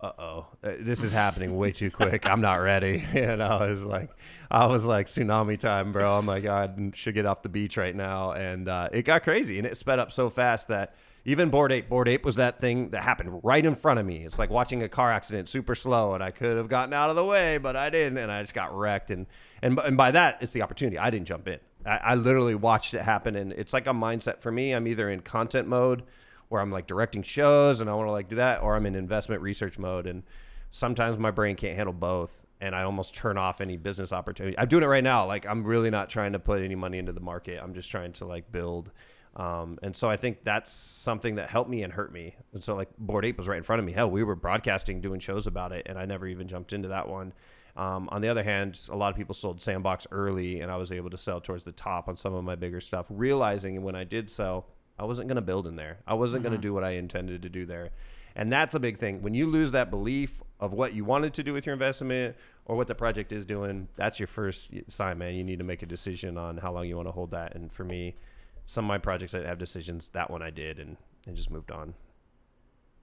uh-oh, 0.00 0.46
uh, 0.62 0.72
this 0.80 1.02
is 1.02 1.10
happening 1.10 1.56
way 1.56 1.72
too 1.72 1.90
quick. 1.90 2.28
I'm 2.28 2.40
not 2.40 2.56
ready. 2.56 3.04
And 3.14 3.42
I 3.42 3.66
was 3.66 3.82
like, 3.82 4.10
I 4.50 4.66
was 4.66 4.84
like, 4.84 5.06
tsunami 5.06 5.58
time, 5.58 5.92
bro. 5.92 6.18
I'm 6.18 6.26
like, 6.26 6.44
I 6.44 6.68
should 6.92 7.14
get 7.14 7.26
off 7.26 7.42
the 7.42 7.48
beach 7.48 7.76
right 7.76 7.94
now. 7.94 8.32
And 8.32 8.68
uh, 8.68 8.88
it 8.92 9.02
got 9.02 9.22
crazy. 9.22 9.58
And 9.58 9.66
it 9.66 9.76
sped 9.76 9.98
up 9.98 10.12
so 10.12 10.28
fast 10.28 10.68
that 10.68 10.94
even 11.24 11.50
Bored 11.50 11.72
Ape, 11.72 11.88
Bored 11.88 12.08
Ape 12.08 12.24
was 12.24 12.36
that 12.36 12.60
thing 12.60 12.90
that 12.90 13.02
happened 13.02 13.40
right 13.42 13.64
in 13.64 13.74
front 13.74 13.98
of 13.98 14.06
me. 14.06 14.24
It's 14.24 14.38
like 14.38 14.50
watching 14.50 14.82
a 14.82 14.88
car 14.88 15.10
accident 15.10 15.48
super 15.48 15.74
slow. 15.74 16.14
And 16.14 16.22
I 16.22 16.30
could 16.30 16.56
have 16.56 16.68
gotten 16.68 16.92
out 16.92 17.10
of 17.10 17.16
the 17.16 17.24
way, 17.24 17.58
but 17.58 17.74
I 17.74 17.90
didn't. 17.90 18.18
And 18.18 18.30
I 18.30 18.42
just 18.42 18.54
got 18.54 18.76
wrecked. 18.76 19.10
And, 19.10 19.26
and, 19.62 19.78
and 19.78 19.96
by 19.96 20.10
that, 20.10 20.38
it's 20.40 20.52
the 20.52 20.62
opportunity. 20.62 20.98
I 20.98 21.10
didn't 21.10 21.26
jump 21.26 21.48
in. 21.48 21.58
I, 21.86 21.96
I 22.02 22.14
literally 22.14 22.54
watched 22.54 22.94
it 22.94 23.02
happen, 23.02 23.36
and 23.36 23.52
it's 23.52 23.72
like 23.72 23.86
a 23.86 23.92
mindset 23.92 24.40
for 24.40 24.50
me. 24.50 24.72
I'm 24.72 24.86
either 24.86 25.08
in 25.10 25.20
content 25.20 25.68
mode, 25.68 26.02
where 26.48 26.60
I'm 26.60 26.70
like 26.70 26.86
directing 26.86 27.22
shows, 27.22 27.80
and 27.80 27.88
I 27.88 27.94
want 27.94 28.08
to 28.08 28.12
like 28.12 28.28
do 28.28 28.36
that, 28.36 28.62
or 28.62 28.76
I'm 28.76 28.86
in 28.86 28.94
investment 28.94 29.42
research 29.42 29.78
mode, 29.78 30.06
and 30.06 30.22
sometimes 30.70 31.18
my 31.18 31.30
brain 31.30 31.56
can't 31.56 31.76
handle 31.76 31.94
both 31.94 32.46
and 32.60 32.74
I 32.74 32.82
almost 32.82 33.14
turn 33.14 33.36
off 33.36 33.60
any 33.60 33.76
business 33.76 34.12
opportunity. 34.12 34.58
I'm 34.58 34.68
doing 34.68 34.82
it 34.82 34.86
right 34.86 35.04
now. 35.04 35.26
Like 35.26 35.46
I'm 35.46 35.64
really 35.64 35.90
not 35.90 36.08
trying 36.08 36.32
to 36.32 36.38
put 36.38 36.62
any 36.62 36.74
money 36.74 36.98
into 36.98 37.12
the 37.12 37.20
market. 37.20 37.60
I'm 37.62 37.74
just 37.74 37.90
trying 37.90 38.12
to 38.14 38.24
like 38.26 38.50
build. 38.50 38.90
Um, 39.34 39.78
and 39.82 39.94
so 39.94 40.08
I 40.08 40.16
think 40.16 40.44
that's 40.44 40.72
something 40.72 41.34
that 41.34 41.50
helped 41.50 41.68
me 41.68 41.82
and 41.82 41.92
hurt 41.92 42.12
me. 42.12 42.34
And 42.54 42.64
so 42.64 42.74
like 42.74 42.88
Bored 42.96 43.26
Ape 43.26 43.36
was 43.36 43.48
right 43.48 43.58
in 43.58 43.62
front 43.62 43.80
of 43.80 43.86
me. 43.86 43.92
Hell, 43.92 44.10
we 44.10 44.22
were 44.22 44.36
broadcasting, 44.36 45.02
doing 45.02 45.20
shows 45.20 45.46
about 45.46 45.72
it, 45.72 45.86
and 45.86 45.98
I 45.98 46.06
never 46.06 46.26
even 46.26 46.48
jumped 46.48 46.72
into 46.72 46.88
that 46.88 47.08
one. 47.08 47.34
Um, 47.76 48.08
on 48.10 48.22
the 48.22 48.28
other 48.28 48.42
hand, 48.42 48.80
a 48.90 48.96
lot 48.96 49.10
of 49.10 49.16
people 49.16 49.34
sold 49.34 49.60
Sandbox 49.60 50.06
early, 50.10 50.60
and 50.60 50.72
I 50.72 50.76
was 50.76 50.90
able 50.90 51.10
to 51.10 51.18
sell 51.18 51.40
towards 51.40 51.64
the 51.64 51.72
top 51.72 52.08
on 52.08 52.16
some 52.16 52.32
of 52.32 52.42
my 52.42 52.54
bigger 52.54 52.80
stuff, 52.80 53.06
realizing 53.10 53.82
when 53.82 53.94
I 53.94 54.04
did 54.04 54.30
sell, 54.30 54.66
I 54.98 55.04
wasn't 55.04 55.28
going 55.28 55.36
to 55.36 55.42
build 55.42 55.66
in 55.66 55.76
there. 55.76 55.98
I 56.06 56.14
wasn't 56.14 56.42
mm-hmm. 56.42 56.50
going 56.50 56.60
to 56.60 56.66
do 56.68 56.72
what 56.72 56.84
I 56.84 56.92
intended 56.92 57.42
to 57.42 57.48
do 57.50 57.66
there. 57.66 57.90
And 58.34 58.52
that's 58.52 58.74
a 58.74 58.80
big 58.80 58.98
thing. 58.98 59.22
When 59.22 59.34
you 59.34 59.46
lose 59.46 59.70
that 59.72 59.90
belief 59.90 60.42
of 60.60 60.72
what 60.72 60.92
you 60.92 61.04
wanted 61.04 61.34
to 61.34 61.42
do 61.42 61.52
with 61.54 61.64
your 61.64 61.72
investment 61.72 62.36
or 62.66 62.76
what 62.76 62.86
the 62.86 62.94
project 62.94 63.32
is 63.32 63.46
doing, 63.46 63.88
that's 63.96 64.20
your 64.20 64.26
first 64.26 64.72
sign, 64.88 65.18
man. 65.18 65.34
You 65.34 65.44
need 65.44 65.58
to 65.58 65.64
make 65.64 65.82
a 65.82 65.86
decision 65.86 66.36
on 66.36 66.58
how 66.58 66.72
long 66.72 66.86
you 66.86 66.96
want 66.96 67.08
to 67.08 67.12
hold 67.12 67.30
that. 67.30 67.54
And 67.54 67.72
for 67.72 67.84
me, 67.84 68.14
some 68.66 68.84
of 68.84 68.88
my 68.88 68.98
projects 68.98 69.32
that 69.32 69.46
have 69.46 69.58
decisions, 69.58 70.10
that 70.10 70.30
one 70.30 70.42
I 70.42 70.50
did 70.50 70.78
and, 70.78 70.98
and 71.26 71.34
just 71.34 71.50
moved 71.50 71.70
on. 71.70 71.94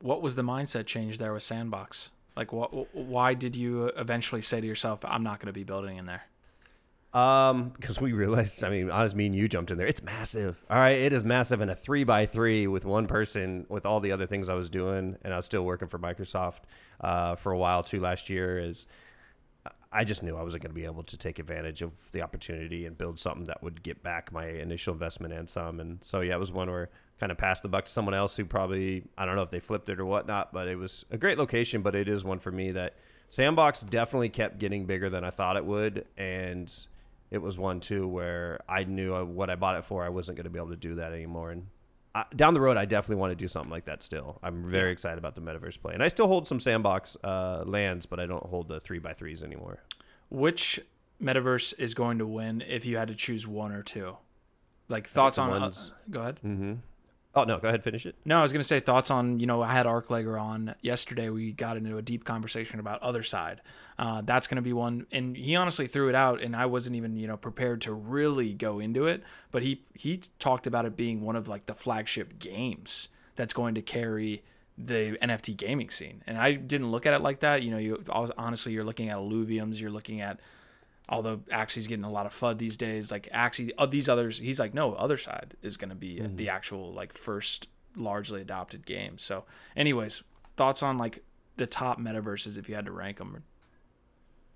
What 0.02 0.22
was 0.22 0.36
the 0.36 0.44
mindset 0.44 0.86
change 0.86 1.18
there 1.18 1.34
with 1.34 1.44
Sandbox? 1.44 2.12
Like, 2.36 2.52
what? 2.52 2.96
Why 2.96 3.34
did 3.34 3.56
you 3.56 3.86
eventually 3.88 4.42
say 4.42 4.62
to 4.62 4.68
yourself, 4.68 5.04
"I'm 5.06 5.24
not 5.24 5.40
going 5.40 5.48
to 5.48 5.54
be 5.54 5.64
building 5.64 5.98
in 5.98 6.06
there"? 6.06 6.24
Um, 7.14 7.70
because 7.70 8.02
we 8.02 8.12
realized, 8.12 8.64
I 8.64 8.70
mean, 8.70 8.90
honest, 8.90 9.16
me 9.16 9.28
and 9.28 9.36
you 9.36 9.48
jumped 9.48 9.70
in 9.70 9.78
there. 9.78 9.86
It's 9.86 10.02
massive. 10.02 10.64
All 10.68 10.78
right, 10.78 10.98
it 10.98 11.14
is 11.14 11.24
massive, 11.24 11.62
and 11.62 11.70
a 11.70 11.76
three 11.76 12.04
by 12.04 12.26
three 12.26 12.66
with 12.66 12.86
one 12.86 13.06
person, 13.06 13.68
with 13.70 13.86
all 13.86 14.00
the 14.00 14.12
other 14.12 14.26
things 14.26 14.50
I 14.50 14.56
was 14.56 14.68
doing, 14.70 15.16
and 15.22 15.32
I 15.32 15.36
was 15.36 15.46
still 15.46 15.64
working 15.64 15.88
for 15.88 16.00
Microsoft 16.00 16.62
uh, 17.02 17.36
for 17.36 17.52
a 17.52 17.58
while 17.58 17.84
too. 17.84 18.00
Last 18.00 18.32
year 18.32 18.58
is, 18.58 18.88
I 19.92 20.06
just 20.06 20.24
knew 20.24 20.36
I 20.36 20.42
wasn't 20.42 20.64
going 20.64 20.72
to 20.72 20.80
be 20.80 20.86
able 20.86 21.04
to 21.04 21.18
take 21.18 21.38
advantage 21.38 21.84
of 21.84 21.92
the 22.14 22.24
opportunity 22.24 22.88
and 22.88 22.98
build 22.98 23.20
something 23.20 23.44
that 23.44 23.62
would 23.62 23.84
get 23.84 24.02
back 24.02 24.32
my 24.32 24.48
initial 24.48 24.94
investment 24.94 25.36
and 25.36 25.48
some. 25.48 25.80
And 25.80 26.00
so 26.04 26.22
yeah, 26.22 26.34
it 26.34 26.40
was 26.40 26.52
one 26.52 26.72
where 26.72 26.90
kind 27.24 27.32
of 27.32 27.38
pass 27.38 27.62
the 27.62 27.70
buck 27.70 27.86
to 27.86 27.92
someone 27.92 28.14
else 28.14 28.36
who 28.36 28.44
probably 28.44 29.02
I 29.18 29.26
don't 29.26 29.38
know 29.38 29.44
if 29.44 29.50
they 29.50 29.62
flipped 29.62 29.88
it 29.88 29.98
or 29.98 30.06
whatnot, 30.06 30.52
but 30.52 30.68
it 30.68 30.76
was 30.76 31.06
a 31.10 31.18
great 31.18 31.38
location. 31.38 31.82
But 31.82 31.96
it 31.96 32.10
is 32.10 32.26
one 32.26 32.38
for 32.38 32.52
me 32.52 32.74
that 32.74 32.96
Sandbox 33.30 33.80
definitely 33.80 34.28
kept 34.28 34.60
getting 34.60 34.86
bigger 34.86 35.10
than 35.10 35.24
I 35.24 35.30
thought 35.30 35.56
it 35.56 35.64
would, 35.64 36.06
and 36.18 36.70
it 37.32 37.38
was 37.38 37.58
one 37.58 37.80
too 37.80 38.06
where 38.10 38.60
I 38.68 38.84
knew 38.84 39.16
what 39.24 39.50
I 39.50 39.56
bought 39.56 39.78
it 39.78 39.86
for. 39.86 40.04
I 40.04 40.10
wasn't 40.10 40.36
going 40.36 40.44
to 40.44 40.50
be 40.50 40.60
able 40.60 40.72
to 40.72 40.76
do 40.76 40.96
that 40.96 41.14
anymore, 41.14 41.52
and 41.52 41.68
I, 42.14 42.26
down 42.36 42.54
the 42.54 42.60
road, 42.60 42.76
I 42.76 42.84
definitely 42.84 43.22
want 43.22 43.32
to 43.32 43.38
do 43.38 43.48
something 43.48 43.72
like 43.72 43.86
that. 43.86 44.04
Still, 44.04 44.38
I'm 44.44 44.62
very 44.62 44.92
excited 44.92 45.18
about 45.18 45.36
the 45.36 45.42
metaverse 45.42 45.80
play, 45.82 45.94
and 45.94 46.04
I 46.04 46.10
still 46.10 46.28
hold 46.28 46.46
some 46.46 46.60
Sandbox 46.60 47.16
uh, 47.24 47.64
lands, 47.66 48.06
but 48.06 48.20
I 48.20 48.26
don't 48.26 48.46
hold 48.48 48.68
the 48.68 48.82
three 48.82 49.00
by 49.00 49.14
threes 49.14 49.44
anymore. 49.44 49.82
Which 50.30 50.82
metaverse 51.24 51.74
is 51.80 51.94
going 51.94 52.18
to 52.18 52.28
win 52.28 52.62
if 52.68 52.86
you 52.86 52.98
had 52.98 53.08
to 53.08 53.16
choose 53.16 53.48
one 53.48 53.72
or 53.72 53.82
two? 53.82 54.18
Like 54.90 55.08
thoughts 55.08 55.38
on? 55.38 55.54
Uh, 55.54 55.72
go 56.12 56.20
ahead. 56.20 56.40
Mm-hmm. 56.46 56.74
Oh 57.36 57.46
no, 57.46 57.58
go 57.58 57.68
ahead, 57.68 57.84
finish 57.84 58.06
it. 58.06 58.16
No, 58.26 58.40
I 58.40 58.42
was 58.44 58.52
gonna 58.52 58.64
say 58.64 58.80
thoughts 58.80 59.10
on 59.10 59.40
you 59.40 59.48
know 59.48 59.62
I 59.62 59.72
had 59.72 59.86
Arclegger 59.86 60.40
on 60.40 60.76
yesterday. 60.82 61.30
We 61.30 61.52
got 61.52 61.78
into 61.78 61.98
a 61.98 62.02
deep 62.02 62.26
conversation 62.26 62.80
about 62.80 63.02
Otherside. 63.02 63.58
Uh, 63.98 64.22
that's 64.22 64.46
gonna 64.46 64.62
be 64.62 64.74
one, 64.74 65.08
and 65.12 65.36
he 65.36 65.56
honestly 65.56 65.88
threw 65.88 66.10
it 66.10 66.16
out, 66.16 66.42
and 66.42 66.56
I 66.56 66.68
wasn't 66.68 66.96
even 66.96 67.18
you 67.18 67.28
know 67.28 67.38
prepared 67.38 67.82
to 67.82 67.94
really 67.94 68.54
go 68.54 68.80
into 68.80 69.08
it. 69.08 69.24
But 69.52 69.64
he 69.64 69.84
he 69.96 70.22
talked 70.38 70.68
about 70.68 70.86
it 70.86 70.96
being 70.96 71.22
one 71.22 71.36
of 71.36 71.48
like 71.48 71.66
the 71.66 71.74
flagship 71.74 72.38
games 72.38 73.08
that's 73.36 73.54
going 73.54 73.74
to 73.76 73.82
carry 73.82 74.44
the 74.78 75.18
NFT 75.22 75.58
gaming 75.58 75.90
scene, 75.90 76.24
and 76.28 76.38
I 76.38 76.54
didn't 76.54 76.92
look 76.92 77.08
at 77.08 77.14
it 77.14 77.22
like 77.22 77.40
that. 77.40 77.64
You 77.64 77.72
know, 77.72 77.78
you 77.78 78.04
honestly 78.38 78.74
you're 78.74 78.84
looking 78.84 79.10
at 79.10 79.18
Illuviums, 79.18 79.80
you're 79.80 79.92
looking 79.92 80.22
at 80.22 80.40
although 81.10 81.38
Axie's 81.52 81.88
getting 81.88 82.06
a 82.06 82.12
lot 82.12 82.26
of 82.26 82.34
FUD 82.34 82.58
these 82.58 82.78
days, 82.78 83.12
like 83.12 83.30
Axie, 83.34 83.72
uh, 83.78 83.86
these 83.86 84.08
others, 84.08 84.40
he's 84.40 84.60
like, 84.60 84.74
no, 84.74 84.94
Otherside 84.94 85.52
is 85.62 85.78
going 85.78 85.90
to 85.90 85.96
be 85.96 86.20
mm-hmm. 86.20 86.36
the 86.36 86.50
actual 86.50 86.94
like 86.94 87.14
first 87.14 87.68
largely 87.96 88.42
adopted 88.42 88.86
game. 88.86 89.18
So, 89.18 89.44
anyways, 89.76 90.24
thoughts 90.56 90.82
on 90.82 90.98
like 90.98 91.24
the 91.58 91.68
top 91.68 92.00
metaverses 92.00 92.58
if 92.58 92.70
you 92.70 92.76
had 92.76 92.86
to 92.86 92.92
rank 92.92 93.18
them? 93.18 93.44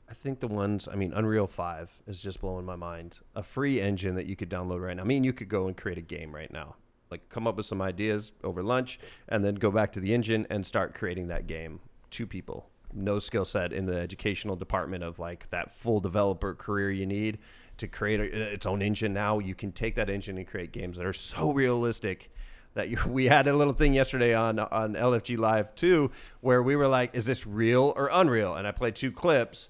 I 0.09 0.13
think 0.13 0.39
the 0.39 0.47
ones, 0.47 0.87
I 0.87 0.95
mean, 0.95 1.11
Unreal 1.13 1.47
5 1.47 2.03
is 2.07 2.21
just 2.21 2.39
blowing 2.39 2.65
my 2.65 2.77
mind. 2.77 3.19
A 3.35 3.43
free 3.43 3.81
engine 3.81 4.15
that 4.15 4.25
you 4.25 4.37
could 4.37 4.49
download 4.49 4.81
right 4.81 4.95
now. 4.95 5.03
I 5.03 5.05
mean, 5.05 5.25
you 5.25 5.33
could 5.33 5.49
go 5.49 5.67
and 5.67 5.75
create 5.75 5.97
a 5.97 6.01
game 6.01 6.33
right 6.33 6.51
now. 6.51 6.75
Like, 7.11 7.27
come 7.29 7.45
up 7.45 7.57
with 7.57 7.65
some 7.65 7.81
ideas 7.81 8.31
over 8.41 8.63
lunch 8.63 8.99
and 9.27 9.43
then 9.43 9.55
go 9.55 9.69
back 9.69 9.91
to 9.93 9.99
the 9.99 10.13
engine 10.13 10.47
and 10.49 10.65
start 10.65 10.95
creating 10.95 11.27
that 11.27 11.45
game. 11.45 11.81
Two 12.09 12.25
people 12.25 12.69
no 12.97 13.19
skill 13.19 13.45
set 13.45 13.71
in 13.71 13.85
the 13.85 13.97
educational 13.97 14.55
department 14.55 15.03
of 15.03 15.19
like 15.19 15.49
that 15.49 15.71
full 15.71 15.99
developer 15.99 16.53
career 16.53 16.91
you 16.91 17.05
need 17.05 17.39
to 17.77 17.87
create 17.87 18.19
a, 18.19 18.53
its 18.53 18.65
own 18.65 18.81
engine. 18.81 19.13
Now 19.13 19.39
you 19.39 19.55
can 19.55 19.71
take 19.71 19.95
that 19.95 20.09
engine 20.09 20.37
and 20.37 20.47
create 20.47 20.71
games 20.71 20.97
that 20.97 21.05
are 21.05 21.13
so 21.13 21.51
realistic 21.51 22.31
that 22.73 22.89
you, 22.89 22.97
we 23.07 23.25
had 23.25 23.47
a 23.47 23.53
little 23.53 23.73
thing 23.73 23.93
yesterday 23.93 24.33
on 24.33 24.59
on 24.59 24.93
LFG 24.93 25.37
Live 25.37 25.75
too, 25.75 26.11
where 26.41 26.63
we 26.63 26.75
were 26.75 26.87
like, 26.87 27.13
"Is 27.15 27.25
this 27.25 27.45
real 27.45 27.93
or 27.95 28.09
unreal?" 28.11 28.55
And 28.55 28.67
I 28.67 28.71
played 28.71 28.95
two 28.95 29.11
clips, 29.11 29.69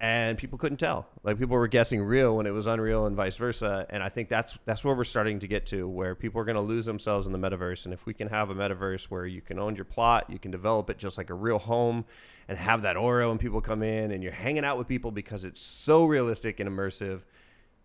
and 0.00 0.36
people 0.36 0.58
couldn't 0.58 0.78
tell. 0.78 1.06
Like 1.22 1.38
people 1.38 1.56
were 1.56 1.68
guessing 1.68 2.02
real 2.02 2.36
when 2.36 2.46
it 2.46 2.50
was 2.50 2.66
unreal, 2.66 3.06
and 3.06 3.16
vice 3.16 3.36
versa. 3.36 3.86
And 3.88 4.02
I 4.02 4.08
think 4.08 4.28
that's 4.28 4.58
that's 4.64 4.84
where 4.84 4.94
we're 4.94 5.04
starting 5.04 5.40
to 5.40 5.46
get 5.46 5.66
to, 5.66 5.88
where 5.88 6.14
people 6.14 6.40
are 6.40 6.44
going 6.44 6.56
to 6.56 6.62
lose 6.62 6.84
themselves 6.84 7.26
in 7.26 7.32
the 7.32 7.38
metaverse. 7.38 7.84
And 7.84 7.94
if 7.94 8.04
we 8.04 8.12
can 8.12 8.28
have 8.28 8.50
a 8.50 8.54
metaverse 8.54 9.04
where 9.04 9.26
you 9.26 9.40
can 9.40 9.58
own 9.58 9.74
your 9.74 9.84
plot, 9.84 10.28
you 10.28 10.38
can 10.38 10.50
develop 10.50 10.90
it 10.90 10.98
just 10.98 11.16
like 11.16 11.30
a 11.30 11.34
real 11.34 11.58
home, 11.58 12.04
and 12.48 12.58
have 12.58 12.82
that 12.82 12.96
aura 12.96 13.28
when 13.28 13.38
people 13.38 13.60
come 13.60 13.82
in, 13.82 14.10
and 14.10 14.22
you're 14.22 14.32
hanging 14.32 14.64
out 14.64 14.76
with 14.76 14.86
people 14.86 15.10
because 15.10 15.44
it's 15.44 15.60
so 15.60 16.04
realistic 16.04 16.60
and 16.60 16.68
immersive 16.68 17.22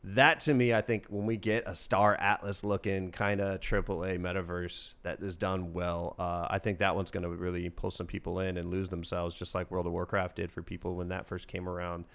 that 0.03 0.39
to 0.41 0.53
me, 0.53 0.73
I 0.73 0.81
think 0.81 1.05
when 1.09 1.25
we 1.27 1.37
get 1.37 1.63
a 1.67 1.75
Star 1.75 2.15
Atlas 2.15 2.63
looking 2.63 3.11
kind 3.11 3.39
of 3.39 3.59
AAA 3.59 4.19
metaverse 4.19 4.95
that 5.03 5.21
is 5.21 5.35
done 5.35 5.73
well, 5.73 6.15
uh, 6.17 6.47
I 6.49 6.57
think 6.57 6.79
that 6.79 6.95
one's 6.95 7.11
going 7.11 7.23
to 7.23 7.29
really 7.29 7.69
pull 7.69 7.91
some 7.91 8.07
people 8.07 8.39
in 8.39 8.57
and 8.57 8.65
lose 8.65 8.89
themselves, 8.89 9.35
just 9.35 9.53
like 9.53 9.69
World 9.69 9.85
of 9.85 9.91
Warcraft 9.93 10.37
did 10.37 10.51
for 10.51 10.63
people 10.63 10.95
when 10.95 11.09
that 11.09 11.27
first 11.27 11.47
came 11.47 11.69
around. 11.69 12.05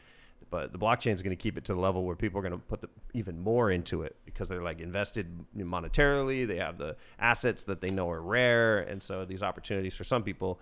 but 0.50 0.72
the 0.72 0.78
blockchain 0.78 1.12
is 1.12 1.22
going 1.22 1.36
to 1.36 1.42
keep 1.42 1.56
it 1.56 1.64
to 1.64 1.74
the 1.74 1.80
level 1.80 2.04
where 2.04 2.16
people 2.16 2.38
are 2.38 2.42
going 2.42 2.52
to 2.52 2.58
put 2.58 2.80
the, 2.80 2.88
even 3.14 3.40
more 3.40 3.70
into 3.70 4.02
it 4.02 4.16
because 4.24 4.48
they're 4.48 4.62
like 4.62 4.80
invested 4.80 5.44
monetarily. 5.56 6.46
They 6.46 6.56
have 6.56 6.78
the 6.78 6.96
assets 7.18 7.64
that 7.64 7.80
they 7.80 7.90
know 7.90 8.10
are 8.10 8.20
rare, 8.20 8.80
and 8.80 9.02
so 9.02 9.24
these 9.24 9.42
opportunities 9.42 9.94
for 9.96 10.04
some 10.04 10.22
people. 10.22 10.60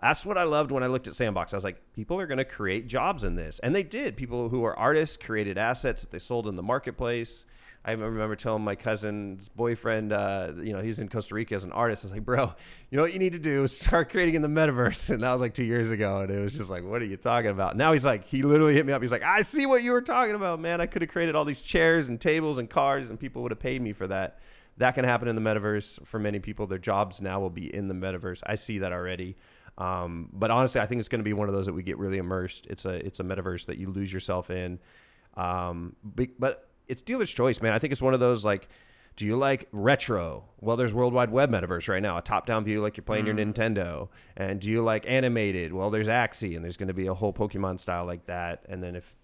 That's 0.00 0.26
what 0.26 0.36
I 0.36 0.44
loved 0.44 0.70
when 0.70 0.82
I 0.82 0.86
looked 0.86 1.08
at 1.08 1.14
Sandbox. 1.14 1.52
I 1.52 1.56
was 1.56 1.64
like, 1.64 1.80
people 1.94 2.18
are 2.20 2.26
going 2.26 2.38
to 2.38 2.44
create 2.44 2.86
jobs 2.86 3.24
in 3.24 3.36
this, 3.36 3.58
and 3.62 3.74
they 3.74 3.82
did. 3.82 4.16
People 4.16 4.48
who 4.48 4.64
are 4.64 4.78
artists 4.78 5.16
created 5.16 5.56
assets 5.58 6.02
that 6.02 6.10
they 6.10 6.18
sold 6.18 6.46
in 6.46 6.54
the 6.56 6.62
marketplace 6.62 7.46
I 7.86 7.92
remember 7.92 8.34
telling 8.34 8.64
my 8.64 8.76
cousin's 8.76 9.50
boyfriend, 9.50 10.10
uh, 10.10 10.52
you 10.56 10.72
know, 10.72 10.80
he's 10.80 11.00
in 11.00 11.10
Costa 11.10 11.34
Rica 11.34 11.54
as 11.54 11.64
an 11.64 11.72
artist. 11.72 12.02
I 12.02 12.06
was 12.06 12.12
like, 12.12 12.24
bro, 12.24 12.50
you 12.90 12.96
know 12.96 13.02
what 13.02 13.12
you 13.12 13.18
need 13.18 13.32
to 13.32 13.38
do 13.38 13.62
is 13.62 13.78
start 13.78 14.10
creating 14.10 14.36
in 14.36 14.42
the 14.42 14.48
metaverse. 14.48 15.10
And 15.14 15.22
that 15.22 15.32
was 15.32 15.42
like 15.42 15.52
two 15.52 15.64
years 15.64 15.90
ago. 15.90 16.20
And 16.20 16.30
it 16.30 16.40
was 16.40 16.54
just 16.54 16.70
like, 16.70 16.82
what 16.82 17.02
are 17.02 17.04
you 17.04 17.18
talking 17.18 17.50
about? 17.50 17.76
Now 17.76 17.92
he's 17.92 18.04
like, 18.04 18.26
he 18.26 18.42
literally 18.42 18.72
hit 18.72 18.86
me 18.86 18.94
up. 18.94 19.02
He's 19.02 19.12
like, 19.12 19.22
I 19.22 19.42
see 19.42 19.66
what 19.66 19.82
you 19.82 19.92
were 19.92 20.00
talking 20.00 20.34
about, 20.34 20.60
man. 20.60 20.80
I 20.80 20.86
could 20.86 21.02
have 21.02 21.10
created 21.10 21.36
all 21.36 21.44
these 21.44 21.60
chairs 21.60 22.08
and 22.08 22.18
tables 22.18 22.56
and 22.56 22.70
cars, 22.70 23.10
and 23.10 23.20
people 23.20 23.42
would 23.42 23.52
have 23.52 23.60
paid 23.60 23.82
me 23.82 23.92
for 23.92 24.06
that. 24.06 24.38
That 24.78 24.94
can 24.94 25.04
happen 25.04 25.28
in 25.28 25.36
the 25.36 25.42
metaverse 25.42 26.04
for 26.06 26.18
many 26.18 26.38
people. 26.38 26.66
Their 26.66 26.78
jobs 26.78 27.20
now 27.20 27.38
will 27.38 27.50
be 27.50 27.72
in 27.72 27.88
the 27.88 27.94
metaverse. 27.94 28.40
I 28.46 28.54
see 28.54 28.78
that 28.78 28.92
already. 28.92 29.36
Um, 29.76 30.28
but 30.32 30.50
honestly, 30.50 30.80
I 30.80 30.86
think 30.86 31.00
it's 31.00 31.08
going 31.08 31.20
to 31.20 31.24
be 31.24 31.32
one 31.32 31.48
of 31.48 31.54
those 31.54 31.66
that 31.66 31.72
we 31.72 31.82
get 31.82 31.98
really 31.98 32.18
immersed. 32.18 32.66
It's 32.66 32.84
a 32.84 33.04
it's 33.04 33.20
a 33.20 33.24
metaverse 33.24 33.66
that 33.66 33.78
you 33.78 33.90
lose 33.90 34.12
yourself 34.12 34.50
in. 34.50 34.78
Um, 35.36 35.96
but 36.04 36.68
it's 36.86 37.02
dealer's 37.02 37.30
choice, 37.30 37.60
man. 37.60 37.72
I 37.72 37.78
think 37.78 37.92
it's 37.92 38.02
one 38.02 38.14
of 38.14 38.20
those 38.20 38.44
like, 38.44 38.68
do 39.16 39.24
you 39.24 39.36
like 39.36 39.68
retro? 39.72 40.44
Well, 40.60 40.76
there's 40.76 40.92
Worldwide 40.92 41.30
Webb 41.30 41.50
Metaverse 41.50 41.88
right 41.88 42.02
now, 42.02 42.18
a 42.18 42.22
top-down 42.22 42.64
view 42.64 42.82
like 42.82 42.96
you're 42.96 43.04
playing 43.04 43.24
mm. 43.24 43.36
your 43.36 43.36
Nintendo. 43.36 44.08
And 44.36 44.60
do 44.60 44.68
you 44.68 44.82
like 44.82 45.08
animated? 45.08 45.72
Well, 45.72 45.90
there's 45.90 46.08
Axie, 46.08 46.56
and 46.56 46.64
there's 46.64 46.76
going 46.76 46.88
to 46.88 46.94
be 46.94 47.06
a 47.06 47.14
whole 47.14 47.32
Pokemon 47.32 47.80
style 47.80 48.04
like 48.04 48.26
that. 48.26 48.64
And 48.68 48.82
then 48.82 48.96
if 48.96 49.14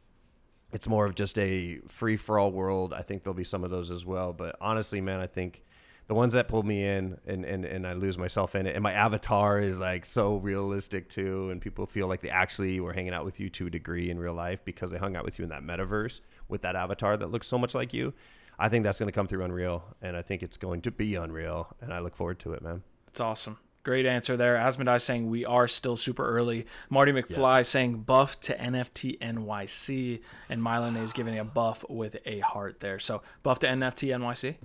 it's 0.72 0.88
more 0.88 1.06
of 1.06 1.14
just 1.14 1.38
a 1.38 1.80
free-for-all 1.88 2.52
world, 2.52 2.92
I 2.92 3.02
think 3.02 3.24
there'll 3.24 3.34
be 3.34 3.44
some 3.44 3.64
of 3.64 3.70
those 3.70 3.90
as 3.90 4.06
well. 4.06 4.32
But 4.32 4.56
honestly, 4.60 5.00
man, 5.00 5.20
I 5.20 5.26
think 5.26 5.62
the 6.10 6.14
ones 6.14 6.32
that 6.32 6.48
pull 6.48 6.64
me 6.64 6.84
in 6.84 7.16
and, 7.24 7.44
and, 7.44 7.64
and 7.64 7.86
I 7.86 7.92
lose 7.92 8.18
myself 8.18 8.56
in 8.56 8.66
it. 8.66 8.74
And 8.74 8.82
my 8.82 8.92
avatar 8.92 9.60
is 9.60 9.78
like 9.78 10.04
so 10.04 10.38
realistic 10.38 11.08
too. 11.08 11.50
And 11.50 11.60
people 11.60 11.86
feel 11.86 12.08
like 12.08 12.20
they 12.20 12.30
actually 12.30 12.80
were 12.80 12.92
hanging 12.92 13.14
out 13.14 13.24
with 13.24 13.38
you 13.38 13.48
to 13.50 13.68
a 13.68 13.70
degree 13.70 14.10
in 14.10 14.18
real 14.18 14.34
life 14.34 14.58
because 14.64 14.90
they 14.90 14.98
hung 14.98 15.14
out 15.14 15.24
with 15.24 15.38
you 15.38 15.44
in 15.44 15.50
that 15.50 15.62
metaverse 15.62 16.20
with 16.48 16.62
that 16.62 16.74
avatar 16.74 17.16
that 17.16 17.30
looks 17.30 17.46
so 17.46 17.56
much 17.58 17.76
like 17.76 17.94
you. 17.94 18.12
I 18.58 18.68
think 18.68 18.82
that's 18.82 18.98
going 18.98 19.06
to 19.06 19.12
come 19.12 19.28
through 19.28 19.44
Unreal, 19.44 19.84
and 20.02 20.16
I 20.16 20.22
think 20.22 20.42
it's 20.42 20.56
going 20.56 20.82
to 20.82 20.90
be 20.90 21.14
Unreal, 21.14 21.68
and 21.80 21.94
I 21.94 22.00
look 22.00 22.16
forward 22.16 22.40
to 22.40 22.54
it, 22.54 22.60
man. 22.60 22.82
It's 23.06 23.20
awesome. 23.20 23.58
Great 23.84 24.04
answer 24.04 24.36
there. 24.36 24.56
Asmodai 24.56 25.00
saying 25.00 25.30
we 25.30 25.44
are 25.44 25.68
still 25.68 25.96
super 25.96 26.26
early. 26.26 26.66
Marty 26.90 27.12
McFly 27.12 27.58
yes. 27.58 27.68
saying 27.68 28.00
buff 28.00 28.36
to 28.40 28.56
NFT 28.56 29.20
NYC, 29.20 30.22
and 30.48 30.60
Mylan 30.60 31.00
is 31.00 31.12
giving 31.12 31.38
a 31.38 31.44
buff 31.44 31.84
with 31.88 32.16
a 32.26 32.40
heart 32.40 32.80
there. 32.80 32.98
So 32.98 33.22
buff 33.44 33.60
to 33.60 33.68
NFT 33.68 34.08
NYC. 34.08 34.56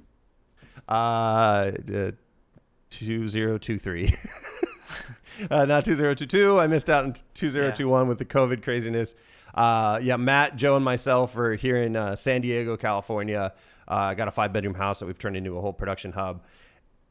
Uh, 0.88 1.72
uh 1.94 2.12
two 2.90 3.28
zero 3.28 3.58
two 3.58 3.78
three. 3.78 4.14
uh, 5.52 5.66
not 5.66 5.86
two 5.86 5.96
zero 5.96 6.14
two 6.14 6.26
two. 6.26 6.60
I 6.60 6.68
missed 6.68 6.90
out 6.90 7.06
in 7.06 7.14
two 7.34 7.50
zero 7.50 7.72
two 7.72 7.90
one 7.90 8.08
with 8.08 8.18
the 8.18 8.26
COVID 8.26 8.64
craziness. 8.64 9.16
Uh, 9.54 10.00
yeah, 10.04 10.18
Matt, 10.18 10.58
Joe, 10.58 10.76
and 10.76 10.84
myself 10.84 11.36
are 11.38 11.56
here 11.56 11.78
in 11.78 11.96
uh, 11.96 12.16
San 12.16 12.42
Diego, 12.42 12.76
California. 12.76 13.54
I 13.88 14.12
uh, 14.12 14.14
got 14.16 14.28
a 14.28 14.32
five 14.32 14.52
bedroom 14.52 14.76
house 14.76 15.00
that 15.00 15.06
we've 15.06 15.18
turned 15.18 15.38
into 15.38 15.58
a 15.58 15.62
whole 15.62 15.74
production 15.74 16.12
hub. 16.12 16.44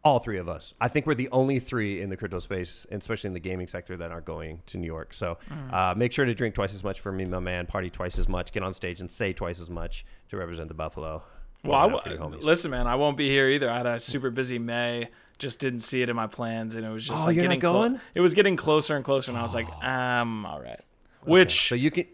All 0.02 0.18
three 0.18 0.37
of 0.37 0.50
us. 0.50 0.74
I 0.78 0.88
think 0.88 1.06
we're 1.06 1.14
the 1.14 1.30
only 1.30 1.58
three 1.58 2.02
in 2.02 2.10
the 2.10 2.16
crypto 2.18 2.38
space, 2.38 2.87
especially 2.90 3.28
in 3.28 3.34
the 3.34 3.40
gaming 3.40 3.66
sector, 3.66 3.96
that 3.96 4.10
aren't 4.10 4.26
going 4.26 4.60
to 4.66 4.76
New 4.76 4.87
York. 4.87 5.14
So 5.14 5.38
mm. 5.50 5.72
uh, 5.72 5.94
make 5.94 6.12
sure 6.12 6.26
to 6.26 6.34
drink 6.34 6.54
twice 6.54 6.74
as 6.74 6.84
much 6.84 7.00
for 7.00 7.10
me, 7.10 7.24
my 7.24 7.38
man. 7.38 7.64
Party 7.64 7.88
twice 7.88 8.18
as 8.18 8.28
much. 8.28 8.52
Get 8.52 8.62
on 8.62 8.74
stage 8.74 9.00
and 9.00 9.10
say 9.10 9.32
twice 9.32 9.62
as 9.62 9.70
much 9.70 10.04
to 10.28 10.37
represent 10.37 10.68
the 10.68 10.74
Buffalo. 10.74 11.22
Well, 11.64 12.03
listen, 12.40 12.70
man, 12.70 12.87
I 12.87 12.94
won't 12.94 13.16
be 13.16 13.29
here 13.29 13.48
either. 13.48 13.70
I 13.70 13.79
had 13.79 13.87
a 13.87 14.00
super 14.00 14.31
busy 14.31 14.59
May. 14.59 15.09
Just 15.38 15.59
didn't 15.59 15.81
see 15.81 16.00
it 16.00 16.09
in 16.09 16.14
my 16.14 16.29
plans, 16.29 16.77
and 16.77 16.87
it 16.87 16.90
was 16.90 17.05
just 17.05 17.22
oh, 17.22 17.27
like 17.27 17.35
getting 17.35 17.59
going. 17.59 18.00
it 18.14 18.20
was 18.20 18.35
getting 18.35 18.55
closer 18.55 18.94
and 18.94 19.05
closer, 19.05 19.33
and 19.33 19.38
I 19.38 19.42
was 19.42 19.55
like, 19.55 19.66
I'm 19.83 20.46
all 20.46 20.61
right. 20.61 20.81
Okay. 21.22 21.33
Which 21.33 21.68
so 21.68 21.74
you 21.74 21.90
can 21.90 22.07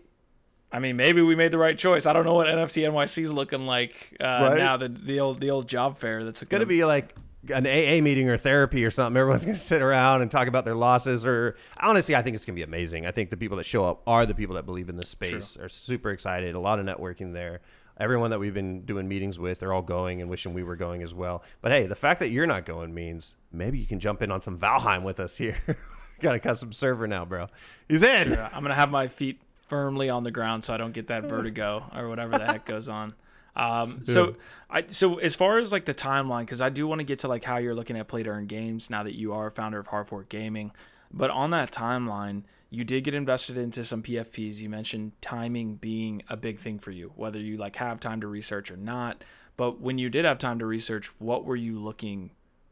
I 0.72 0.78
mean, 0.78 0.96
maybe 0.96 1.20
we 1.20 1.34
made 1.34 1.50
the 1.50 1.58
right 1.58 1.76
choice. 1.76 2.06
I 2.06 2.12
don't 2.12 2.24
know 2.24 2.34
what 2.34 2.46
NFT 2.46 2.88
NYC 2.88 3.24
is 3.24 3.32
looking 3.32 3.66
like 3.66 4.16
uh, 4.20 4.24
right? 4.24 4.58
now. 4.58 4.76
The 4.76 4.88
the 4.88 5.20
old 5.20 5.40
the 5.40 5.50
old 5.50 5.68
job 5.68 5.98
fair 5.98 6.24
that's 6.24 6.44
going 6.44 6.60
to 6.60 6.66
be 6.66 6.84
like 6.84 7.14
an 7.48 7.66
AA 7.66 8.02
meeting 8.02 8.28
or 8.28 8.36
therapy 8.36 8.84
or 8.84 8.90
something. 8.90 9.18
Everyone's 9.18 9.44
going 9.44 9.56
to 9.56 9.60
sit 9.60 9.82
around 9.82 10.22
and 10.22 10.30
talk 10.30 10.46
about 10.46 10.64
their 10.64 10.74
losses. 10.74 11.26
Or 11.26 11.56
honestly, 11.78 12.14
I 12.14 12.22
think 12.22 12.36
it's 12.36 12.44
going 12.44 12.54
to 12.54 12.58
be 12.58 12.62
amazing. 12.62 13.04
I 13.04 13.10
think 13.10 13.30
the 13.30 13.36
people 13.36 13.56
that 13.56 13.66
show 13.66 13.84
up 13.84 14.02
are 14.06 14.26
the 14.26 14.34
people 14.34 14.54
that 14.56 14.66
believe 14.66 14.88
in 14.88 14.96
this 14.96 15.08
space. 15.08 15.54
True. 15.54 15.64
Are 15.64 15.68
super 15.68 16.10
excited. 16.10 16.54
A 16.54 16.60
lot 16.60 16.78
of 16.78 16.86
networking 16.86 17.32
there. 17.32 17.60
Everyone 18.00 18.30
that 18.30 18.40
we've 18.40 18.54
been 18.54 18.80
doing 18.82 19.06
meetings 19.06 19.38
with, 19.38 19.60
they're 19.60 19.72
all 19.72 19.82
going 19.82 20.20
and 20.20 20.30
wishing 20.30 20.54
we 20.54 20.62
were 20.62 20.76
going 20.76 21.02
as 21.02 21.14
well. 21.14 21.42
But 21.60 21.70
hey, 21.70 21.86
the 21.86 21.94
fact 21.94 22.20
that 22.20 22.30
you're 22.30 22.46
not 22.46 22.64
going 22.64 22.94
means 22.94 23.34
maybe 23.52 23.78
you 23.78 23.86
can 23.86 24.00
jump 24.00 24.22
in 24.22 24.30
on 24.30 24.40
some 24.40 24.56
Valheim 24.56 25.02
with 25.02 25.20
us 25.20 25.36
here. 25.36 25.56
Got 26.20 26.34
a 26.34 26.38
custom 26.38 26.72
server 26.72 27.06
now, 27.06 27.24
bro. 27.24 27.48
He's 27.88 28.02
in. 28.02 28.32
Sure. 28.32 28.50
I'm 28.52 28.62
gonna 28.62 28.74
have 28.74 28.90
my 28.90 29.06
feet 29.06 29.40
firmly 29.68 30.10
on 30.10 30.24
the 30.24 30.30
ground 30.30 30.64
so 30.64 30.74
I 30.74 30.76
don't 30.76 30.92
get 30.92 31.06
that 31.06 31.24
vertigo 31.24 31.84
or 31.94 32.08
whatever 32.08 32.36
the 32.36 32.44
heck 32.44 32.66
goes 32.66 32.88
on. 32.88 33.14
Um, 33.56 34.02
so 34.04 34.36
I 34.68 34.86
so 34.88 35.18
as 35.18 35.34
far 35.34 35.58
as 35.58 35.72
like 35.72 35.84
the 35.84 35.94
timeline, 35.94 36.42
because 36.42 36.60
I 36.60 36.68
do 36.68 36.86
want 36.86 37.00
to 37.00 37.04
get 37.04 37.20
to 37.20 37.28
like 37.28 37.44
how 37.44 37.56
you're 37.58 37.74
looking 37.74 37.96
at 37.96 38.08
play 38.08 38.22
to 38.22 38.30
earn 38.30 38.46
games 38.46 38.90
now 38.90 39.02
that 39.02 39.16
you 39.16 39.32
are 39.32 39.46
a 39.46 39.50
founder 39.50 39.78
of 39.78 39.88
Hard 39.88 40.08
Fork 40.08 40.28
Gaming. 40.28 40.72
But 41.12 41.30
on 41.30 41.50
that 41.50 41.72
timeline, 41.72 42.44
you 42.70 42.84
did 42.84 43.04
get 43.04 43.14
invested 43.14 43.58
into 43.58 43.84
some 43.84 44.02
PFPs. 44.02 44.58
You 44.58 44.68
mentioned 44.68 45.12
timing 45.20 45.76
being 45.76 46.22
a 46.28 46.36
big 46.36 46.58
thing 46.58 46.78
for 46.78 46.90
you, 46.90 47.12
whether 47.16 47.38
you 47.38 47.56
like 47.56 47.76
have 47.76 48.00
time 48.00 48.20
to 48.20 48.26
research 48.26 48.70
or 48.70 48.76
not. 48.76 49.22
But 49.56 49.80
when 49.80 49.98
you 49.98 50.08
did 50.08 50.24
have 50.24 50.38
time 50.38 50.58
to 50.60 50.66
research, 50.66 51.10
what 51.18 51.44
were 51.44 51.56
you 51.56 51.78
looking 51.78 52.30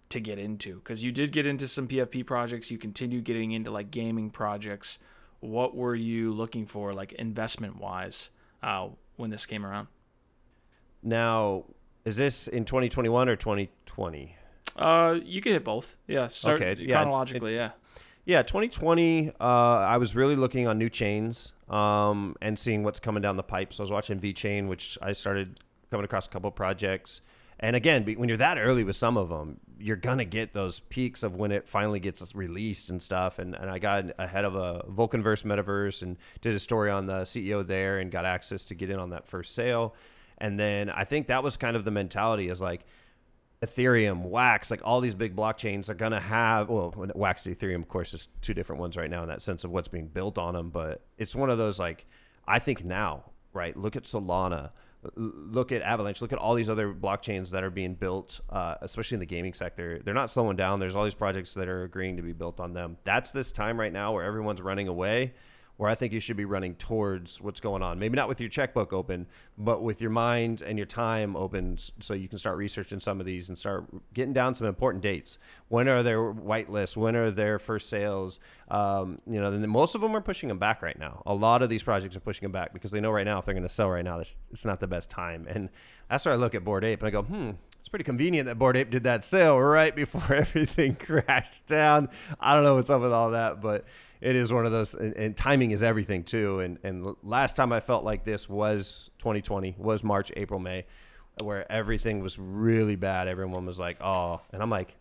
to 0.09 0.21
get 0.21 0.39
into? 0.39 0.77
Because 0.77 1.03
you 1.03 1.13
did 1.13 1.33
get 1.33 1.45
into 1.45 1.69
some 1.69 1.89
PFP 1.89 2.25
projects. 2.25 2.71
You 2.71 2.79
continued 2.79 3.25
getting 3.25 3.53
into 3.53 3.71
like 3.71 3.91
gaming 3.91 4.31
projects 4.31 4.99
what 5.41 5.77
were 5.77 5.95
you 5.95 6.33
looking 6.33 6.67
for, 6.67 6.93
like 6.93 7.13
investment 7.13 7.79
wise, 7.79 8.31
uh, 8.63 8.89
when 9.17 9.31
this 9.31 9.47
came 9.47 9.65
around? 9.65 9.89
Now, 11.03 11.65
is 12.05 12.17
this 12.17 12.49
in 12.49 12.65
2021 12.65 13.29
or 13.29 13.37
2020? 13.37 14.37
Uh, 14.77 15.19
you 15.23 15.41
can 15.41 15.53
hit 15.53 15.65
both. 15.65 15.97
Yeah. 16.07 16.29
Start 16.29 16.61
okay. 16.61 16.87
Chronologically, 16.87 17.55
yeah. 17.55 17.71
Yeah, 18.29 18.43
2020. 18.43 19.31
Uh, 19.41 19.43
I 19.43 19.97
was 19.97 20.14
really 20.14 20.37
looking 20.37 20.67
on 20.69 20.77
new 20.77 20.91
chains 20.91 21.55
um, 21.71 22.37
and 22.43 22.59
seeing 22.59 22.83
what's 22.83 23.01
coming 23.01 23.23
down 23.23 23.38
the 23.38 23.43
pipe. 23.43 23.73
So 23.73 23.83
I 23.83 23.85
was 23.85 23.91
watching 23.91 24.21
VeChain, 24.21 24.69
which 24.69 24.99
I 25.01 25.12
started 25.12 25.61
coming 25.91 26.05
across 26.05 26.27
a 26.27 26.29
couple 26.29 26.51
projects. 26.51 27.23
And 27.59 27.75
again, 27.75 28.05
when 28.05 28.29
you're 28.29 28.37
that 28.37 28.59
early 28.59 28.85
with 28.85 28.97
some 28.97 29.17
of 29.17 29.31
them, 29.31 29.61
you're 29.79 29.97
gonna 29.97 30.27
get 30.27 30.53
those 30.53 30.81
peaks 30.81 31.23
of 31.23 31.37
when 31.37 31.51
it 31.53 31.71
finally 31.71 32.01
gets 32.01 32.35
released 32.35 32.91
and 32.91 33.03
stuff. 33.03 33.38
And, 33.38 33.55
and 33.55 33.71
I 33.71 33.79
got 33.79 34.05
ahead 34.19 34.45
of 34.45 34.55
a 34.55 34.85
Vulcanverse 34.91 35.45
metaverse 35.45 36.03
and 36.03 36.19
did 36.43 36.55
a 36.55 36.61
story 36.61 36.91
on 36.91 37.07
the 37.07 37.23
CEO 37.23 37.67
there 37.67 37.99
and 37.99 38.11
got 38.11 38.27
access 38.27 38.62
to 38.67 38.75
get 38.75 38.91
in 38.91 38.99
on 38.99 39.09
that 39.09 39.27
first 39.27 39.55
sale. 39.55 39.95
And 40.37 40.61
then 40.61 40.91
I 40.91 41.05
think 41.05 41.29
that 41.29 41.43
was 41.43 41.57
kind 41.57 41.77
of 41.77 41.85
the 41.85 41.91
mentality 41.91 42.51
is 42.51 42.61
like 42.61 42.85
Ethereum, 43.62 44.23
Wax, 44.23 44.71
like 44.71 44.81
all 44.85 45.01
these 45.01 45.14
big 45.14 45.35
blockchains 45.35 45.88
are 45.88 45.94
gonna 45.94 46.21
have 46.21 46.68
well, 46.68 46.94
Wax 47.14 47.42
Ethereum, 47.42 47.83
of 47.83 47.88
course, 47.88 48.14
is 48.14 48.29
two 48.40 48.55
different 48.55 48.81
ones 48.81 48.97
right 48.97 49.11
now 49.11 49.23
in 49.23 49.29
that 49.29 49.42
sense 49.42 49.64
of 49.64 49.71
what's 49.71 49.88
being 49.88 50.09
built 50.09 50.38
on 50.38 50.55
them. 50.55 50.71
But 50.71 51.05
it's 51.16 51.35
one 51.35 51.51
of 51.51 51.59
those 51.59 51.79
like 51.79 52.07
I 52.47 52.59
think 52.59 52.85
now, 52.85 53.25
right? 53.53 53.77
Look 53.77 53.97
at 53.97 54.05
Solana 54.05 54.71
look 55.14 55.73
at 55.73 55.83
Avalanche, 55.83 56.21
look 56.21 56.33
at 56.33 56.38
all 56.38 56.55
these 56.55 56.71
other 56.71 56.92
blockchains 56.92 57.51
that 57.51 57.62
are 57.62 57.71
being 57.71 57.94
built, 57.94 58.40
uh, 58.51 58.77
especially 58.81 59.16
in 59.16 59.21
the 59.21 59.27
gaming 59.27 59.55
sector. 59.55 60.01
They're 60.05 60.14
not 60.14 60.31
slowing 60.31 60.57
down. 60.57 60.81
There's 60.81 60.97
all 60.97 61.05
these 61.05 61.14
projects 61.14 61.55
that 61.55 61.68
are 61.68 61.85
agreeing 61.85 62.16
to 62.16 62.23
be 62.23 62.33
built 62.33 62.61
on 62.61 62.73
them. 62.73 62.97
That's 63.05 63.31
this 63.31 63.53
time 63.53 63.79
right 63.79 63.92
now 63.92 64.12
where 64.12 64.25
everyone's 64.25 64.61
running 64.61 64.88
away 64.88 65.35
where 65.79 65.88
I 65.88 65.95
think 65.95 66.12
you 66.12 66.19
should 66.19 66.37
be 66.37 66.45
running 66.45 66.75
towards 66.75 67.41
what's 67.41 67.61
going 67.61 67.83
on. 67.83 68.01
Maybe 68.01 68.17
not 68.17 68.29
with 68.29 68.41
your 68.41 68.49
checkbook 68.49 68.93
open, 68.93 69.27
but 69.57 69.81
with 69.81 70.01
your 70.01 70.11
mind 70.11 70.61
and 70.61 70.77
your 70.77 70.87
time 70.87 71.37
open 71.37 71.79
so 72.01 72.14
you 72.14 72.29
can 72.29 72.37
start 72.37 72.57
researching 72.57 72.99
some 72.99 73.21
of 73.21 73.27
these 73.27 73.49
and 73.49 73.57
start 73.57 73.87
getting 74.12 74.33
down 74.33 74.57
some 74.57 74.67
important 74.67 75.05
dates. 75.05 75.38
When 75.69 75.88
are 75.88 76.03
their 76.03 76.19
whitelists? 76.19 76.97
When 76.97 77.14
are 77.14 77.31
their 77.31 77.61
first 77.61 77.88
sales? 77.88 78.41
Um, 78.69 79.21
you 79.25 79.41
know, 79.41 79.53
most 79.53 79.95
of 79.95 80.01
them 80.01 80.17
are 80.17 80.21
pushing 80.21 80.49
them 80.49 80.59
back 80.59 80.83
right 80.83 80.99
now. 80.99 81.23
A 81.27 81.35
lot 81.35 81.62
of 81.62 81.71
these 81.71 81.85
projects 81.85 82.17
are 82.17 82.21
pushing 82.21 82.47
them 82.47 82.53
back 82.53 82.73
because 82.73 82.91
they 82.91 83.01
know 83.01 83.12
right 83.12 83.25
now 83.25 83.38
if 83.38 83.45
they're 83.45 83.55
going 83.55 83.62
to 83.62 83.69
sell 83.69 83.88
right 83.88 84.05
now, 84.05 84.19
it's 84.19 84.64
not 84.64 84.81
the 84.81 84.88
best 84.88 85.11
time. 85.11 85.47
And 85.49 85.69
that's 86.11 86.25
where 86.25 86.35
I 86.35 86.37
look 86.37 86.57
at 86.57 86.64
Bored 86.64 86.85
Ape 86.85 87.01
and 87.01 87.07
I 87.07 87.11
go, 87.12 87.23
hmm, 87.23 87.51
it's 87.79 87.88
pretty 87.88 88.05
convenient 88.05 88.47
that 88.47 88.59
Bored 88.59 88.77
Ape 88.77 88.91
did 88.91 89.05
that 89.05 89.25
sale 89.25 89.61
right 89.61 89.95
before 89.95 90.35
everything 90.35 90.95
crashed 91.01 91.67
down. 91.67 92.09
I 92.41 92.55
don't 92.55 92.64
know 92.64 92.75
what's 92.75 92.91
up 92.91 93.01
with 93.01 93.12
all 93.12 93.31
that, 93.31 93.61
but 93.61 93.85
it 94.20 94.37
is 94.37 94.52
one 94.52 94.66
of 94.66 94.72
those, 94.72 94.94
and, 94.94 95.14
and, 95.14 95.37
timing 95.37 95.70
is 95.70 95.83
everything 95.83 96.24
too. 96.24 96.61
And 96.61 96.78
and 96.83 97.14
last 97.22 97.57
time 97.57 97.72
I 97.72 97.81
felt 97.81 98.04
like 98.04 98.24
this 98.24 98.48
was 98.48 99.11
2020, 99.18 99.76
was 99.78 100.02
March, 100.02 100.33
April, 100.37 100.59
May, 100.59 100.87
where 101.40 101.70
everything 101.70 102.20
was 102.20 102.38
really 102.38 102.96
bad. 102.96 103.28
Everyone 103.28 103.64
was 103.64 103.78
like, 103.78 103.98
oh, 104.00 104.40
and 104.52 104.62
I'm 104.62 104.70
like, 104.70 104.96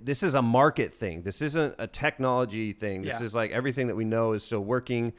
this 0.00 0.22
is 0.22 0.34
a 0.34 0.42
market 0.42 0.94
thing. 0.94 1.22
This 1.22 1.42
isn't 1.42 1.74
a 1.78 1.86
technology 1.86 2.72
thing. 2.72 3.02
This 3.02 3.20
yeah. 3.20 3.26
is 3.26 3.34
like 3.34 3.50
everything 3.50 3.88
that 3.88 3.96
we 3.96 4.04
know 4.04 4.32
is 4.32 4.42
still 4.42 4.64
working. 4.64 5.12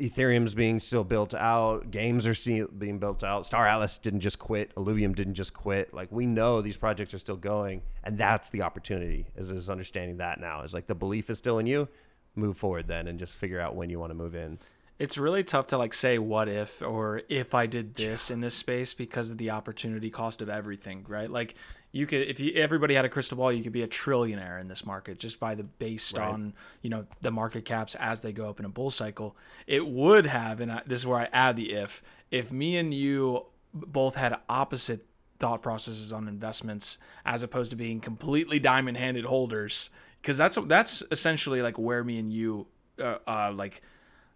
Ethereum's 0.00 0.54
being 0.54 0.80
still 0.80 1.04
built 1.04 1.34
out. 1.34 1.90
Games 1.90 2.26
are 2.26 2.34
see- 2.34 2.64
being 2.64 2.98
built 2.98 3.22
out. 3.22 3.46
Star 3.46 3.66
Atlas 3.66 3.98
didn't 3.98 4.20
just 4.20 4.38
quit. 4.38 4.74
Illuvium 4.74 5.14
didn't 5.14 5.34
just 5.34 5.54
quit. 5.54 5.94
Like 5.94 6.10
we 6.10 6.26
know 6.26 6.60
these 6.60 6.76
projects 6.76 7.14
are 7.14 7.18
still 7.18 7.36
going, 7.36 7.82
and 8.02 8.18
that's 8.18 8.50
the 8.50 8.62
opportunity. 8.62 9.26
Is 9.36 9.50
is 9.50 9.70
understanding 9.70 10.16
that 10.16 10.40
now 10.40 10.62
is 10.62 10.74
like 10.74 10.86
the 10.86 10.94
belief 10.94 11.30
is 11.30 11.38
still 11.38 11.58
in 11.58 11.66
you. 11.66 11.88
Move 12.36 12.56
forward 12.56 12.88
then, 12.88 13.06
and 13.06 13.18
just 13.18 13.34
figure 13.34 13.60
out 13.60 13.74
when 13.74 13.90
you 13.90 13.98
want 13.98 14.10
to 14.10 14.14
move 14.14 14.34
in. 14.34 14.58
It's 14.98 15.18
really 15.18 15.42
tough 15.42 15.66
to 15.68 15.78
like 15.78 15.92
say 15.92 16.18
what 16.18 16.48
if 16.48 16.80
or 16.80 17.22
if 17.28 17.54
I 17.54 17.66
did 17.66 17.96
this 17.96 18.30
in 18.30 18.40
this 18.40 18.54
space 18.54 18.94
because 18.94 19.30
of 19.30 19.38
the 19.38 19.50
opportunity 19.50 20.08
cost 20.08 20.40
of 20.40 20.48
everything, 20.48 21.04
right? 21.08 21.28
Like 21.30 21.56
you 21.94 22.08
could 22.08 22.22
if 22.22 22.40
you, 22.40 22.52
everybody 22.54 22.94
had 22.94 23.04
a 23.04 23.08
crystal 23.08 23.36
ball 23.36 23.52
you 23.52 23.62
could 23.62 23.72
be 23.72 23.82
a 23.82 23.88
trillionaire 23.88 24.60
in 24.60 24.66
this 24.66 24.84
market 24.84 25.18
just 25.18 25.38
by 25.38 25.54
the 25.54 25.62
based 25.62 26.18
right. 26.18 26.28
on 26.28 26.52
you 26.82 26.90
know 26.90 27.06
the 27.22 27.30
market 27.30 27.64
caps 27.64 27.94
as 27.94 28.20
they 28.20 28.32
go 28.32 28.48
up 28.48 28.58
in 28.58 28.66
a 28.66 28.68
bull 28.68 28.90
cycle 28.90 29.36
it 29.68 29.86
would 29.86 30.26
have 30.26 30.60
and 30.60 30.72
I, 30.72 30.82
this 30.84 31.02
is 31.02 31.06
where 31.06 31.20
i 31.20 31.28
add 31.32 31.54
the 31.54 31.72
if 31.72 32.02
if 32.32 32.50
me 32.50 32.76
and 32.76 32.92
you 32.92 33.46
both 33.72 34.16
had 34.16 34.36
opposite 34.48 35.06
thought 35.38 35.62
processes 35.62 36.12
on 36.12 36.26
investments 36.26 36.98
as 37.24 37.44
opposed 37.44 37.70
to 37.70 37.76
being 37.76 38.00
completely 38.00 38.58
diamond 38.58 38.96
handed 38.96 39.24
holders 39.24 39.90
because 40.24 40.38
that's 40.38 40.56
that's 40.66 41.02
essentially 41.10 41.60
like 41.60 41.78
where 41.78 42.02
me 42.02 42.18
and 42.18 42.32
you 42.32 42.66
uh, 42.98 43.18
uh, 43.26 43.52
like 43.54 43.82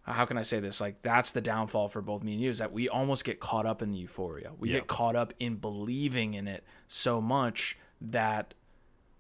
how 0.02 0.26
can 0.26 0.36
I 0.36 0.42
say 0.42 0.60
this? 0.60 0.80
Like 0.80 1.00
that's 1.00 1.30
the 1.30 1.40
downfall 1.40 1.88
for 1.88 2.02
both 2.02 2.22
me 2.22 2.34
and 2.34 2.42
you 2.42 2.50
is 2.50 2.58
that 2.58 2.72
we 2.72 2.88
almost 2.88 3.24
get 3.24 3.40
caught 3.40 3.64
up 3.64 3.80
in 3.80 3.90
the 3.90 3.98
euphoria. 3.98 4.52
We 4.58 4.68
yeah. 4.68 4.76
get 4.76 4.86
caught 4.86 5.16
up 5.16 5.32
in 5.40 5.56
believing 5.56 6.34
in 6.34 6.46
it 6.46 6.64
so 6.88 7.22
much 7.22 7.78
that 8.02 8.52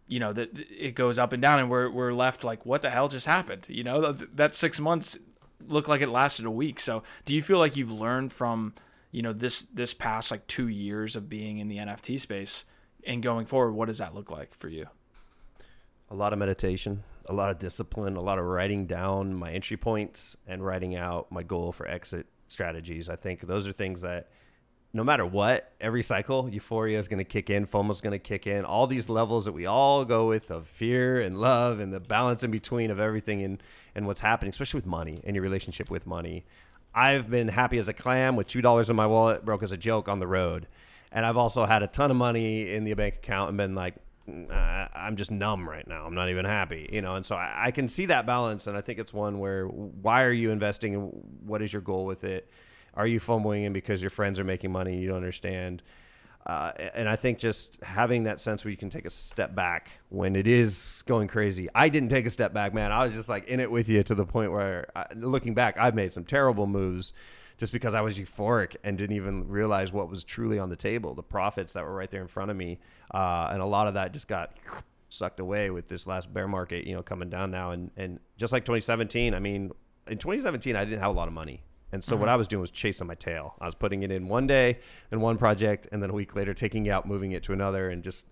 you 0.06 0.20
know 0.20 0.34
that 0.34 0.50
it 0.58 0.94
goes 0.94 1.18
up 1.18 1.32
and 1.32 1.40
down, 1.40 1.58
and 1.58 1.70
we're 1.70 1.90
we're 1.90 2.12
left 2.12 2.44
like, 2.44 2.66
what 2.66 2.82
the 2.82 2.90
hell 2.90 3.08
just 3.08 3.26
happened? 3.26 3.66
You 3.68 3.84
know 3.84 4.12
that, 4.12 4.36
that 4.36 4.54
six 4.54 4.78
months 4.78 5.18
looked 5.66 5.88
like 5.88 6.02
it 6.02 6.08
lasted 6.08 6.44
a 6.44 6.50
week. 6.50 6.80
So 6.80 7.02
do 7.24 7.34
you 7.34 7.42
feel 7.42 7.58
like 7.58 7.76
you've 7.76 7.92
learned 7.92 8.32
from 8.32 8.74
you 9.10 9.22
know 9.22 9.32
this 9.32 9.62
this 9.62 9.94
past 9.94 10.30
like 10.30 10.46
two 10.46 10.68
years 10.68 11.16
of 11.16 11.30
being 11.30 11.58
in 11.58 11.68
the 11.68 11.78
NFT 11.78 12.20
space 12.20 12.66
and 13.06 13.22
going 13.22 13.46
forward? 13.46 13.72
What 13.72 13.86
does 13.86 13.98
that 13.98 14.14
look 14.14 14.30
like 14.30 14.54
for 14.54 14.68
you? 14.68 14.88
A 16.10 16.14
lot 16.14 16.32
of 16.32 16.38
meditation 16.38 17.02
a 17.28 17.32
lot 17.32 17.50
of 17.50 17.58
discipline, 17.58 18.16
a 18.16 18.20
lot 18.20 18.38
of 18.38 18.46
writing 18.46 18.86
down 18.86 19.34
my 19.34 19.52
entry 19.52 19.76
points 19.76 20.36
and 20.46 20.64
writing 20.64 20.96
out 20.96 21.30
my 21.30 21.42
goal 21.42 21.72
for 21.72 21.86
exit 21.86 22.26
strategies. 22.48 23.08
I 23.08 23.16
think 23.16 23.42
those 23.42 23.66
are 23.66 23.72
things 23.72 24.00
that 24.00 24.30
no 24.94 25.04
matter 25.04 25.26
what, 25.26 25.70
every 25.82 26.02
cycle, 26.02 26.48
euphoria 26.48 26.98
is 26.98 27.08
going 27.08 27.18
to 27.18 27.24
kick 27.24 27.50
in, 27.50 27.66
FOMO 27.66 27.90
is 27.90 28.00
going 28.00 28.12
to 28.12 28.18
kick 28.18 28.46
in. 28.46 28.64
All 28.64 28.86
these 28.86 29.10
levels 29.10 29.44
that 29.44 29.52
we 29.52 29.66
all 29.66 30.06
go 30.06 30.26
with 30.26 30.50
of 30.50 30.66
fear 30.66 31.20
and 31.20 31.38
love 31.38 31.78
and 31.78 31.92
the 31.92 32.00
balance 32.00 32.42
in 32.42 32.50
between 32.50 32.90
of 32.90 32.98
everything 32.98 33.42
and, 33.42 33.62
and 33.94 34.06
what's 34.06 34.22
happening, 34.22 34.48
especially 34.48 34.78
with 34.78 34.86
money 34.86 35.20
and 35.24 35.36
your 35.36 35.42
relationship 35.42 35.90
with 35.90 36.06
money. 36.06 36.46
I've 36.94 37.28
been 37.28 37.48
happy 37.48 37.76
as 37.76 37.88
a 37.88 37.92
clam 37.92 38.34
with 38.34 38.46
$2 38.46 38.88
in 38.88 38.96
my 38.96 39.06
wallet, 39.06 39.44
broke 39.44 39.62
as 39.62 39.72
a 39.72 39.76
joke 39.76 40.08
on 40.08 40.20
the 40.20 40.26
road. 40.26 40.66
And 41.12 41.26
I've 41.26 41.36
also 41.36 41.66
had 41.66 41.82
a 41.82 41.86
ton 41.86 42.10
of 42.10 42.16
money 42.16 42.72
in 42.72 42.84
the 42.84 42.94
bank 42.94 43.16
account 43.16 43.50
and 43.50 43.58
been 43.58 43.74
like, 43.74 43.94
I'm 44.28 45.16
just 45.16 45.30
numb 45.30 45.68
right 45.68 45.86
now. 45.86 46.04
I'm 46.04 46.14
not 46.14 46.28
even 46.28 46.44
happy, 46.44 46.88
you 46.92 47.00
know. 47.00 47.16
And 47.16 47.24
so 47.24 47.34
I, 47.34 47.66
I, 47.66 47.70
can 47.70 47.88
see 47.88 48.06
that 48.06 48.26
balance, 48.26 48.66
and 48.66 48.76
I 48.76 48.80
think 48.80 48.98
it's 48.98 49.12
one 49.12 49.38
where 49.38 49.66
why 49.66 50.24
are 50.24 50.32
you 50.32 50.50
investing, 50.50 50.94
and 50.94 51.12
what 51.44 51.62
is 51.62 51.72
your 51.72 51.82
goal 51.82 52.04
with 52.04 52.24
it? 52.24 52.50
Are 52.94 53.06
you 53.06 53.20
fumbling 53.20 53.62
in 53.62 53.72
because 53.72 54.02
your 54.02 54.10
friends 54.10 54.38
are 54.38 54.44
making 54.44 54.72
money 54.72 54.98
you 54.98 55.08
don't 55.08 55.16
understand? 55.16 55.82
Uh, 56.46 56.72
and 56.94 57.08
I 57.08 57.16
think 57.16 57.38
just 57.38 57.78
having 57.82 58.24
that 58.24 58.40
sense 58.40 58.64
where 58.64 58.70
you 58.70 58.76
can 58.76 58.88
take 58.88 59.04
a 59.04 59.10
step 59.10 59.54
back 59.54 59.90
when 60.08 60.34
it 60.34 60.46
is 60.46 61.02
going 61.06 61.28
crazy. 61.28 61.68
I 61.74 61.90
didn't 61.90 62.08
take 62.08 62.24
a 62.24 62.30
step 62.30 62.54
back, 62.54 62.72
man. 62.72 62.90
I 62.90 63.04
was 63.04 63.14
just 63.14 63.28
like 63.28 63.46
in 63.48 63.60
it 63.60 63.70
with 63.70 63.88
you 63.88 64.02
to 64.02 64.14
the 64.14 64.24
point 64.24 64.52
where, 64.52 64.90
I, 64.96 65.06
looking 65.14 65.52
back, 65.52 65.76
I've 65.78 65.94
made 65.94 66.12
some 66.12 66.24
terrible 66.24 66.66
moves 66.66 67.12
just 67.58 67.72
because 67.72 67.94
I 67.94 68.00
was 68.00 68.18
euphoric 68.18 68.76
and 68.84 68.96
didn't 68.96 69.16
even 69.16 69.48
realize 69.48 69.92
what 69.92 70.08
was 70.08 70.24
truly 70.24 70.58
on 70.58 70.70
the 70.70 70.76
table, 70.76 71.14
the 71.14 71.22
profits 71.22 71.72
that 71.74 71.84
were 71.84 71.94
right 71.94 72.10
there 72.10 72.22
in 72.22 72.28
front 72.28 72.50
of 72.50 72.56
me, 72.56 72.78
uh, 73.12 73.48
and 73.52 73.60
a 73.60 73.66
lot 73.66 73.88
of 73.88 73.94
that 73.94 74.12
just 74.12 74.28
got 74.28 74.56
sucked 75.10 75.40
away 75.40 75.70
with 75.70 75.88
this 75.88 76.06
last 76.06 76.32
bear 76.32 76.46
market, 76.48 76.86
you 76.86 76.94
know, 76.94 77.02
coming 77.02 77.28
down 77.28 77.50
now, 77.50 77.72
and 77.72 77.90
and 77.96 78.20
just 78.36 78.52
like 78.52 78.64
2017, 78.64 79.34
I 79.34 79.40
mean, 79.40 79.72
in 80.06 80.18
2017 80.18 80.76
I 80.76 80.84
didn't 80.84 81.00
have 81.00 81.10
a 81.10 81.14
lot 81.14 81.28
of 81.28 81.34
money. 81.34 81.62
And 81.90 82.04
so 82.04 82.12
mm-hmm. 82.12 82.20
what 82.20 82.28
I 82.28 82.36
was 82.36 82.48
doing 82.48 82.60
was 82.60 82.70
chasing 82.70 83.06
my 83.06 83.14
tail. 83.14 83.54
I 83.60 83.66
was 83.66 83.74
putting 83.74 84.02
it 84.02 84.10
in 84.10 84.28
one 84.28 84.46
day 84.46 84.78
in 85.10 85.20
one 85.20 85.38
project, 85.38 85.88
and 85.90 86.02
then 86.02 86.10
a 86.10 86.12
week 86.12 86.36
later 86.36 86.54
taking 86.54 86.86
it 86.86 86.90
out, 86.90 87.06
moving 87.06 87.32
it 87.32 87.42
to 87.44 87.52
another, 87.52 87.90
and 87.90 88.02
just 88.02 88.26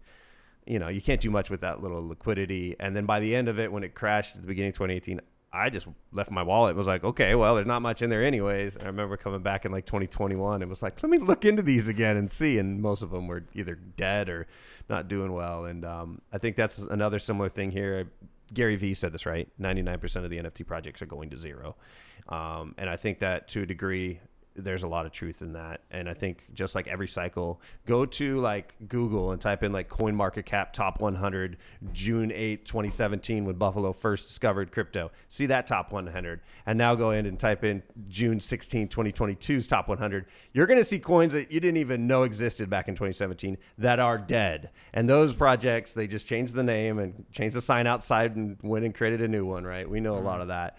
you 0.67 0.79
know 0.79 0.89
you 0.89 1.01
can't 1.01 1.21
do 1.21 1.31
much 1.31 1.51
with 1.51 1.61
that 1.61 1.83
little 1.83 2.07
liquidity. 2.07 2.77
And 2.79 2.95
then 2.95 3.07
by 3.07 3.19
the 3.19 3.35
end 3.35 3.49
of 3.49 3.59
it, 3.59 3.73
when 3.73 3.83
it 3.83 3.95
crashed 3.95 4.37
at 4.37 4.43
the 4.43 4.47
beginning 4.47 4.71
of 4.71 4.75
2018, 4.75 5.21
I 5.53 5.71
just 5.71 5.87
left 6.13 6.31
my 6.31 6.43
wallet. 6.43 6.73
It 6.73 6.77
was 6.77 6.87
like, 6.87 7.05
okay, 7.05 7.35
well, 7.35 7.55
there's 7.55 7.67
not 7.67 7.81
much 7.81 8.03
in 8.03 8.11
there 8.11 8.25
anyways. 8.25 8.75
And 8.75 8.85
I 8.85 8.89
remember 8.89 9.17
coming 9.17 9.41
back 9.41 9.65
in 9.65 9.73
like 9.73 9.87
2021 9.87 10.61
and 10.61 10.69
was 10.69 10.83
like, 10.83 11.03
let 11.03 11.09
me 11.09 11.19
look 11.19 11.45
into 11.45 11.63
these 11.63 11.89
again 11.89 12.17
and 12.17 12.31
see. 12.31 12.59
And 12.59 12.83
most 12.83 13.03
of 13.03 13.11
them 13.11 13.27
were 13.27 13.45
either 13.55 13.75
dead 13.75 14.29
or 14.29 14.47
not 14.89 15.09
doing 15.09 15.33
well. 15.33 15.65
And 15.65 15.85
um, 15.85 16.21
I 16.33 16.39
think 16.39 16.57
that's 16.57 16.79
another 16.79 17.19
similar 17.19 17.49
thing 17.49 17.71
here. 17.71 18.11
Gary 18.53 18.77
Vee 18.77 18.95
said 18.95 19.13
this 19.13 19.27
right. 19.27 19.49
99% 19.61 20.25
of 20.25 20.31
the 20.31 20.39
NFT 20.39 20.67
projects 20.67 21.01
are 21.03 21.07
going 21.07 21.31
to 21.31 21.37
zero. 21.37 21.77
Um, 22.29 22.75
and 22.77 22.91
I 22.91 22.97
think 22.97 23.21
that 23.21 23.49
to 23.49 23.63
a 23.63 23.67
degree, 23.67 24.21
there's 24.57 24.83
a 24.83 24.89
lot 24.89 25.07
of 25.07 25.13
truth 25.13 25.43
in 25.43 25.53
that. 25.53 25.83
And 25.91 26.09
I 26.09 26.15
think 26.15 26.45
just 26.53 26.75
like 26.75 26.89
every 26.89 27.09
cycle, 27.09 27.61
go 27.87 28.07
to 28.07 28.39
like 28.41 28.75
Google 28.89 29.33
and 29.33 29.41
type 29.41 29.63
in 29.63 29.73
like 29.73 29.89
Coin 29.89 30.15
Market 30.15 30.47
Cap 30.47 30.73
Top 30.73 31.01
100 31.01 31.57
June 31.93 32.33
8, 32.33 32.65
2017, 32.65 33.45
when 33.45 33.57
Buffalo 33.57 33.93
first 33.93 34.29
discovered 34.29 34.73
crypto. 34.73 35.11
See 35.29 35.47
that 35.47 35.67
top 35.67 35.93
100. 35.93 36.41
And 36.67 36.79
now 36.79 36.95
go 36.95 37.11
in 37.11 37.27
and 37.27 37.39
type 37.39 37.65
in 37.65 37.83
June 38.09 38.41
16, 38.41 38.89
2022's 38.89 39.67
top 39.67 39.89
100. 39.89 40.27
You're 40.53 40.67
going 40.67 40.79
to 40.79 40.85
see 40.85 40.99
coins 40.99 41.33
that 41.33 41.53
you 41.53 41.61
didn't 41.61 41.79
even 41.79 42.07
know 42.07 42.23
existed 42.25 42.71
back 42.71 42.89
in 42.89 42.95
2017 42.95 43.59
that 43.79 43.99
are 43.99 44.19
dead. 44.19 44.71
And 44.93 45.09
those 45.09 45.35
projects, 45.35 45.95
they 45.95 46.07
just 46.07 46.27
changed 46.27 46.55
the 46.55 46.63
name 46.63 46.99
and 46.99 47.25
changed 47.33 47.57
the 47.57 47.61
sign 47.61 47.87
outside 47.87 48.37
and 48.37 48.57
went 48.63 48.85
and 48.85 48.95
created 48.95 49.21
a 49.21 49.29
new 49.29 49.45
one, 49.45 49.65
right? 49.65 49.89
We 49.89 50.01
know 50.01 50.17
a 50.17 50.21
lot 50.21 50.41
of 50.41 50.49
that. 50.49 50.79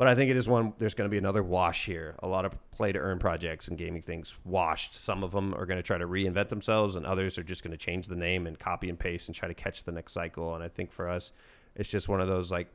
But 0.00 0.08
I 0.08 0.14
think 0.14 0.30
it 0.30 0.36
is 0.38 0.48
one. 0.48 0.72
There's 0.78 0.94
going 0.94 1.10
to 1.10 1.10
be 1.10 1.18
another 1.18 1.42
wash 1.42 1.84
here. 1.84 2.14
A 2.20 2.26
lot 2.26 2.46
of 2.46 2.54
play 2.70 2.90
to 2.90 2.98
earn 2.98 3.18
projects 3.18 3.68
and 3.68 3.76
gaming 3.76 4.00
things 4.00 4.34
washed. 4.46 4.94
Some 4.94 5.22
of 5.22 5.32
them 5.32 5.52
are 5.52 5.66
going 5.66 5.76
to 5.76 5.82
try 5.82 5.98
to 5.98 6.06
reinvent 6.06 6.48
themselves, 6.48 6.96
and 6.96 7.04
others 7.04 7.36
are 7.36 7.42
just 7.42 7.62
going 7.62 7.72
to 7.72 7.76
change 7.76 8.06
the 8.06 8.16
name 8.16 8.46
and 8.46 8.58
copy 8.58 8.88
and 8.88 8.98
paste 8.98 9.28
and 9.28 9.34
try 9.34 9.46
to 9.46 9.52
catch 9.52 9.84
the 9.84 9.92
next 9.92 10.14
cycle. 10.14 10.54
And 10.54 10.64
I 10.64 10.68
think 10.68 10.90
for 10.90 11.06
us, 11.06 11.32
it's 11.76 11.90
just 11.90 12.08
one 12.08 12.22
of 12.22 12.28
those 12.28 12.50
like 12.50 12.68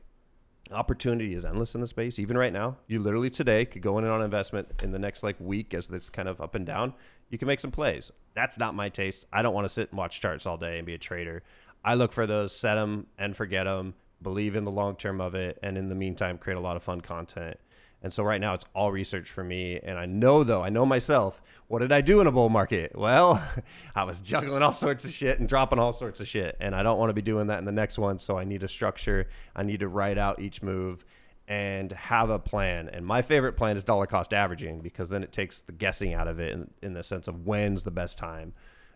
opportunity 0.70 1.34
is 1.34 1.44
endless 1.44 1.74
in 1.74 1.80
the 1.80 1.88
space. 1.88 2.20
Even 2.20 2.38
right 2.38 2.52
now, 2.52 2.76
you 2.86 3.00
literally 3.00 3.28
today 3.28 3.64
could 3.64 3.82
go 3.82 3.98
in 3.98 4.04
on 4.04 4.22
investment 4.22 4.68
in 4.80 4.92
the 4.92 4.98
next 5.00 5.24
like 5.24 5.34
week 5.40 5.74
as 5.74 5.88
this 5.88 6.08
kind 6.08 6.28
of 6.28 6.40
up 6.40 6.54
and 6.54 6.64
down. 6.64 6.94
You 7.30 7.38
can 7.38 7.48
make 7.48 7.58
some 7.58 7.72
plays. 7.72 8.12
That's 8.34 8.56
not 8.56 8.76
my 8.76 8.88
taste. 8.88 9.26
I 9.32 9.42
don't 9.42 9.52
want 9.52 9.64
to 9.64 9.74
sit 9.74 9.90
and 9.90 9.98
watch 9.98 10.20
charts 10.20 10.46
all 10.46 10.58
day 10.58 10.78
and 10.78 10.86
be 10.86 10.94
a 10.94 10.98
trader. 10.98 11.42
I 11.84 11.94
look 11.94 12.12
for 12.12 12.28
those, 12.28 12.54
set 12.54 12.76
them 12.76 13.08
and 13.18 13.36
forget 13.36 13.64
them 13.64 13.94
believe 14.22 14.56
in 14.56 14.64
the 14.64 14.70
long 14.70 14.96
term 14.96 15.20
of 15.20 15.34
it, 15.34 15.58
and 15.62 15.76
in 15.76 15.88
the 15.88 15.94
meantime, 15.94 16.38
create 16.38 16.56
a 16.56 16.60
lot 16.60 16.76
of 16.76 16.82
fun 16.82 17.00
content. 17.00 17.58
And 18.02 18.12
so 18.12 18.22
right 18.22 18.40
now 18.40 18.54
it's 18.54 18.66
all 18.74 18.92
research 18.92 19.30
for 19.30 19.42
me. 19.42 19.80
And 19.82 19.98
I 19.98 20.06
know 20.06 20.44
though, 20.44 20.62
I 20.62 20.68
know 20.68 20.86
myself, 20.86 21.42
what 21.66 21.80
did 21.80 21.90
I 21.90 22.02
do 22.02 22.20
in 22.20 22.26
a 22.26 22.32
bull 22.32 22.48
market? 22.48 22.96
Well, 22.96 23.42
I 23.94 24.04
was 24.04 24.20
juggling 24.20 24.62
all 24.62 24.72
sorts 24.72 25.04
of 25.04 25.10
shit 25.10 25.40
and 25.40 25.48
dropping 25.48 25.78
all 25.78 25.92
sorts 25.92 26.20
of 26.20 26.28
shit. 26.28 26.56
And 26.60 26.74
I 26.74 26.82
don't 26.82 26.98
want 26.98 27.10
to 27.10 27.14
be 27.14 27.22
doing 27.22 27.48
that 27.48 27.58
in 27.58 27.64
the 27.64 27.72
next 27.72 27.98
one. 27.98 28.18
So 28.18 28.38
I 28.38 28.44
need 28.44 28.62
a 28.62 28.68
structure. 28.68 29.28
I 29.56 29.62
need 29.62 29.80
to 29.80 29.88
write 29.88 30.18
out 30.18 30.40
each 30.40 30.62
move 30.62 31.04
and 31.48 31.90
have 31.92 32.30
a 32.30 32.38
plan. 32.38 32.88
And 32.90 33.04
my 33.04 33.22
favorite 33.22 33.54
plan 33.54 33.76
is 33.76 33.84
dollar 33.84 34.06
cost 34.06 34.32
averaging 34.32 34.80
because 34.80 35.08
then 35.08 35.22
it 35.22 35.32
takes 35.32 35.60
the 35.60 35.72
guessing 35.72 36.14
out 36.14 36.28
of 36.28 36.38
it 36.38 36.52
in, 36.52 36.70
in 36.82 36.92
the 36.92 37.02
sense 37.02 37.28
of 37.28 37.46
when's 37.46 37.84
the 37.84 37.90
best 37.90 38.18
time, 38.18 38.52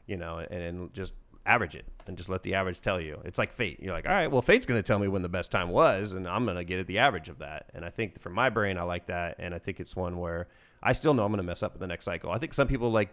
you 0.06 0.16
know, 0.16 0.38
and, 0.38 0.62
and 0.62 0.92
just 0.92 1.14
average 1.50 1.74
it 1.74 1.84
and 2.06 2.16
just 2.16 2.28
let 2.28 2.42
the 2.42 2.54
average 2.54 2.80
tell 2.80 3.00
you. 3.00 3.20
It's 3.24 3.38
like 3.38 3.52
fate. 3.52 3.80
You're 3.80 3.92
like, 3.92 4.06
all 4.06 4.12
right, 4.12 4.30
well, 4.30 4.42
fate's 4.42 4.66
going 4.66 4.80
to 4.80 4.86
tell 4.86 4.98
me 4.98 5.08
when 5.08 5.22
the 5.22 5.28
best 5.28 5.50
time 5.50 5.70
was, 5.70 6.12
and 6.12 6.28
I'm 6.28 6.44
going 6.44 6.56
to 6.56 6.64
get 6.64 6.78
at 6.78 6.86
the 6.86 6.98
average 6.98 7.28
of 7.28 7.38
that. 7.38 7.66
And 7.74 7.84
I 7.84 7.90
think 7.90 8.20
for 8.20 8.30
my 8.30 8.50
brain, 8.50 8.78
I 8.78 8.82
like 8.82 9.06
that. 9.06 9.36
And 9.38 9.54
I 9.54 9.58
think 9.58 9.80
it's 9.80 9.96
one 9.96 10.18
where 10.18 10.46
I 10.82 10.92
still 10.92 11.12
know 11.14 11.24
I'm 11.24 11.32
going 11.32 11.38
to 11.38 11.46
mess 11.46 11.62
up 11.62 11.74
in 11.74 11.80
the 11.80 11.86
next 11.86 12.04
cycle. 12.04 12.30
I 12.30 12.38
think 12.38 12.54
some 12.54 12.68
people 12.68 12.90
like, 12.90 13.10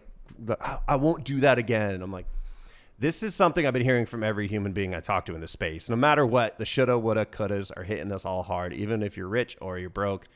I 0.86 0.96
won't 0.96 1.24
do 1.24 1.40
that 1.40 1.58
again. 1.58 1.94
And 1.94 2.02
I'm 2.02 2.12
like, 2.12 2.26
this 3.00 3.22
is 3.22 3.34
something 3.34 3.66
I've 3.66 3.72
been 3.72 3.84
hearing 3.84 4.06
from 4.06 4.24
every 4.24 4.48
human 4.48 4.72
being 4.72 4.94
I 4.94 5.00
talk 5.00 5.24
to 5.26 5.34
in 5.34 5.40
this 5.40 5.52
space. 5.52 5.88
No 5.88 5.96
matter 5.96 6.26
what, 6.26 6.58
the 6.58 6.64
shoulda, 6.64 6.98
woulda, 6.98 7.26
couldas 7.26 7.70
are 7.76 7.84
hitting 7.84 8.10
us 8.10 8.24
all 8.24 8.42
hard, 8.42 8.72
even 8.72 9.02
if 9.02 9.16
you're 9.16 9.28
rich 9.28 9.56
or 9.60 9.78
you're 9.78 9.90
broke 9.90 10.26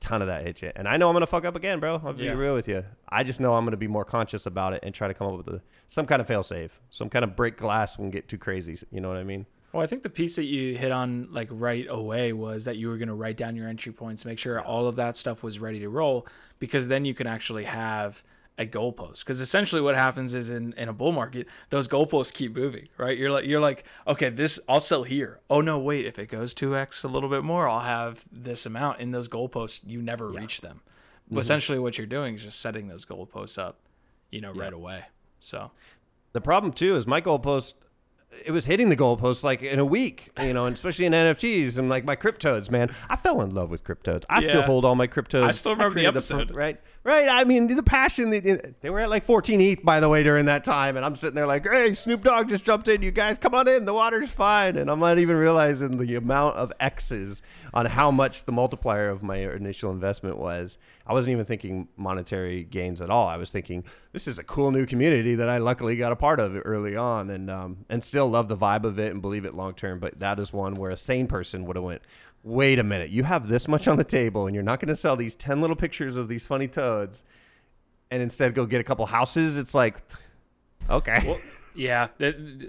ton 0.00 0.22
of 0.22 0.28
that 0.28 0.44
hit 0.44 0.62
you. 0.62 0.72
And 0.74 0.88
I 0.88 0.96
know 0.96 1.08
I'm 1.08 1.14
gonna 1.14 1.26
fuck 1.26 1.44
up 1.44 1.56
again, 1.56 1.80
bro. 1.80 2.00
I'll 2.04 2.12
be 2.12 2.24
yeah. 2.24 2.32
real 2.32 2.54
with 2.54 2.66
you. 2.66 2.84
I 3.08 3.22
just 3.22 3.40
know 3.40 3.54
I'm 3.54 3.64
gonna 3.64 3.76
be 3.76 3.88
more 3.88 4.04
conscious 4.04 4.46
about 4.46 4.72
it 4.72 4.80
and 4.82 4.94
try 4.94 5.08
to 5.08 5.14
come 5.14 5.28
up 5.28 5.36
with 5.36 5.48
a, 5.48 5.62
some 5.86 6.06
kind 6.06 6.20
of 6.20 6.26
fail 6.26 6.42
safe, 6.42 6.80
some 6.90 7.08
kind 7.08 7.24
of 7.24 7.36
break 7.36 7.56
glass 7.56 7.98
when 7.98 8.10
get 8.10 8.28
too 8.28 8.38
crazy. 8.38 8.76
You 8.90 9.00
know 9.00 9.08
what 9.08 9.18
I 9.18 9.24
mean? 9.24 9.46
Well, 9.72 9.82
I 9.82 9.86
think 9.86 10.02
the 10.02 10.10
piece 10.10 10.36
that 10.36 10.44
you 10.44 10.76
hit 10.76 10.90
on 10.90 11.28
like 11.30 11.48
right 11.50 11.86
away 11.88 12.32
was 12.32 12.64
that 12.64 12.76
you 12.76 12.88
were 12.88 12.96
gonna 12.96 13.14
write 13.14 13.36
down 13.36 13.54
your 13.56 13.68
entry 13.68 13.92
points, 13.92 14.24
make 14.24 14.38
sure 14.38 14.60
all 14.60 14.88
of 14.88 14.96
that 14.96 15.16
stuff 15.16 15.42
was 15.42 15.58
ready 15.58 15.80
to 15.80 15.88
roll, 15.88 16.26
because 16.58 16.88
then 16.88 17.04
you 17.04 17.14
can 17.14 17.26
actually 17.26 17.64
have 17.64 18.24
a 18.58 18.66
goalpost 18.66 19.20
because 19.20 19.40
essentially 19.40 19.80
what 19.80 19.94
happens 19.94 20.34
is 20.34 20.50
in, 20.50 20.74
in 20.74 20.88
a 20.88 20.92
bull 20.92 21.12
market 21.12 21.46
those 21.70 21.88
goalposts 21.88 22.32
keep 22.32 22.54
moving 22.54 22.88
right 22.98 23.16
you're 23.16 23.30
like 23.30 23.46
you're 23.46 23.60
like 23.60 23.84
okay 24.06 24.28
this 24.28 24.60
i'll 24.68 24.80
sell 24.80 25.04
here 25.04 25.40
oh 25.48 25.62
no 25.62 25.78
wait 25.78 26.04
if 26.04 26.18
it 26.18 26.26
goes 26.26 26.52
2x 26.52 27.02
a 27.02 27.08
little 27.08 27.30
bit 27.30 27.42
more 27.42 27.66
i'll 27.68 27.80
have 27.80 28.24
this 28.30 28.66
amount 28.66 29.00
in 29.00 29.12
those 29.12 29.28
goalposts 29.28 29.80
you 29.86 30.02
never 30.02 30.30
yeah. 30.30 30.40
reach 30.40 30.60
them 30.60 30.82
mm-hmm. 31.26 31.38
essentially 31.38 31.78
what 31.78 31.96
you're 31.96 32.06
doing 32.06 32.34
is 32.34 32.42
just 32.42 32.60
setting 32.60 32.88
those 32.88 33.06
goalposts 33.06 33.56
up 33.56 33.78
you 34.30 34.40
know 34.40 34.52
yeah. 34.54 34.62
right 34.62 34.74
away 34.74 35.04
so 35.40 35.70
the 36.32 36.40
problem 36.40 36.72
too 36.72 36.96
is 36.96 37.06
my 37.06 37.20
goalpost 37.20 37.74
it 38.44 38.52
was 38.52 38.66
hitting 38.66 38.88
the 38.88 38.96
goalposts 38.96 39.42
like 39.42 39.62
in 39.62 39.78
a 39.78 39.84
week, 39.84 40.30
you 40.40 40.52
know, 40.52 40.66
and 40.66 40.74
especially 40.74 41.06
in 41.06 41.12
NFTs 41.12 41.78
and 41.78 41.88
like 41.88 42.04
my 42.04 42.16
CrypToadz, 42.16 42.70
man. 42.70 42.94
I 43.08 43.16
fell 43.16 43.40
in 43.42 43.54
love 43.54 43.70
with 43.70 43.84
CrypToadz. 43.84 44.24
I 44.28 44.40
yeah. 44.40 44.48
still 44.48 44.62
hold 44.62 44.84
all 44.84 44.94
my 44.94 45.06
CrypToadz. 45.06 45.44
I 45.44 45.50
still 45.50 45.72
remember 45.72 45.98
I 45.98 46.02
the 46.02 46.08
episode, 46.08 46.48
the, 46.48 46.54
right? 46.54 46.80
Right. 47.02 47.28
I 47.30 47.44
mean, 47.44 47.74
the 47.74 47.82
passion. 47.82 48.28
They, 48.28 48.40
they 48.40 48.90
were 48.90 49.00
at 49.00 49.08
like 49.08 49.24
14 49.24 49.60
ETH, 49.60 49.82
by 49.82 50.00
the 50.00 50.08
way, 50.08 50.22
during 50.22 50.44
that 50.46 50.64
time, 50.64 50.96
and 50.96 51.04
I'm 51.04 51.14
sitting 51.14 51.34
there 51.34 51.46
like, 51.46 51.66
"Hey, 51.66 51.94
Snoop 51.94 52.22
Dogg 52.22 52.50
just 52.50 52.64
jumped 52.64 52.88
in. 52.88 53.02
You 53.02 53.10
guys, 53.10 53.38
come 53.38 53.54
on 53.54 53.66
in. 53.68 53.86
The 53.86 53.94
water's 53.94 54.30
fine." 54.30 54.76
And 54.76 54.90
I'm 54.90 55.00
not 55.00 55.18
even 55.18 55.36
realizing 55.36 55.96
the 55.96 56.16
amount 56.16 56.56
of 56.56 56.72
X's 56.78 57.42
on 57.72 57.86
how 57.86 58.10
much 58.10 58.44
the 58.44 58.52
multiplier 58.52 59.08
of 59.08 59.22
my 59.22 59.36
initial 59.36 59.90
investment 59.90 60.36
was. 60.36 60.76
I 61.06 61.14
wasn't 61.14 61.32
even 61.32 61.44
thinking 61.44 61.88
monetary 61.96 62.64
gains 62.64 63.00
at 63.00 63.08
all. 63.08 63.26
I 63.26 63.38
was 63.38 63.48
thinking 63.48 63.82
this 64.12 64.28
is 64.28 64.38
a 64.38 64.44
cool 64.44 64.70
new 64.70 64.84
community 64.84 65.34
that 65.36 65.48
I 65.48 65.56
luckily 65.56 65.96
got 65.96 66.12
a 66.12 66.16
part 66.16 66.38
of 66.38 66.60
early 66.66 66.96
on, 66.96 67.30
and 67.30 67.50
um, 67.50 67.86
and 67.88 68.04
still 68.04 68.19
love 68.28 68.48
the 68.48 68.56
vibe 68.56 68.84
of 68.84 68.98
it 68.98 69.12
and 69.12 69.22
believe 69.22 69.44
it 69.44 69.54
long 69.54 69.74
term. 69.74 69.98
But 69.98 70.20
that 70.20 70.38
is 70.38 70.52
one 70.52 70.74
where 70.74 70.90
a 70.90 70.96
sane 70.96 71.26
person 71.26 71.64
would 71.66 71.76
have 71.76 71.84
went. 71.84 72.02
Wait 72.42 72.78
a 72.78 72.82
minute, 72.82 73.10
you 73.10 73.22
have 73.22 73.48
this 73.48 73.68
much 73.68 73.86
on 73.86 73.98
the 73.98 74.04
table, 74.04 74.46
and 74.46 74.54
you're 74.54 74.64
not 74.64 74.80
going 74.80 74.88
to 74.88 74.96
sell 74.96 75.16
these 75.16 75.36
ten 75.36 75.60
little 75.60 75.76
pictures 75.76 76.16
of 76.16 76.28
these 76.28 76.46
funny 76.46 76.66
toads, 76.66 77.24
and 78.10 78.22
instead 78.22 78.54
go 78.54 78.64
get 78.66 78.80
a 78.80 78.84
couple 78.84 79.04
houses. 79.06 79.58
It's 79.58 79.74
like, 79.74 79.98
okay. 80.88 81.18
Well, 81.26 81.38
yeah. 81.74 82.08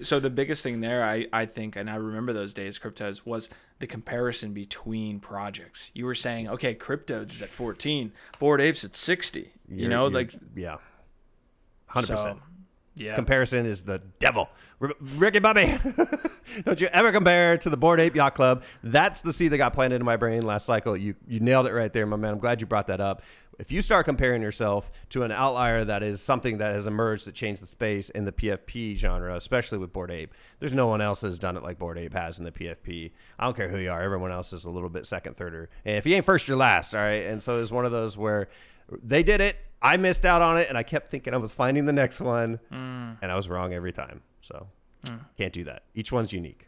so 0.03 0.19
the 0.19 0.29
biggest 0.29 0.63
thing 0.63 0.81
there, 0.81 1.03
I, 1.03 1.27
I 1.33 1.45
think, 1.45 1.75
and 1.75 1.89
I 1.89 1.95
remember 1.95 2.33
those 2.33 2.53
days, 2.53 2.77
CrypToadz, 2.77 3.25
was 3.25 3.49
the 3.79 3.87
comparison 3.87 4.53
between 4.53 5.19
projects. 5.19 5.91
You 5.93 6.05
were 6.05 6.15
saying, 6.15 6.47
okay, 6.49 6.75
CrypToadz 6.75 7.31
is 7.31 7.41
at 7.41 7.49
14, 7.49 8.11
Bored 8.39 8.61
Apes 8.61 8.83
at 8.83 8.95
60. 8.95 9.39
You 9.39 9.47
you're, 9.67 9.89
know, 9.89 10.07
like 10.07 10.33
yeah, 10.55 10.77
hundred 11.87 12.07
so, 12.07 12.15
percent. 12.15 12.39
Yeah. 12.95 13.15
Comparison 13.15 13.65
is 13.65 13.83
the 13.83 13.99
devil. 14.19 14.49
Ricky 14.79 15.39
Bobby, 15.39 15.77
don't 16.65 16.81
you 16.81 16.87
ever 16.87 17.11
compare 17.11 17.55
to 17.59 17.69
the 17.69 17.77
Bored 17.77 17.99
Ape 17.99 18.15
Yacht 18.15 18.33
Club. 18.33 18.63
That's 18.83 19.21
the 19.21 19.31
seed 19.31 19.51
that 19.51 19.59
got 19.59 19.73
planted 19.73 19.97
in 19.97 20.05
my 20.05 20.17
brain 20.17 20.41
last 20.41 20.65
cycle. 20.65 20.97
You 20.97 21.13
you 21.27 21.39
nailed 21.39 21.67
it 21.67 21.73
right 21.73 21.93
there, 21.93 22.05
my 22.07 22.17
man. 22.17 22.33
I'm 22.33 22.39
glad 22.39 22.61
you 22.61 22.67
brought 22.67 22.87
that 22.87 22.99
up 22.99 23.21
if 23.61 23.71
you 23.71 23.83
start 23.83 24.05
comparing 24.05 24.41
yourself 24.41 24.91
to 25.09 25.21
an 25.21 25.31
outlier 25.31 25.85
that 25.85 26.01
is 26.01 26.19
something 26.19 26.57
that 26.57 26.73
has 26.73 26.87
emerged 26.87 27.27
that 27.27 27.35
changed 27.35 27.61
the 27.61 27.67
space 27.67 28.09
in 28.09 28.25
the 28.25 28.31
PFP 28.31 28.97
genre, 28.97 29.35
especially 29.35 29.77
with 29.77 29.93
Bored 29.93 30.09
Ape, 30.09 30.33
there's 30.59 30.73
no 30.73 30.87
one 30.87 30.99
else 30.99 31.21
has 31.21 31.37
done 31.37 31.55
it 31.55 31.61
like 31.61 31.77
Bored 31.77 31.99
Ape 31.99 32.13
has 32.13 32.39
in 32.39 32.45
the 32.45 32.51
PFP. 32.51 33.11
I 33.37 33.45
don't 33.45 33.55
care 33.55 33.67
who 33.67 33.77
you 33.77 33.91
are, 33.91 34.01
everyone 34.01 34.31
else 34.31 34.51
is 34.51 34.65
a 34.65 34.71
little 34.71 34.89
bit 34.89 35.05
second, 35.05 35.35
third, 35.35 35.69
and 35.85 35.95
if 35.95 36.07
you 36.07 36.15
ain't 36.15 36.25
first, 36.25 36.47
you're 36.47 36.57
last. 36.57 36.95
All 36.95 37.01
right, 37.01 37.27
and 37.27 37.41
so 37.41 37.61
it's 37.61 37.71
one 37.71 37.85
of 37.85 37.91
those 37.91 38.17
where 38.17 38.49
they 39.03 39.21
did 39.21 39.41
it, 39.41 39.57
I 39.81 39.97
missed 39.97 40.25
out 40.25 40.41
on 40.41 40.57
it, 40.57 40.69
and 40.69 40.77
I 40.77 40.83
kept 40.83 41.09
thinking 41.09 41.33
I 41.33 41.37
was 41.37 41.51
finding 41.51 41.85
the 41.85 41.93
next 41.93 42.19
one, 42.19 42.59
mm. 42.71 43.17
and 43.21 43.31
I 43.31 43.35
was 43.35 43.49
wrong 43.49 43.73
every 43.73 43.91
time. 43.91 44.21
So 44.41 44.67
mm. 45.05 45.19
can't 45.37 45.53
do 45.53 45.63
that. 45.63 45.83
Each 45.95 46.11
one's 46.11 46.31
unique. 46.31 46.67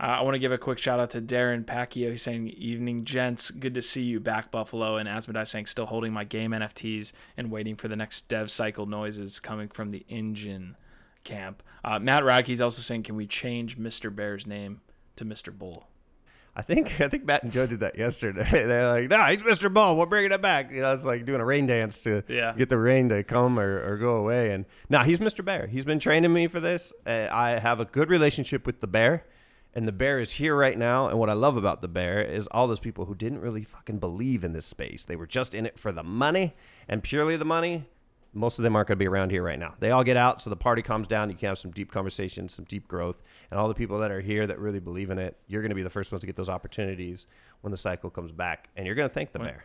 Uh, 0.00 0.16
I 0.18 0.22
want 0.22 0.34
to 0.34 0.38
give 0.38 0.50
a 0.50 0.58
quick 0.58 0.78
shout 0.78 0.98
out 0.98 1.10
to 1.10 1.20
Darren 1.20 1.64
Pacquiao. 1.64 2.10
He's 2.10 2.22
saying, 2.22 2.48
"Evening, 2.48 3.04
gents. 3.04 3.50
Good 3.50 3.74
to 3.74 3.82
see 3.82 4.02
you 4.02 4.18
back, 4.18 4.50
Buffalo." 4.50 4.96
And 4.96 5.08
Asmodai 5.08 5.46
saying, 5.46 5.66
"Still 5.66 5.86
holding 5.86 6.12
my 6.12 6.24
game 6.24 6.52
NFTs 6.52 7.12
and 7.36 7.50
waiting 7.50 7.76
for 7.76 7.86
the 7.86 7.96
next 7.96 8.28
dev 8.28 8.50
cycle 8.50 8.86
noises 8.86 9.38
coming 9.38 9.68
from 9.68 9.90
the 9.90 10.06
engine 10.08 10.76
camp." 11.22 11.62
Uh, 11.84 11.98
Matt 11.98 12.24
Radke's 12.24 12.62
also 12.62 12.80
saying, 12.80 13.02
"Can 13.02 13.14
we 13.14 13.26
change 13.26 13.76
Mr. 13.76 14.14
Bear's 14.14 14.46
name 14.46 14.80
to 15.16 15.24
Mr. 15.24 15.56
Bull?" 15.56 15.86
I 16.54 16.62
think 16.62 17.00
I 17.00 17.08
think 17.08 17.24
Matt 17.24 17.42
and 17.42 17.52
Joe 17.52 17.66
did 17.66 17.80
that 17.80 17.98
yesterday. 17.98 18.48
They're 18.50 18.88
like, 18.88 19.08
"No, 19.08 19.22
he's 19.24 19.42
Mr. 19.42 19.72
Ball. 19.72 19.96
We're 19.96 20.06
bringing 20.06 20.32
it 20.32 20.42
back." 20.42 20.72
You 20.72 20.82
know, 20.82 20.92
it's 20.92 21.04
like 21.04 21.24
doing 21.24 21.40
a 21.40 21.44
rain 21.44 21.66
dance 21.66 22.00
to 22.00 22.24
yeah. 22.28 22.52
get 22.56 22.68
the 22.68 22.78
rain 22.78 23.08
to 23.10 23.22
come 23.24 23.58
or, 23.58 23.82
or 23.84 23.96
go 23.96 24.16
away. 24.16 24.52
And 24.52 24.64
now 24.88 25.04
he's 25.04 25.18
Mr. 25.18 25.44
Bear. 25.44 25.66
He's 25.66 25.84
been 25.84 26.00
training 26.00 26.32
me 26.32 26.46
for 26.48 26.60
this. 26.60 26.92
Uh, 27.06 27.28
I 27.30 27.58
have 27.58 27.80
a 27.80 27.84
good 27.84 28.10
relationship 28.10 28.66
with 28.66 28.80
the 28.80 28.86
bear 28.86 29.24
and 29.74 29.86
the 29.86 29.92
bear 29.92 30.18
is 30.18 30.32
here 30.32 30.56
right 30.56 30.76
now. 30.76 31.08
And 31.08 31.18
what 31.18 31.30
I 31.30 31.34
love 31.34 31.56
about 31.56 31.80
the 31.80 31.88
bear 31.88 32.20
is 32.20 32.46
all 32.48 32.66
those 32.66 32.80
people 32.80 33.04
who 33.04 33.14
didn't 33.14 33.40
really 33.40 33.64
fucking 33.64 33.98
believe 33.98 34.42
in 34.42 34.52
this 34.52 34.66
space. 34.66 35.04
They 35.04 35.16
were 35.16 35.26
just 35.26 35.54
in 35.54 35.66
it 35.66 35.78
for 35.78 35.92
the 35.92 36.02
money 36.02 36.54
and 36.88 37.02
purely 37.02 37.36
the 37.36 37.44
money. 37.44 37.88
Most 38.32 38.58
of 38.58 38.62
them 38.62 38.76
aren't 38.76 38.88
going 38.88 38.96
to 38.96 39.02
be 39.02 39.08
around 39.08 39.30
here 39.30 39.42
right 39.42 39.58
now. 39.58 39.74
They 39.80 39.90
all 39.90 40.04
get 40.04 40.16
out, 40.16 40.40
so 40.40 40.50
the 40.50 40.56
party 40.56 40.82
calms 40.82 41.08
down. 41.08 41.30
You 41.30 41.36
can 41.36 41.48
have 41.48 41.58
some 41.58 41.72
deep 41.72 41.90
conversations, 41.90 42.54
some 42.54 42.64
deep 42.64 42.86
growth, 42.86 43.22
and 43.50 43.58
all 43.58 43.66
the 43.66 43.74
people 43.74 43.98
that 43.98 44.10
are 44.10 44.20
here 44.20 44.46
that 44.46 44.58
really 44.58 44.78
believe 44.78 45.10
in 45.10 45.18
it, 45.18 45.36
you're 45.48 45.62
going 45.62 45.70
to 45.70 45.74
be 45.74 45.82
the 45.82 45.90
first 45.90 46.12
ones 46.12 46.20
to 46.20 46.26
get 46.26 46.36
those 46.36 46.48
opportunities 46.48 47.26
when 47.62 47.70
the 47.72 47.76
cycle 47.76 48.08
comes 48.08 48.30
back, 48.30 48.68
and 48.76 48.86
you're 48.86 48.94
going 48.94 49.08
to 49.08 49.12
thank 49.12 49.32
the 49.32 49.40
when, 49.40 49.48
bear. 49.48 49.64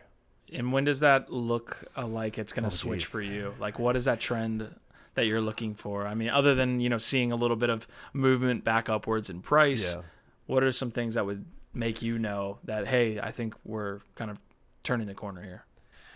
And 0.52 0.72
when 0.72 0.84
does 0.84 1.00
that 1.00 1.32
look 1.32 1.84
like 1.96 2.38
it's 2.38 2.52
going 2.52 2.64
to 2.64 2.68
oh, 2.68 2.70
switch 2.70 3.02
geez. 3.02 3.08
for 3.08 3.22
you? 3.22 3.54
Like, 3.60 3.78
what 3.78 3.96
is 3.96 4.04
that 4.06 4.20
trend 4.20 4.74
that 5.14 5.26
you're 5.26 5.40
looking 5.40 5.74
for? 5.74 6.06
I 6.06 6.14
mean, 6.14 6.28
other 6.28 6.54
than 6.54 6.80
you 6.80 6.88
know 6.88 6.98
seeing 6.98 7.32
a 7.32 7.36
little 7.36 7.56
bit 7.56 7.70
of 7.70 7.86
movement 8.12 8.64
back 8.64 8.88
upwards 8.88 9.30
in 9.30 9.42
price, 9.42 9.94
yeah. 9.94 10.02
what 10.46 10.62
are 10.62 10.72
some 10.72 10.90
things 10.90 11.14
that 11.14 11.24
would 11.24 11.44
make 11.72 12.02
you 12.02 12.18
know 12.18 12.58
that 12.64 12.86
hey, 12.86 13.20
I 13.20 13.30
think 13.30 13.54
we're 13.64 14.00
kind 14.14 14.30
of 14.30 14.40
turning 14.82 15.06
the 15.06 15.14
corner 15.14 15.42
here? 15.42 15.64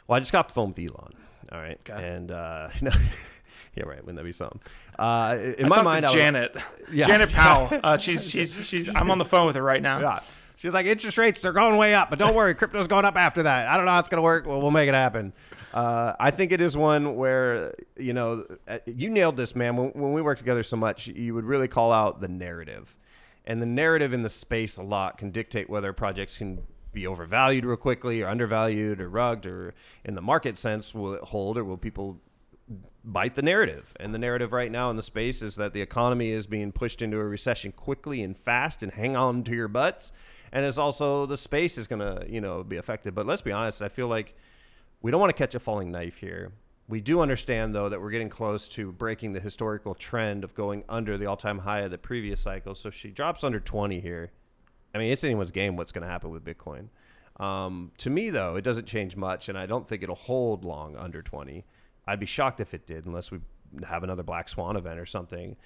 Well, 0.06 0.16
I 0.16 0.20
just 0.20 0.32
got 0.32 0.40
off 0.40 0.48
the 0.48 0.54
phone 0.54 0.70
with 0.70 0.78
Elon. 0.78 1.14
All 1.52 1.58
right, 1.58 1.80
okay. 1.88 2.14
and 2.14 2.30
uh, 2.30 2.68
yeah, 2.82 3.84
right. 3.84 3.98
Wouldn't 4.00 4.16
that 4.16 4.24
be 4.24 4.32
something? 4.32 4.60
Uh, 4.98 5.36
in 5.58 5.66
I 5.66 5.68
my 5.68 5.82
mind, 5.82 6.06
Janet, 6.10 6.56
yeah. 6.92 7.06
Janet 7.06 7.32
Powell. 7.32 7.68
Uh, 7.82 7.96
she's 7.96 8.28
she's 8.28 8.64
she's. 8.66 8.88
I'm 8.88 9.10
on 9.10 9.18
the 9.18 9.24
phone 9.24 9.46
with 9.46 9.56
her 9.56 9.62
right 9.62 9.82
now. 9.82 10.00
Yeah. 10.00 10.20
She's 10.56 10.74
like, 10.74 10.84
interest 10.84 11.16
rates, 11.16 11.40
they're 11.40 11.54
going 11.54 11.78
way 11.78 11.94
up, 11.94 12.10
but 12.10 12.18
don't 12.18 12.34
worry, 12.34 12.54
crypto's 12.54 12.86
going 12.86 13.06
up 13.06 13.16
after 13.16 13.44
that. 13.44 13.66
I 13.66 13.78
don't 13.78 13.86
know 13.86 13.92
how 13.92 13.98
it's 13.98 14.10
going 14.10 14.18
to 14.18 14.22
work. 14.22 14.46
Well, 14.46 14.60
we'll 14.60 14.70
make 14.70 14.90
it 14.90 14.94
happen. 14.94 15.32
Uh, 15.72 16.12
I 16.20 16.30
think 16.30 16.52
it 16.52 16.60
is 16.60 16.76
one 16.76 17.16
where 17.16 17.74
you 17.96 18.12
know 18.12 18.44
uh, 18.68 18.78
you 18.84 19.08
nailed 19.08 19.36
this, 19.36 19.56
man. 19.56 19.76
When, 19.76 19.88
when 19.90 20.12
we 20.12 20.20
work 20.20 20.36
together 20.36 20.62
so 20.62 20.76
much, 20.76 21.06
you 21.06 21.34
would 21.34 21.44
really 21.44 21.68
call 21.68 21.92
out 21.92 22.20
the 22.20 22.28
narrative, 22.28 22.96
and 23.46 23.62
the 23.62 23.66
narrative 23.66 24.12
in 24.12 24.22
the 24.22 24.28
space 24.28 24.76
a 24.76 24.82
lot 24.82 25.16
can 25.16 25.30
dictate 25.30 25.70
whether 25.70 25.92
projects 25.92 26.36
can 26.38 26.62
be 26.92 27.06
overvalued 27.06 27.64
real 27.64 27.76
quickly 27.76 28.22
or 28.22 28.28
undervalued 28.28 29.00
or 29.00 29.08
rugged 29.08 29.46
or 29.46 29.74
in 30.04 30.14
the 30.14 30.20
market 30.20 30.58
sense 30.58 30.94
will 30.94 31.14
it 31.14 31.22
hold 31.22 31.56
or 31.56 31.64
will 31.64 31.78
people 31.78 32.20
bite 33.04 33.34
the 33.34 33.42
narrative 33.42 33.92
and 33.98 34.14
the 34.14 34.18
narrative 34.18 34.52
right 34.52 34.70
now 34.70 34.90
in 34.90 34.96
the 34.96 35.02
space 35.02 35.42
is 35.42 35.56
that 35.56 35.72
the 35.72 35.80
economy 35.80 36.30
is 36.30 36.46
being 36.46 36.70
pushed 36.70 37.02
into 37.02 37.18
a 37.18 37.24
recession 37.24 37.72
quickly 37.72 38.22
and 38.22 38.36
fast 38.36 38.82
and 38.82 38.92
hang 38.92 39.16
on 39.16 39.42
to 39.42 39.54
your 39.54 39.68
butts 39.68 40.12
and 40.52 40.64
it's 40.64 40.78
also 40.78 41.26
the 41.26 41.36
space 41.36 41.76
is 41.76 41.86
going 41.86 42.00
to 42.00 42.24
you 42.28 42.40
know 42.40 42.62
be 42.62 42.76
affected 42.76 43.14
but 43.14 43.26
let's 43.26 43.42
be 43.42 43.52
honest 43.52 43.82
i 43.82 43.88
feel 43.88 44.06
like 44.06 44.34
we 45.02 45.10
don't 45.10 45.20
want 45.20 45.30
to 45.30 45.36
catch 45.36 45.54
a 45.54 45.60
falling 45.60 45.90
knife 45.90 46.18
here. 46.18 46.52
We 46.88 47.00
do 47.00 47.20
understand, 47.20 47.74
though, 47.74 47.88
that 47.88 48.00
we're 48.00 48.10
getting 48.10 48.28
close 48.28 48.68
to 48.68 48.92
breaking 48.92 49.32
the 49.32 49.40
historical 49.40 49.94
trend 49.94 50.44
of 50.44 50.54
going 50.54 50.84
under 50.88 51.16
the 51.16 51.26
all 51.26 51.36
time 51.36 51.60
high 51.60 51.80
of 51.80 51.90
the 51.90 51.98
previous 51.98 52.40
cycle. 52.40 52.74
So 52.74 52.88
if 52.88 52.94
she 52.94 53.10
drops 53.10 53.44
under 53.44 53.60
20 53.60 54.00
here, 54.00 54.32
I 54.94 54.98
mean, 54.98 55.12
it's 55.12 55.24
anyone's 55.24 55.50
game 55.50 55.76
what's 55.76 55.92
going 55.92 56.02
to 56.02 56.08
happen 56.08 56.30
with 56.30 56.44
Bitcoin. 56.44 56.88
Um, 57.38 57.92
to 57.98 58.10
me, 58.10 58.30
though, 58.30 58.56
it 58.56 58.62
doesn't 58.62 58.86
change 58.86 59.16
much, 59.16 59.48
and 59.48 59.56
I 59.56 59.66
don't 59.66 59.86
think 59.86 60.02
it'll 60.02 60.14
hold 60.14 60.64
long 60.64 60.96
under 60.96 61.22
20. 61.22 61.64
I'd 62.06 62.20
be 62.20 62.26
shocked 62.26 62.60
if 62.60 62.74
it 62.74 62.86
did, 62.86 63.06
unless 63.06 63.30
we 63.30 63.40
have 63.84 64.02
another 64.02 64.22
black 64.22 64.48
swan 64.48 64.76
event 64.76 64.98
or 64.98 65.06
something. 65.06 65.56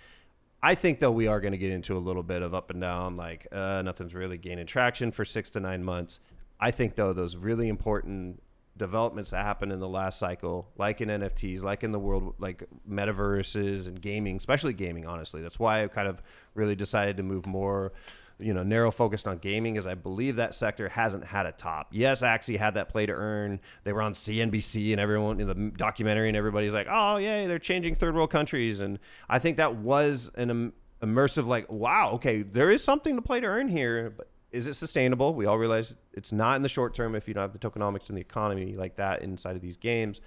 I 0.62 0.74
think 0.74 0.98
though 0.98 1.10
we 1.10 1.26
are 1.26 1.40
going 1.40 1.52
to 1.52 1.58
get 1.58 1.72
into 1.72 1.96
a 1.96 1.98
little 1.98 2.22
bit 2.22 2.42
of 2.42 2.54
up 2.54 2.70
and 2.70 2.80
down, 2.80 3.16
like 3.16 3.46
uh, 3.52 3.82
nothing's 3.82 4.14
really 4.14 4.38
gaining 4.38 4.66
traction 4.66 5.12
for 5.12 5.24
six 5.24 5.50
to 5.50 5.60
nine 5.60 5.84
months. 5.84 6.20
I 6.58 6.70
think 6.70 6.94
though 6.94 7.12
those 7.12 7.36
really 7.36 7.68
important 7.68 8.42
developments 8.76 9.30
that 9.30 9.44
happened 9.44 9.72
in 9.72 9.78
the 9.78 9.88
last 9.88 10.18
cycle, 10.18 10.68
like 10.78 11.00
in 11.00 11.08
NFTs, 11.08 11.62
like 11.62 11.84
in 11.84 11.92
the 11.92 11.98
world, 11.98 12.34
like 12.38 12.64
metaverses 12.88 13.86
and 13.86 14.00
gaming, 14.00 14.36
especially 14.36 14.72
gaming. 14.72 15.06
Honestly, 15.06 15.42
that's 15.42 15.58
why 15.58 15.84
I 15.84 15.88
kind 15.88 16.08
of 16.08 16.22
really 16.54 16.74
decided 16.74 17.18
to 17.18 17.22
move 17.22 17.46
more, 17.46 17.92
you 18.38 18.52
know, 18.52 18.62
narrow 18.62 18.90
focused 18.90 19.28
on 19.28 19.38
gaming, 19.38 19.76
is 19.76 19.86
I 19.86 19.94
believe 19.94 20.36
that 20.36 20.54
sector 20.54 20.88
hasn't 20.88 21.24
had 21.24 21.46
a 21.46 21.52
top. 21.52 21.88
Yes, 21.92 22.22
Axie 22.22 22.58
had 22.58 22.74
that 22.74 22.88
play 22.88 23.06
to 23.06 23.12
earn. 23.12 23.60
They 23.84 23.92
were 23.92 24.02
on 24.02 24.14
CNBC 24.14 24.92
and 24.92 25.00
everyone 25.00 25.40
in 25.40 25.46
the 25.46 25.72
documentary, 25.76 26.28
and 26.28 26.36
everybody's 26.36 26.74
like, 26.74 26.86
"Oh, 26.90 27.16
yay, 27.16 27.46
they're 27.46 27.58
changing 27.58 27.94
third 27.94 28.14
world 28.14 28.30
countries," 28.30 28.80
and 28.80 28.98
I 29.28 29.38
think 29.38 29.56
that 29.56 29.76
was 29.76 30.30
an 30.34 30.72
immersive, 31.02 31.46
like, 31.46 31.70
wow, 31.70 32.10
okay, 32.12 32.42
there 32.42 32.70
is 32.70 32.82
something 32.82 33.16
to 33.16 33.22
play 33.22 33.40
to 33.40 33.46
earn 33.46 33.68
here, 33.68 34.10
but 34.16 34.28
is 34.50 34.66
it 34.66 34.74
sustainable? 34.74 35.34
We 35.34 35.46
all 35.46 35.58
realize 35.58 35.94
it's 36.12 36.32
not 36.32 36.56
in 36.56 36.62
the 36.62 36.68
short 36.68 36.94
term 36.94 37.14
if 37.14 37.26
you 37.26 37.34
don't 37.34 37.42
have 37.42 37.52
the 37.52 37.58
tokenomics 37.58 38.08
and 38.08 38.16
the 38.16 38.22
economy 38.22 38.76
like 38.76 38.96
that 38.96 39.20
inside 39.22 39.56
of 39.56 39.62
these 39.62 39.76
games. 39.76 40.20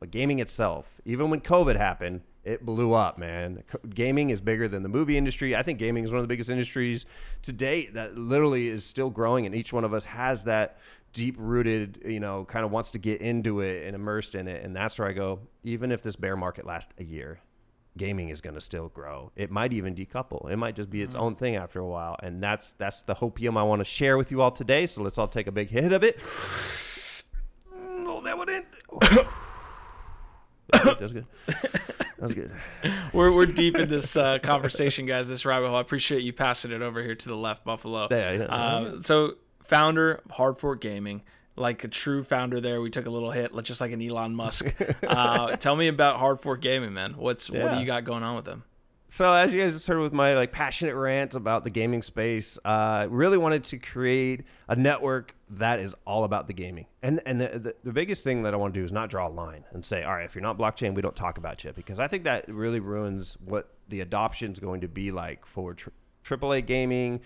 But 0.00 0.10
gaming 0.10 0.38
itself, 0.38 1.00
even 1.04 1.30
when 1.30 1.40
COVID 1.40 1.76
happened, 1.76 2.22
it 2.46 2.64
blew 2.64 2.92
up, 2.92 3.18
man. 3.18 3.64
Gaming 3.92 4.30
is 4.30 4.40
bigger 4.40 4.68
than 4.68 4.84
the 4.84 4.88
movie 4.88 5.16
industry. 5.16 5.56
I 5.56 5.64
think 5.64 5.80
gaming 5.80 6.04
is 6.04 6.10
one 6.10 6.18
of 6.18 6.22
the 6.22 6.28
biggest 6.28 6.48
industries 6.48 7.04
to 7.42 7.52
date 7.52 7.94
that 7.94 8.16
literally 8.16 8.68
is 8.68 8.84
still 8.84 9.10
growing, 9.10 9.46
and 9.46 9.54
each 9.54 9.72
one 9.72 9.82
of 9.82 9.92
us 9.92 10.04
has 10.04 10.44
that 10.44 10.78
deep 11.12 11.34
rooted, 11.38 12.00
you 12.04 12.20
know, 12.20 12.44
kind 12.44 12.64
of 12.64 12.70
wants 12.70 12.92
to 12.92 12.98
get 12.98 13.20
into 13.20 13.60
it 13.60 13.84
and 13.84 13.96
immersed 13.96 14.36
in 14.36 14.46
it. 14.46 14.64
And 14.64 14.76
that's 14.76 14.96
where 14.96 15.08
I 15.08 15.12
go, 15.12 15.40
even 15.64 15.90
if 15.90 16.04
this 16.04 16.14
bear 16.14 16.36
market 16.36 16.64
lasts 16.64 16.94
a 16.98 17.04
year, 17.04 17.40
gaming 17.98 18.28
is 18.28 18.40
going 18.40 18.54
to 18.54 18.60
still 18.60 18.90
grow. 18.90 19.32
It 19.34 19.50
might 19.50 19.72
even 19.72 19.96
decouple. 19.96 20.48
It 20.48 20.56
might 20.56 20.76
just 20.76 20.88
be 20.88 21.02
its 21.02 21.16
mm-hmm. 21.16 21.24
own 21.24 21.34
thing 21.34 21.56
after 21.56 21.80
a 21.80 21.86
while. 21.86 22.16
And 22.22 22.40
that's 22.40 22.74
that's 22.78 23.02
the 23.02 23.16
hopium 23.16 23.56
I 23.56 23.64
want 23.64 23.80
to 23.80 23.84
share 23.84 24.16
with 24.16 24.30
you 24.30 24.40
all 24.40 24.52
today. 24.52 24.86
So 24.86 25.02
let's 25.02 25.18
all 25.18 25.26
take 25.26 25.48
a 25.48 25.52
big 25.52 25.68
hit 25.70 25.92
of 25.92 26.04
it. 26.04 26.20
Hold 28.06 28.24
that 28.24 28.38
one 28.38 28.48
in. 28.48 28.64
that 30.72 31.00
was 31.00 31.12
good. 31.12 31.26
That 31.46 32.22
was 32.22 32.34
good. 32.34 32.52
we're 33.12 33.30
we're 33.30 33.46
deep 33.46 33.76
in 33.76 33.88
this 33.88 34.16
uh, 34.16 34.38
conversation, 34.38 35.06
guys. 35.06 35.28
This 35.28 35.44
rabbit 35.44 35.68
hole. 35.68 35.76
I 35.76 35.80
appreciate 35.80 36.22
you 36.22 36.32
passing 36.32 36.72
it 36.72 36.82
over 36.82 37.02
here 37.02 37.14
to 37.14 37.28
the 37.28 37.36
left, 37.36 37.64
Buffalo. 37.64 38.08
Yeah, 38.10 38.32
yeah. 38.32 38.44
Uh, 38.44 39.02
so, 39.02 39.34
founder 39.62 40.22
of 40.24 40.30
Hard 40.32 40.58
Fork 40.58 40.80
Gaming, 40.80 41.22
like 41.56 41.84
a 41.84 41.88
true 41.88 42.24
founder. 42.24 42.60
There, 42.60 42.80
we 42.80 42.90
took 42.90 43.06
a 43.06 43.10
little 43.10 43.30
hit, 43.30 43.52
just 43.64 43.80
like 43.80 43.92
an 43.92 44.02
Elon 44.02 44.34
Musk. 44.34 44.74
Uh, 45.06 45.56
tell 45.56 45.76
me 45.76 45.88
about 45.88 46.18
Hard 46.18 46.40
Fork 46.40 46.60
Gaming, 46.60 46.92
man. 46.92 47.14
What's 47.16 47.48
yeah. 47.48 47.64
what 47.64 47.74
do 47.74 47.80
you 47.80 47.86
got 47.86 48.04
going 48.04 48.22
on 48.22 48.36
with 48.36 48.44
them? 48.44 48.64
So 49.08 49.32
as 49.32 49.54
you 49.54 49.62
guys 49.62 49.72
just 49.72 49.86
heard 49.86 50.00
with 50.00 50.12
my 50.12 50.34
like 50.34 50.50
passionate 50.50 50.96
rant 50.96 51.34
about 51.34 51.62
the 51.62 51.70
gaming 51.70 52.02
space, 52.02 52.58
uh, 52.64 53.06
really 53.08 53.38
wanted 53.38 53.62
to 53.64 53.78
create 53.78 54.42
a 54.68 54.74
network 54.74 55.34
that 55.50 55.78
is 55.78 55.94
all 56.04 56.24
about 56.24 56.48
the 56.48 56.52
gaming. 56.52 56.86
And 57.02 57.20
and 57.24 57.40
the, 57.40 57.46
the, 57.58 57.74
the, 57.84 57.92
biggest 57.92 58.24
thing 58.24 58.42
that 58.42 58.52
I 58.52 58.56
want 58.56 58.74
to 58.74 58.80
do 58.80 58.84
is 58.84 58.90
not 58.90 59.08
draw 59.08 59.28
a 59.28 59.30
line 59.30 59.64
and 59.70 59.84
say, 59.84 60.02
all 60.02 60.14
right, 60.14 60.24
if 60.24 60.34
you're 60.34 60.42
not 60.42 60.58
blockchain, 60.58 60.94
we 60.94 61.02
don't 61.02 61.14
talk 61.14 61.38
about 61.38 61.62
you 61.62 61.72
because 61.72 62.00
I 62.00 62.08
think 62.08 62.24
that 62.24 62.52
really 62.52 62.80
ruins 62.80 63.36
what 63.44 63.70
the 63.88 64.00
adoption 64.00 64.50
is 64.52 64.58
going 64.58 64.80
to 64.80 64.88
be 64.88 65.12
like 65.12 65.46
for 65.46 65.74
tri- 65.74 65.92
AAA 66.24 66.66
gaming, 66.66 67.20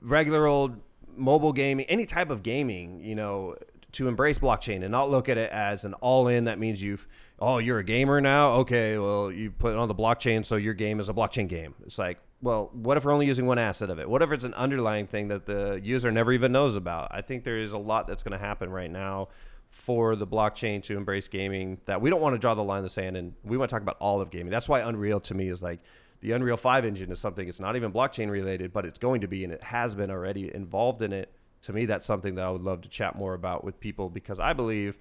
regular 0.00 0.46
old 0.46 0.80
mobile 1.14 1.52
gaming, 1.52 1.84
any 1.90 2.06
type 2.06 2.30
of 2.30 2.42
gaming. 2.42 3.04
You 3.04 3.14
know, 3.14 3.56
to 3.92 4.08
embrace 4.08 4.38
blockchain 4.38 4.82
and 4.82 4.90
not 4.90 5.10
look 5.10 5.28
at 5.28 5.36
it 5.36 5.50
as 5.50 5.84
an 5.84 5.94
all 5.94 6.28
in. 6.28 6.44
That 6.44 6.58
means 6.58 6.82
you've 6.82 7.06
oh, 7.40 7.58
you're 7.58 7.78
a 7.78 7.84
gamer 7.84 8.20
now? 8.20 8.50
Okay, 8.52 8.98
well, 8.98 9.32
you 9.32 9.50
put 9.50 9.72
it 9.72 9.78
on 9.78 9.88
the 9.88 9.94
blockchain, 9.94 10.44
so 10.44 10.56
your 10.56 10.74
game 10.74 11.00
is 11.00 11.08
a 11.08 11.14
blockchain 11.14 11.48
game. 11.48 11.74
It's 11.86 11.98
like, 11.98 12.18
well, 12.42 12.70
what 12.72 12.96
if 12.96 13.04
we're 13.04 13.12
only 13.12 13.26
using 13.26 13.46
one 13.46 13.58
asset 13.58 13.90
of 13.90 13.98
it? 13.98 14.08
What 14.08 14.22
if 14.22 14.32
it's 14.32 14.44
an 14.44 14.54
underlying 14.54 15.06
thing 15.06 15.28
that 15.28 15.46
the 15.46 15.80
user 15.82 16.10
never 16.10 16.32
even 16.32 16.52
knows 16.52 16.76
about? 16.76 17.08
I 17.10 17.20
think 17.20 17.44
there 17.44 17.58
is 17.58 17.72
a 17.72 17.78
lot 17.78 18.06
that's 18.06 18.22
going 18.22 18.38
to 18.38 18.44
happen 18.44 18.70
right 18.70 18.90
now 18.90 19.28
for 19.68 20.16
the 20.16 20.26
blockchain 20.26 20.82
to 20.82 20.96
embrace 20.96 21.28
gaming 21.28 21.78
that 21.84 22.00
we 22.00 22.10
don't 22.10 22.20
want 22.20 22.34
to 22.34 22.38
draw 22.38 22.54
the 22.54 22.62
line 22.62 22.78
in 22.78 22.84
the 22.84 22.90
sand 22.90 23.16
and 23.16 23.34
we 23.44 23.56
want 23.56 23.68
to 23.68 23.74
talk 23.74 23.82
about 23.82 23.96
all 24.00 24.20
of 24.20 24.30
gaming. 24.30 24.50
That's 24.50 24.68
why 24.68 24.80
Unreal 24.80 25.20
to 25.20 25.34
me 25.34 25.48
is 25.48 25.62
like 25.62 25.80
the 26.20 26.32
Unreal 26.32 26.56
5 26.56 26.84
engine 26.84 27.10
is 27.10 27.18
something 27.18 27.48
it's 27.48 27.60
not 27.60 27.76
even 27.76 27.92
blockchain 27.92 28.30
related, 28.30 28.72
but 28.72 28.84
it's 28.84 28.98
going 28.98 29.20
to 29.20 29.28
be 29.28 29.44
and 29.44 29.52
it 29.52 29.62
has 29.62 29.94
been 29.94 30.10
already 30.10 30.52
involved 30.54 31.02
in 31.02 31.12
it. 31.12 31.32
To 31.62 31.72
me, 31.72 31.84
that's 31.84 32.06
something 32.06 32.34
that 32.36 32.44
I 32.44 32.50
would 32.50 32.62
love 32.62 32.80
to 32.82 32.88
chat 32.88 33.16
more 33.16 33.34
about 33.34 33.64
with 33.64 33.78
people 33.80 34.08
because 34.08 34.40
I 34.40 34.54
believe 34.54 34.98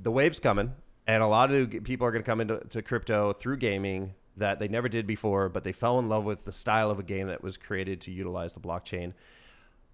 the 0.00 0.12
wave's 0.12 0.38
coming 0.38 0.72
and 1.06 1.22
a 1.22 1.26
lot 1.26 1.52
of 1.52 1.70
people 1.84 2.06
are 2.06 2.10
going 2.10 2.22
to 2.22 2.26
come 2.28 2.40
into 2.40 2.82
crypto 2.82 3.32
through 3.32 3.58
gaming 3.58 4.14
that 4.36 4.58
they 4.58 4.68
never 4.68 4.88
did 4.88 5.06
before, 5.06 5.48
but 5.48 5.64
they 5.64 5.72
fell 5.72 5.98
in 5.98 6.08
love 6.08 6.24
with 6.24 6.44
the 6.44 6.52
style 6.52 6.90
of 6.90 6.98
a 6.98 7.02
game 7.02 7.28
that 7.28 7.42
was 7.42 7.56
created 7.56 8.00
to 8.02 8.10
utilize 8.10 8.52
the 8.54 8.60
blockchain. 8.60 9.12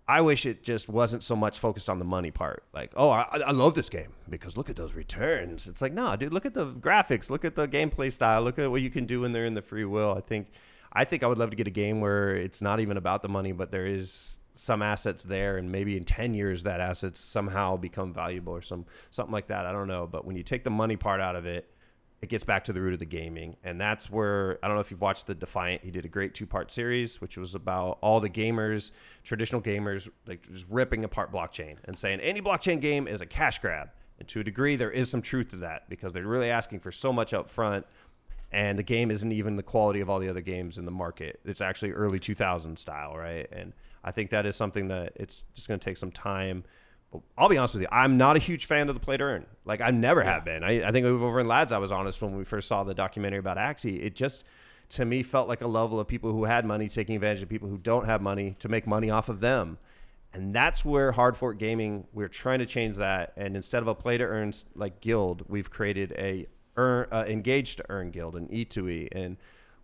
I 0.09 0.21
wish 0.21 0.47
it 0.47 0.65
just 0.65 0.89
wasn't 0.89 1.23
so 1.23 1.37
much 1.37 1.61
focused 1.61 1.89
on 1.89 2.01
the 2.01 2.05
money 2.05 2.33
part. 2.33 2.65
Like, 2.75 2.93
oh, 2.97 3.09
I, 3.09 3.29
I 3.47 3.51
love 3.53 3.75
this 3.75 3.89
game 3.89 4.13
because 4.29 4.57
look 4.57 4.69
at 4.69 4.75
those 4.75 4.95
returns. 4.95 5.69
It's 5.69 5.81
like, 5.81 5.93
no, 5.93 6.17
dude, 6.17 6.33
look 6.33 6.45
at 6.45 6.55
the 6.55 6.67
graphics, 6.73 7.31
look 7.31 7.45
at 7.45 7.55
the 7.55 7.69
gameplay 7.69 8.11
style, 8.11 8.43
look 8.43 8.59
at 8.59 8.71
what 8.71 8.83
you 8.83 8.91
can 8.91 9.07
do 9.07 9.21
when 9.21 9.33
they're 9.33 9.45
in 9.45 9.55
the 9.55 9.63
free 9.63 9.85
will. 9.85 10.13
I 10.13 10.21
think, 10.21 10.49
I 10.93 11.05
think 11.05 11.23
I 11.23 11.29
would 11.29 11.39
love 11.39 11.51
to 11.51 11.57
get 11.57 11.69
a 11.69 11.71
game 11.71 12.01
where 12.01 12.35
it's 12.35 12.61
not 12.61 12.81
even 12.81 12.97
about 12.97 13.23
the 13.23 13.29
money, 13.29 13.53
but 13.53 13.71
there 13.71 13.87
is 13.87 14.39
some 14.55 14.83
assets 14.83 15.23
there 15.23 15.57
and 15.57 15.73
maybe 15.73 15.97
in 15.97 16.05
10 16.05 16.35
years 16.35 16.63
that 16.65 16.81
assets 16.81 17.21
somehow 17.21 17.77
become 17.77 18.13
valuable 18.13 18.53
or 18.53 18.63
some 18.63 18.85
something 19.11 19.33
like 19.33 19.49
that. 19.49 19.67
I 19.67 19.73
don't 19.73 19.89
know. 19.89 20.07
But 20.07 20.25
when 20.25 20.37
you 20.37 20.43
take 20.43 20.65
the 20.65 20.71
money 20.71 20.97
part 20.97 21.21
out 21.21 21.37
of 21.37 21.47
it 21.47 21.69
it 22.23 22.29
gets 22.29 22.45
back 22.45 22.63
to 22.63 22.73
the 22.73 22.81
root 22.81 22.93
of 22.93 23.01
the 23.01 23.05
gaming. 23.05 23.57
And 23.65 23.81
that's 23.81 24.09
where 24.09 24.59
i 24.63 24.69
don't 24.69 24.77
know 24.77 24.81
if 24.81 24.91
you've 24.91 25.01
watched 25.01 25.27
the 25.27 25.35
defiant. 25.35 25.83
He 25.83 25.91
did 25.91 26.05
a 26.05 26.09
great 26.09 26.35
two-part 26.35 26.71
series 26.71 27.21
which 27.21 27.37
was 27.37 27.55
about 27.55 27.99
all 28.01 28.21
the 28.21 28.31
gamers 28.31 28.93
traditional 29.25 29.61
gamers 29.61 30.09
like 30.27 30.49
just 30.51 30.67
ripping 30.69 31.05
apart 31.05 31.33
blockchain 31.33 31.77
and 31.85 31.99
saying 31.99 32.21
any 32.21 32.41
blockchain 32.41 32.81
game 32.81 33.09
is 33.09 33.21
a 33.21 33.27
cash 33.27 33.59
grab. 33.59 33.89
And 34.19 34.29
to 34.29 34.41
a 34.41 34.45
degree 34.45 34.77
there 34.77 34.91
is 34.91 35.11
some 35.11 35.23
truth 35.23 35.51
to 35.51 35.57
that 35.57 35.89
because 35.89 36.13
they're 36.13 36.27
really 36.27 36.51
asking 36.51 36.81
for 36.81 36.93
so 36.93 37.13
much 37.13 37.35
up 37.35 37.51
front 37.51 37.87
and 38.53 38.79
the 38.79 38.83
game 38.83 39.11
isn't 39.11 39.33
even 39.33 39.57
the 39.57 39.63
quality 39.63 40.01
of 40.01 40.11
all 40.11 40.21
the 40.21 40.29
other 40.29 40.43
games 40.43 40.77
in 40.77 40.85
the 40.85 40.91
market. 40.91 41.41
It's 41.45 41.63
actually 41.63 41.93
early 41.93 42.21
2000 42.21 42.79
style 42.79 43.17
right? 43.17 43.49
And 43.51 43.73
I 44.05 44.11
think 44.11 44.31
that 44.31 44.47
is 44.47 44.57
something 44.57 44.89
that 44.89 45.13
it's 45.17 45.45
just 45.55 45.69
going 45.69 45.79
to 45.79 45.85
take 45.85 45.97
some 45.97 46.11
time. 46.11 46.65
But 47.11 47.23
I'll 47.37 47.49
be 47.49 47.59
honest 47.59 47.75
with 47.75 47.83
you, 47.83 47.89
I'm 47.93 48.17
not 48.17 48.37
a 48.37 48.39
huge 48.39 48.67
fan 48.67 48.89
of 48.89 48.95
the 48.95 49.01
play 49.01 49.17
to 49.17 49.25
earn. 49.25 49.47
Like 49.65 49.81
I 49.81 49.91
never 49.91 50.23
yeah. 50.23 50.33
have 50.33 50.45
been. 50.45 50.65
I, 50.65 50.89
I 50.89 50.93
think 50.93 51.07
over 51.07 51.41
in 51.41 51.47
LADZ, 51.47 51.73
I 51.73 51.79
was 51.79 51.93
honest 51.93 52.21
when 52.23 52.37
we 52.37 52.45
first 52.45 52.69
saw 52.69 52.85
the 52.85 52.95
documentary 52.95 53.39
about 53.39 53.59
Axie. 53.59 54.03
It 54.03 54.15
just 54.15 54.45
to 54.91 55.05
me 55.05 55.23
felt 55.23 55.49
like 55.49 55.63
a 55.63 55.67
level 55.67 55.99
of 55.99 56.07
people 56.07 56.33
who 56.33 56.45
had 56.45 56.67
money 56.67 56.89
taking 56.89 57.15
advantage 57.15 57.43
of 57.43 57.49
people 57.49 57.69
who 57.69 57.79
don't 57.79 58.07
have 58.07 58.21
money 58.21 58.57
to 58.59 58.69
make 58.69 58.87
money 58.87 59.11
off 59.11 59.29
of 59.29 59.41
them. 59.41 59.79
And 60.35 60.55
that's 60.55 60.85
where 60.85 61.13
Hard 61.13 61.37
Fork 61.37 61.59
Gaming, 61.59 62.07
we're 62.13 62.29
trying 62.29 62.59
to 62.61 62.67
change 62.67 62.97
that. 62.97 63.33
And 63.37 63.55
instead 63.55 63.83
of 63.83 63.89
a 63.89 63.95
play 63.95 64.19
to 64.19 64.25
earn 64.25 64.53
like 64.75 65.01
guild, 65.01 65.45
we've 65.49 65.71
created 65.71 66.13
a 66.13 66.47
earn, 66.77 67.07
uh, 67.13 67.25
engaged 67.27 67.79
to 67.79 67.85
earn 67.89 68.11
guild, 68.11 68.37
an 68.37 68.49
E2E. 68.49 69.09
And 69.13 69.37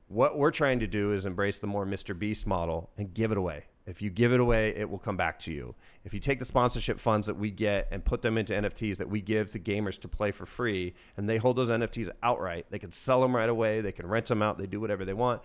what 0.09 0.39
we're 0.39 0.51
trying 0.51 0.81
to 0.81 0.87
do 0.87 1.13
is 1.13 1.27
embrace 1.27 1.59
the 1.59 1.67
more 1.67 1.87
Mr. 1.87 2.19
Beast 2.19 2.47
model 2.47 2.91
and 2.97 3.13
give 3.13 3.31
it 3.31 3.39
away. 3.39 3.65
If 3.89 4.03
you 4.03 4.11
give 4.11 4.35
it 4.35 4.41
away, 4.41 4.75
it 4.77 4.91
will 4.91 4.99
come 4.99 5.17
back 5.17 5.39
to 5.41 5.53
you. 5.53 5.75
If 6.05 6.13
you 6.13 6.21
take 6.21 6.39
the 6.39 6.45
sponsorship 6.45 7.01
funds 7.01 7.27
that 7.27 7.39
we 7.39 7.51
get 7.51 7.89
and 7.91 8.05
put 8.05 8.21
them 8.21 8.37
into 8.37 8.53
NFTs 8.53 8.99
that 8.99 9.09
we 9.09 9.23
give 9.23 9.51
to 9.53 9.59
gamers 9.59 9.99
to 10.01 10.09
play 10.09 10.31
for 10.31 10.45
free, 10.45 10.93
and 11.17 11.27
they 11.27 11.39
hold 11.39 11.57
those 11.57 11.71
NFTs 11.71 12.11
outright, 12.23 12.67
they 12.69 12.79
can 12.79 12.93
sell 12.93 13.23
them 13.23 13.35
right 13.35 13.49
away, 13.49 13.81
they 13.81 13.93
can 13.93 14.07
rent 14.07 14.27
them 14.27 14.43
out, 14.43 14.59
they 14.59 14.67
do 14.67 14.79
whatever 14.79 15.07
they 15.07 15.15
want. 15.15 15.41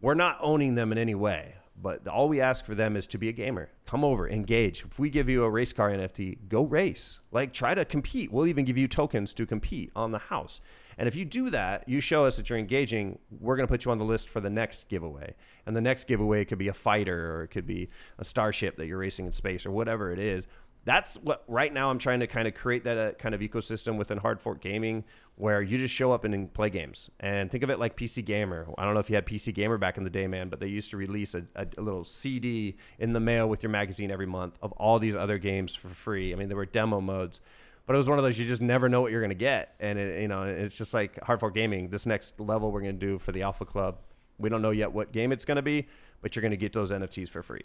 We're 0.00 0.14
not 0.14 0.38
owning 0.40 0.76
them 0.76 0.92
in 0.92 0.98
any 0.98 1.16
way, 1.16 1.56
but 1.82 2.06
all 2.06 2.28
we 2.28 2.40
ask 2.40 2.64
for 2.64 2.76
them 2.76 2.94
is 2.96 3.08
to 3.08 3.18
be 3.18 3.28
a 3.28 3.32
gamer. 3.32 3.70
Come 3.86 4.04
over, 4.04 4.28
engage. 4.28 4.84
If 4.84 5.00
we 5.00 5.10
give 5.10 5.28
you 5.28 5.42
a 5.42 5.50
race 5.50 5.72
car 5.72 5.90
NFT, 5.90 6.38
go 6.48 6.62
race. 6.62 7.18
Like 7.32 7.52
try 7.52 7.74
to 7.74 7.84
compete. 7.84 8.30
We'll 8.30 8.46
even 8.46 8.64
give 8.64 8.78
you 8.78 8.86
tokens 8.86 9.34
to 9.34 9.46
compete 9.46 9.90
on 9.96 10.12
the 10.12 10.18
house. 10.18 10.60
And 11.00 11.08
if 11.08 11.16
you 11.16 11.24
do 11.24 11.48
that, 11.48 11.88
you 11.88 11.98
show 12.02 12.26
us 12.26 12.36
that 12.36 12.50
you're 12.50 12.58
engaging, 12.58 13.18
we're 13.40 13.56
going 13.56 13.66
to 13.66 13.72
put 13.72 13.86
you 13.86 13.90
on 13.90 13.96
the 13.96 14.04
list 14.04 14.28
for 14.28 14.38
the 14.38 14.50
next 14.50 14.90
giveaway. 14.90 15.34
And 15.64 15.74
the 15.74 15.80
next 15.80 16.06
giveaway 16.06 16.44
could 16.44 16.58
be 16.58 16.68
a 16.68 16.74
fighter 16.74 17.36
or 17.36 17.44
it 17.44 17.48
could 17.48 17.66
be 17.66 17.88
a 18.18 18.24
starship 18.24 18.76
that 18.76 18.86
you're 18.86 18.98
racing 18.98 19.24
in 19.24 19.32
space 19.32 19.64
or 19.64 19.70
whatever 19.70 20.12
it 20.12 20.18
is. 20.18 20.46
That's 20.84 21.14
what 21.14 21.42
right 21.48 21.72
now 21.72 21.88
I'm 21.88 21.98
trying 21.98 22.20
to 22.20 22.26
kind 22.26 22.46
of 22.46 22.52
create 22.52 22.84
that 22.84 22.98
uh, 22.98 23.12
kind 23.12 23.34
of 23.34 23.40
ecosystem 23.40 23.96
within 23.96 24.18
Hard 24.18 24.42
Fork 24.42 24.60
Gaming 24.60 25.04
where 25.36 25.62
you 25.62 25.78
just 25.78 25.94
show 25.94 26.12
up 26.12 26.24
and 26.24 26.52
play 26.52 26.68
games. 26.68 27.08
And 27.18 27.50
think 27.50 27.64
of 27.64 27.70
it 27.70 27.78
like 27.78 27.96
PC 27.96 28.22
Gamer. 28.22 28.66
I 28.76 28.84
don't 28.84 28.92
know 28.92 29.00
if 29.00 29.08
you 29.08 29.14
had 29.14 29.24
PC 29.24 29.54
Gamer 29.54 29.78
back 29.78 29.96
in 29.96 30.04
the 30.04 30.10
day, 30.10 30.26
man, 30.26 30.50
but 30.50 30.60
they 30.60 30.66
used 30.66 30.90
to 30.90 30.98
release 30.98 31.34
a, 31.34 31.44
a, 31.56 31.66
a 31.78 31.80
little 31.80 32.04
CD 32.04 32.76
in 32.98 33.14
the 33.14 33.20
mail 33.20 33.48
with 33.48 33.62
your 33.62 33.70
magazine 33.70 34.10
every 34.10 34.26
month 34.26 34.58
of 34.60 34.72
all 34.72 34.98
these 34.98 35.16
other 35.16 35.38
games 35.38 35.74
for 35.74 35.88
free. 35.88 36.34
I 36.34 36.36
mean, 36.36 36.48
there 36.48 36.58
were 36.58 36.66
demo 36.66 37.00
modes 37.00 37.40
but 37.86 37.94
it 37.94 37.96
was 37.96 38.08
one 38.08 38.18
of 38.18 38.24
those 38.24 38.38
you 38.38 38.44
just 38.44 38.62
never 38.62 38.88
know 38.88 39.00
what 39.00 39.12
you're 39.12 39.20
going 39.20 39.30
to 39.30 39.34
get, 39.34 39.74
and 39.80 39.98
it, 39.98 40.22
you 40.22 40.28
know 40.28 40.42
it's 40.42 40.76
just 40.76 40.94
like 40.94 41.22
Hard 41.22 41.40
Fork 41.40 41.54
Gaming. 41.54 41.88
This 41.88 42.06
next 42.06 42.38
level 42.38 42.70
we're 42.70 42.80
going 42.82 42.98
to 42.98 43.06
do 43.06 43.18
for 43.18 43.32
the 43.32 43.42
Alpha 43.42 43.64
Club, 43.64 43.98
we 44.38 44.48
don't 44.48 44.62
know 44.62 44.70
yet 44.70 44.92
what 44.92 45.12
game 45.12 45.32
it's 45.32 45.44
going 45.44 45.56
to 45.56 45.62
be, 45.62 45.88
but 46.22 46.34
you're 46.34 46.42
going 46.42 46.50
to 46.50 46.56
get 46.56 46.72
those 46.72 46.92
NFTs 46.92 47.28
for 47.28 47.42
free. 47.42 47.64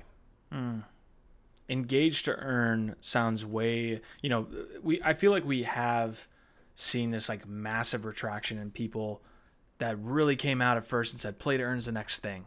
Mm. 0.53 0.83
Engage 1.67 2.23
to 2.23 2.35
earn 2.35 2.95
sounds 3.01 3.45
way. 3.45 4.01
You 4.21 4.29
know, 4.29 4.47
we 4.81 5.01
I 5.03 5.13
feel 5.13 5.31
like 5.31 5.45
we 5.45 5.63
have 5.63 6.27
seen 6.75 7.11
this 7.11 7.29
like 7.29 7.47
massive 7.47 8.05
retraction 8.05 8.57
in 8.57 8.71
people 8.71 9.21
that 9.77 9.97
really 9.99 10.35
came 10.35 10.61
out 10.61 10.77
at 10.77 10.85
first 10.85 11.13
and 11.13 11.21
said 11.21 11.39
play 11.39 11.57
to 11.57 11.63
earn 11.63 11.77
is 11.77 11.85
the 11.85 11.91
next 11.91 12.19
thing 12.19 12.45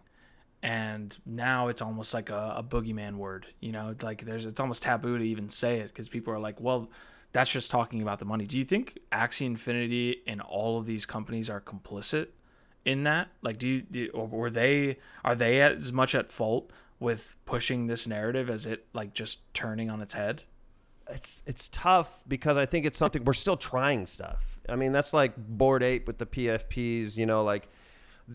and 0.62 1.18
now 1.24 1.68
it's 1.68 1.80
almost 1.80 2.12
like 2.12 2.30
a, 2.30 2.54
a 2.56 2.62
boogeyman 2.62 3.16
word 3.16 3.46
you 3.60 3.70
know 3.70 3.94
like 4.02 4.24
there's 4.24 4.44
it's 4.44 4.58
almost 4.58 4.82
taboo 4.82 5.18
to 5.18 5.24
even 5.24 5.48
say 5.48 5.78
it 5.78 5.88
because 5.88 6.08
people 6.08 6.32
are 6.32 6.38
like 6.38 6.60
well 6.60 6.90
that's 7.32 7.50
just 7.50 7.70
talking 7.70 8.00
about 8.02 8.18
the 8.18 8.24
money. 8.24 8.46
Do 8.46 8.58
you 8.58 8.64
think 8.64 8.98
Axie 9.12 9.46
Infinity 9.46 10.22
and 10.26 10.40
all 10.40 10.78
of 10.78 10.86
these 10.86 11.06
companies 11.06 11.50
are 11.50 11.60
complicit 11.60 12.28
in 12.84 13.04
that? 13.04 13.28
Like, 13.42 13.58
do 13.58 13.68
you, 13.68 13.82
do, 13.82 14.10
or 14.14 14.26
were 14.26 14.50
they, 14.50 14.98
are 15.24 15.34
they 15.34 15.60
as 15.60 15.92
much 15.92 16.14
at 16.14 16.30
fault 16.30 16.70
with 16.98 17.36
pushing 17.44 17.86
this 17.86 18.06
narrative 18.06 18.48
as 18.48 18.66
it 18.66 18.86
like 18.92 19.14
just 19.14 19.40
turning 19.54 19.90
on 19.90 20.00
its 20.00 20.14
head? 20.14 20.44
It's 21.10 21.42
it's 21.46 21.70
tough 21.70 22.22
because 22.28 22.58
I 22.58 22.66
think 22.66 22.84
it's 22.84 22.98
something 22.98 23.24
we're 23.24 23.32
still 23.32 23.56
trying 23.56 24.04
stuff. 24.04 24.58
I 24.68 24.76
mean, 24.76 24.92
that's 24.92 25.14
like 25.14 25.32
Bored 25.36 25.82
Ape 25.82 26.06
with 26.06 26.18
the 26.18 26.26
PFPs. 26.26 27.16
You 27.16 27.24
know, 27.24 27.44
like 27.44 27.66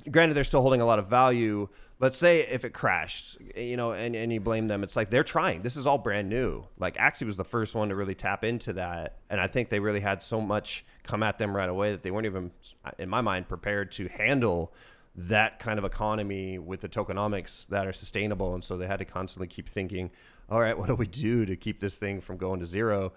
granted 0.10 0.34
they're 0.34 0.44
still 0.44 0.62
holding 0.62 0.82
a 0.82 0.86
lot 0.86 0.98
of 0.98 1.08
value 1.08 1.70
let's 2.04 2.18
say 2.18 2.42
if 2.42 2.66
it 2.66 2.72
crashed 2.72 3.38
you 3.56 3.78
know 3.78 3.94
and, 3.94 4.14
and 4.16 4.32
you 4.32 4.40
blame 4.40 4.68
them 4.68 4.84
it's 4.84 4.96
like 4.96 5.10
they're 5.10 5.24
trying 5.24 5.62
this 5.62 5.78
is 5.78 5.88
all 5.88 5.98
brand 5.98 6.28
new 6.28 6.64
like 6.78 6.98
axie 6.98 7.26
was 7.26 7.38
the 7.38 7.46
first 7.46 7.74
one 7.76 7.88
to 7.88 7.96
really 7.96 8.14
tap 8.14 8.44
into 8.44 8.74
that 8.74 9.20
and 9.30 9.40
i 9.40 9.48
think 9.48 9.70
they 9.70 9.80
really 9.80 10.02
had 10.02 10.22
so 10.22 10.42
much 10.42 10.86
come 11.04 11.24
at 11.24 11.38
them 11.38 11.56
right 11.56 11.70
away 11.70 11.92
that 11.92 12.04
they 12.04 12.12
weren't 12.12 12.26
even 12.26 12.52
in 13.00 13.08
my 13.08 13.22
mind 13.22 13.48
prepared 13.48 13.90
to 13.90 14.10
handle 14.10 14.74
that 15.16 15.60
kind 15.60 15.80
of 15.80 15.86
economy 15.86 16.60
with 16.60 16.82
the 16.82 16.90
tokenomics 16.90 17.68
that 17.68 17.88
are 17.88 17.94
sustainable 17.94 18.54
and 18.54 18.64
so 18.64 18.76
they 18.76 18.88
had 18.88 19.00
to 19.00 19.06
constantly 19.06 19.48
keep 19.48 19.70
thinking 19.70 20.12
all 20.50 20.60
right, 20.60 20.78
what 20.78 20.88
do 20.88 20.96
we 20.96 21.08
do 21.08 21.46
to 21.46 21.56
keep 21.56 21.80
this 21.80 21.98
thing 21.98 22.22
from 22.22 22.38
going 22.38 22.60
to 22.60 22.66
zero? 22.66 23.14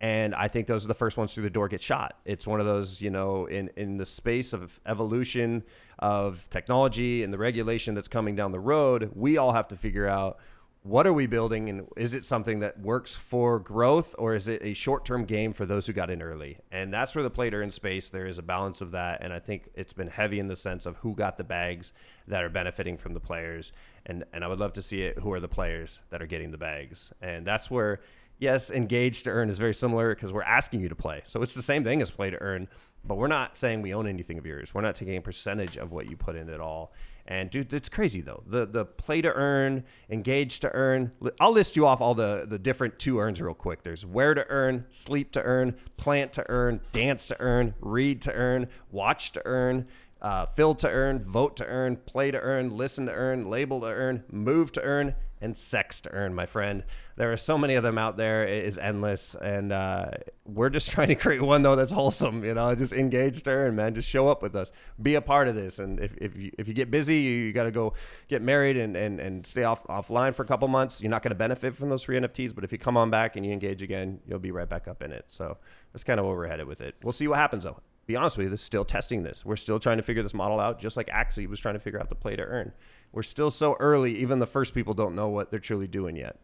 And 0.00 0.34
I 0.34 0.46
think 0.48 0.68
those 0.68 0.84
are 0.84 0.88
the 0.88 0.94
first 0.94 1.16
ones 1.16 1.34
through 1.34 1.42
the 1.44 1.50
door 1.50 1.68
get 1.68 1.80
shot. 1.80 2.18
It's 2.24 2.46
one 2.46 2.60
of 2.60 2.66
those, 2.66 3.00
you 3.00 3.10
know, 3.10 3.46
in, 3.46 3.70
in 3.76 3.96
the 3.96 4.06
space 4.06 4.52
of 4.52 4.80
evolution 4.86 5.64
of 5.98 6.48
technology 6.50 7.24
and 7.24 7.32
the 7.32 7.38
regulation 7.38 7.94
that's 7.94 8.08
coming 8.08 8.36
down 8.36 8.52
the 8.52 8.60
road, 8.60 9.10
we 9.14 9.38
all 9.38 9.52
have 9.52 9.66
to 9.68 9.76
figure 9.76 10.06
out 10.06 10.38
what 10.82 11.06
are 11.06 11.12
we 11.12 11.26
building 11.26 11.68
and 11.68 11.86
is 11.96 12.14
it 12.14 12.24
something 12.24 12.60
that 12.60 12.78
works 12.80 13.14
for 13.14 13.58
growth 13.58 14.14
or 14.18 14.34
is 14.34 14.48
it 14.48 14.62
a 14.62 14.72
short-term 14.72 15.24
game 15.24 15.52
for 15.52 15.66
those 15.66 15.86
who 15.86 15.92
got 15.92 16.08
in 16.08 16.22
early? 16.22 16.58
And 16.70 16.94
that's 16.94 17.14
where 17.14 17.24
the 17.24 17.30
player 17.30 17.50
earn 17.54 17.70
space 17.72 18.08
there 18.08 18.26
is 18.26 18.38
a 18.38 18.42
balance 18.42 18.80
of 18.80 18.92
that. 18.92 19.22
And 19.22 19.32
i 19.32 19.40
think 19.40 19.68
it's 19.74 19.92
been 19.92 20.08
heavy 20.08 20.38
in 20.38 20.46
the 20.46 20.56
sense 20.56 20.86
of 20.86 20.96
who 20.98 21.14
got 21.14 21.36
the 21.36 21.44
bags 21.44 21.92
that 22.26 22.42
are 22.42 22.48
benefiting 22.48 22.96
from 22.96 23.12
the 23.12 23.20
players. 23.20 23.72
And 24.06 24.24
and 24.32 24.44
i 24.44 24.48
would 24.48 24.60
love 24.60 24.72
to 24.74 24.82
see 24.82 25.02
it 25.02 25.18
who 25.18 25.32
are 25.32 25.40
the 25.40 25.48
players 25.48 26.02
that 26.10 26.22
are 26.22 26.26
getting 26.26 26.52
the 26.52 26.58
bags. 26.58 27.12
And 27.20 27.46
that's 27.46 27.70
where 27.70 28.00
yes 28.38 28.70
engage 28.70 29.22
to 29.22 29.30
earn 29.30 29.48
is 29.48 29.58
very 29.58 29.74
similar 29.74 30.14
because 30.14 30.32
we're 30.32 30.42
asking 30.42 30.80
you 30.80 30.88
to 30.88 30.96
play 30.96 31.22
so 31.24 31.42
it's 31.42 31.54
the 31.54 31.62
same 31.62 31.84
thing 31.84 32.02
as 32.02 32.10
play 32.10 32.30
to 32.30 32.40
earn 32.40 32.68
but 33.04 33.16
we're 33.16 33.26
not 33.28 33.56
saying 33.56 33.80
we 33.82 33.94
own 33.94 34.06
anything 34.06 34.38
of 34.38 34.46
yours 34.46 34.74
we're 34.74 34.80
not 34.80 34.94
taking 34.94 35.16
a 35.16 35.22
percentage 35.22 35.76
of 35.76 35.92
what 35.92 36.08
you 36.08 36.16
put 36.16 36.36
in 36.36 36.48
at 36.50 36.60
all 36.60 36.92
and 37.30 37.50
dude, 37.50 37.74
it's 37.74 37.90
crazy 37.90 38.22
though. 38.22 38.42
The 38.46 38.64
the 38.64 38.86
play 38.86 39.20
to 39.20 39.30
earn, 39.30 39.84
engage 40.08 40.60
to 40.60 40.72
earn. 40.72 41.12
I'll 41.38 41.52
list 41.52 41.76
you 41.76 41.86
off 41.86 42.00
all 42.00 42.14
the 42.14 42.46
the 42.48 42.58
different 42.58 42.98
to 43.00 43.20
earns 43.20 43.38
real 43.38 43.52
quick. 43.52 43.82
There's 43.82 44.06
wear 44.06 44.32
to 44.32 44.46
earn, 44.48 44.86
sleep 44.90 45.30
to 45.32 45.42
earn, 45.42 45.76
plant 45.98 46.32
to 46.32 46.46
earn, 46.48 46.80
dance 46.90 47.26
to 47.26 47.36
earn, 47.38 47.74
read 47.82 48.22
to 48.22 48.32
earn, 48.32 48.68
watch 48.90 49.32
to 49.32 49.42
earn, 49.44 49.86
uh, 50.22 50.46
fill 50.46 50.74
to 50.76 50.88
earn, 50.88 51.20
vote 51.20 51.54
to 51.56 51.66
earn, 51.66 51.96
play 51.96 52.30
to 52.30 52.40
earn, 52.40 52.74
listen 52.74 53.04
to 53.04 53.12
earn, 53.12 53.50
label 53.50 53.80
to 53.82 53.88
earn, 53.88 54.24
move 54.32 54.72
to 54.72 54.82
earn, 54.82 55.14
and 55.40 55.56
sex 55.56 56.00
to 56.02 56.12
earn, 56.12 56.34
my 56.34 56.46
friend. 56.46 56.84
There 57.16 57.32
are 57.32 57.36
so 57.36 57.58
many 57.58 57.74
of 57.74 57.82
them 57.82 57.98
out 57.98 58.16
there; 58.16 58.46
it 58.46 58.64
is 58.64 58.78
endless, 58.78 59.34
and 59.34 59.72
uh, 59.72 60.10
we're 60.44 60.70
just 60.70 60.90
trying 60.92 61.08
to 61.08 61.14
create 61.14 61.42
one 61.42 61.62
though 61.62 61.76
that's 61.76 61.92
wholesome. 61.92 62.44
You 62.44 62.54
know, 62.54 62.74
just 62.74 62.92
engage 62.92 63.42
to 63.44 63.50
earn, 63.50 63.76
man. 63.76 63.94
Just 63.94 64.08
show 64.08 64.28
up 64.28 64.42
with 64.42 64.54
us, 64.54 64.72
be 65.00 65.14
a 65.14 65.20
part 65.20 65.48
of 65.48 65.54
this, 65.54 65.78
and 65.78 66.00
if 66.00 66.16
if 66.18 66.36
you, 66.36 66.52
if 66.58 66.68
you 66.68 66.74
get 66.74 66.90
busy, 66.90 67.16
you, 67.16 67.36
you 67.46 67.52
got 67.52 67.64
to 67.64 67.70
go 67.70 67.94
get 68.28 68.42
married 68.42 68.76
and, 68.76 68.96
and 68.96 69.20
and 69.20 69.46
stay 69.46 69.64
off 69.64 69.84
offline 69.88 70.34
for 70.34 70.42
a 70.42 70.46
couple 70.46 70.68
months. 70.68 71.00
You're 71.00 71.10
not 71.10 71.22
going 71.22 71.30
to 71.30 71.36
benefit 71.36 71.74
from 71.74 71.88
those 71.88 72.04
free 72.04 72.18
NFTs, 72.18 72.54
but 72.54 72.64
if 72.64 72.72
you 72.72 72.78
come 72.78 72.96
on 72.96 73.10
back 73.10 73.36
and 73.36 73.44
you 73.44 73.52
engage 73.52 73.82
again, 73.82 74.20
you'll 74.26 74.38
be 74.38 74.50
right 74.50 74.68
back 74.68 74.88
up 74.88 75.02
in 75.02 75.12
it. 75.12 75.24
So 75.28 75.58
that's 75.92 76.04
kind 76.04 76.20
of 76.20 76.26
where 76.26 76.36
we're 76.36 76.48
headed 76.48 76.66
with 76.66 76.80
it. 76.80 76.94
We'll 77.02 77.12
see 77.12 77.28
what 77.28 77.38
happens 77.38 77.64
though 77.64 77.80
be 78.08 78.16
honest 78.16 78.38
with 78.38 78.44
you, 78.44 78.50
this 78.50 78.60
is 78.60 78.66
still 78.66 78.86
testing 78.86 79.22
this. 79.22 79.44
We're 79.44 79.56
still 79.56 79.78
trying 79.78 79.98
to 79.98 80.02
figure 80.02 80.22
this 80.22 80.32
model 80.32 80.58
out, 80.58 80.80
just 80.80 80.96
like 80.96 81.08
Axie 81.08 81.46
was 81.46 81.60
trying 81.60 81.74
to 81.74 81.78
figure 81.78 82.00
out 82.00 82.08
the 82.08 82.14
play 82.14 82.36
to 82.36 82.42
earn. 82.42 82.72
We're 83.12 83.22
still 83.22 83.50
so 83.50 83.76
early, 83.80 84.16
even 84.18 84.38
the 84.38 84.46
first 84.46 84.74
people 84.74 84.94
don't 84.94 85.14
know 85.14 85.28
what 85.28 85.50
they're 85.50 85.58
truly 85.58 85.86
doing 85.86 86.16
yet. 86.16 86.38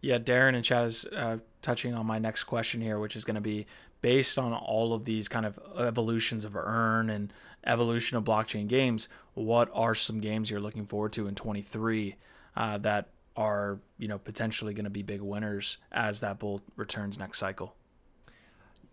Yeah, 0.00 0.18
Darren 0.18 0.54
and 0.54 0.64
Chad 0.64 0.86
is 0.86 1.04
uh, 1.06 1.38
touching 1.62 1.94
on 1.94 2.06
my 2.06 2.18
next 2.18 2.44
question 2.44 2.80
here, 2.80 2.98
which 2.98 3.16
is 3.16 3.24
going 3.24 3.34
to 3.34 3.40
be 3.40 3.66
based 4.00 4.38
on 4.38 4.52
all 4.52 4.94
of 4.94 5.04
these 5.04 5.28
kind 5.28 5.44
of 5.44 5.58
evolutions 5.76 6.44
of 6.44 6.54
earn 6.56 7.10
and 7.10 7.32
evolution 7.66 8.16
of 8.16 8.24
blockchain 8.24 8.68
games. 8.68 9.08
What 9.34 9.70
are 9.74 9.94
some 9.94 10.20
games 10.20 10.50
you're 10.50 10.60
looking 10.60 10.86
forward 10.86 11.12
to 11.14 11.26
in 11.26 11.34
23 11.34 12.16
uh, 12.56 12.78
that 12.78 13.08
are 13.36 13.78
you 13.98 14.08
know 14.08 14.18
potentially 14.18 14.74
going 14.74 14.84
to 14.84 14.90
be 14.90 15.02
big 15.02 15.20
winners 15.20 15.78
as 15.92 16.20
that 16.20 16.38
bull 16.38 16.60
returns 16.76 17.18
next 17.18 17.38
cycle? 17.38 17.74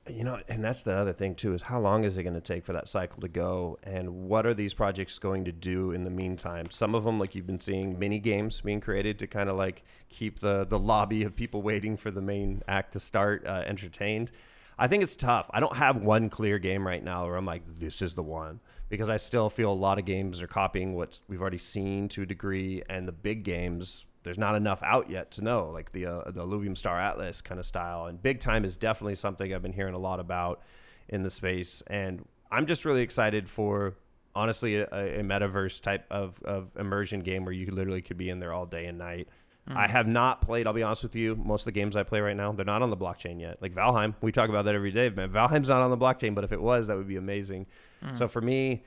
You 0.08 0.24
know 0.24 0.40
and 0.48 0.64
that's 0.64 0.84
the 0.84 0.96
other 0.96 1.14
thing 1.14 1.34
too 1.34 1.54
is 1.54 1.64
how 1.64 1.80
long 1.80 2.04
is 2.04 2.18
it 2.18 2.24
going 2.24 2.36
to 2.36 2.42
take 2.42 2.64
for 2.64 2.74
that 2.74 2.88
cycle 2.88 3.22
to 3.22 3.28
go? 3.28 3.78
And 3.84 4.28
what 4.28 4.46
are 4.46 4.54
these 4.54 4.74
projects 4.74 5.18
going 5.20 5.46
to 5.46 5.52
do 5.52 5.92
in 5.92 6.04
the 6.04 6.10
meantime? 6.10 6.70
Some 6.70 6.94
of 6.94 7.04
them 7.04 7.20
like 7.20 7.36
you've 7.36 7.48
been 7.48 7.60
seeing 7.60 7.98
mini 7.98 8.20
games 8.20 8.62
being 8.62 8.82
created 8.82 9.20
to 9.20 9.28
kind 9.28 9.50
of 9.50 9.58
like 9.58 9.84
keep 10.10 10.40
the 10.40 10.66
the 10.66 10.80
lobby 10.80 11.24
of 11.24 11.36
people 11.36 11.62
waiting 11.62 11.98
for 11.98 12.12
the 12.12 12.22
main 12.22 12.62
act 12.68 12.94
to 12.94 13.00
start 13.00 13.46
uh, 13.46 13.64
entertained. 13.66 14.32
I 14.78 14.88
think 14.88 15.04
it's 15.04 15.16
tough. 15.16 15.50
I 15.54 15.60
don't 15.60 15.76
have 15.78 15.98
one 15.98 16.30
clear 16.30 16.60
game 16.60 16.86
right 16.86 17.04
now 17.04 17.26
where 17.26 17.38
i'm 17.38 17.46
like 17.46 17.64
this 17.80 18.02
is 18.02 18.14
the 18.14 18.24
one 18.24 18.60
because 18.90 19.10
i 19.10 19.18
still 19.18 19.50
feel 19.50 19.72
a 19.72 19.74
lot 19.74 19.98
of 19.98 20.06
games 20.06 20.42
are 20.42 20.48
copying 20.48 20.94
what 20.94 21.20
we've 21.28 21.42
already 21.42 21.58
seen 21.58 22.10
to 22.10 22.24
a 22.24 22.26
degree 22.26 22.84
and 22.90 23.08
the 23.08 23.12
big 23.12 23.44
games 23.44 24.06
there's 24.26 24.38
not 24.38 24.56
enough 24.56 24.84
out 24.84 25.10
yet 25.10 25.32
to 25.32 25.42
know, 25.42 25.70
like 25.70 25.94
the 25.94 26.08
uh, 26.08 26.32
the 26.32 26.46
Illuvium 26.46 26.76
Star 26.76 27.00
Atlas 27.00 27.42
kind 27.42 27.60
of 27.60 27.66
style. 27.66 28.08
And 28.08 28.22
big 28.22 28.42
time 28.42 28.66
is 28.66 28.76
definitely 28.76 29.16
something 29.16 29.54
I've 29.54 29.62
been 29.62 29.72
hearing 29.72 29.94
a 29.94 30.00
lot 30.00 30.20
about 30.20 30.62
in 31.08 31.24
the 31.24 31.30
space, 31.30 31.82
and 31.88 32.28
I'm 32.52 32.66
just 32.66 32.84
really 32.84 33.02
excited 33.02 33.50
for 33.50 33.96
honestly 34.36 34.76
a, 34.76 34.86
a 34.86 35.24
metaverse 35.24 35.82
type 35.82 36.06
of, 36.12 36.42
of 36.44 36.72
immersion 36.78 37.22
game 37.22 37.46
where 37.46 37.54
you 37.54 37.68
literally 37.72 38.02
could 38.02 38.18
be 38.18 38.30
in 38.30 38.40
there 38.40 38.52
all 38.52 38.66
day 38.66 38.86
and 38.88 38.98
night. 38.98 39.30
Mm. 39.70 39.78
I 39.78 39.88
have 39.88 40.08
not 40.08 40.42
played. 40.42 40.68
I'll 40.68 40.74
be 40.74 40.84
honest 40.84 41.04
with 41.04 41.16
you. 41.16 41.36
Most 41.36 41.62
of 41.62 41.66
the 41.66 41.72
games 41.72 41.96
I 41.96 42.04
play 42.04 42.20
right 42.20 42.36
now, 42.36 42.52
they're 42.52 42.66
not 42.66 42.82
on 42.82 42.90
the 42.90 42.98
blockchain 42.98 43.40
yet. 43.40 43.62
Like 43.62 43.74
Valheim, 43.74 44.14
we 44.22 44.32
talk 44.32 44.50
about 44.50 44.66
that 44.66 44.76
every 44.76 44.92
day, 44.92 45.10
man. 45.10 45.30
Valheim's 45.30 45.70
not 45.70 45.82
on 45.82 45.90
the 45.90 45.98
blockchain, 45.98 46.36
but 46.36 46.44
if 46.44 46.52
it 46.52 46.62
was, 46.62 46.88
that 46.88 46.98
would 46.98 47.08
be 47.08 47.16
amazing. 47.16 47.66
Mm. 48.04 48.18
So 48.18 48.28
for 48.28 48.42
me, 48.42 48.84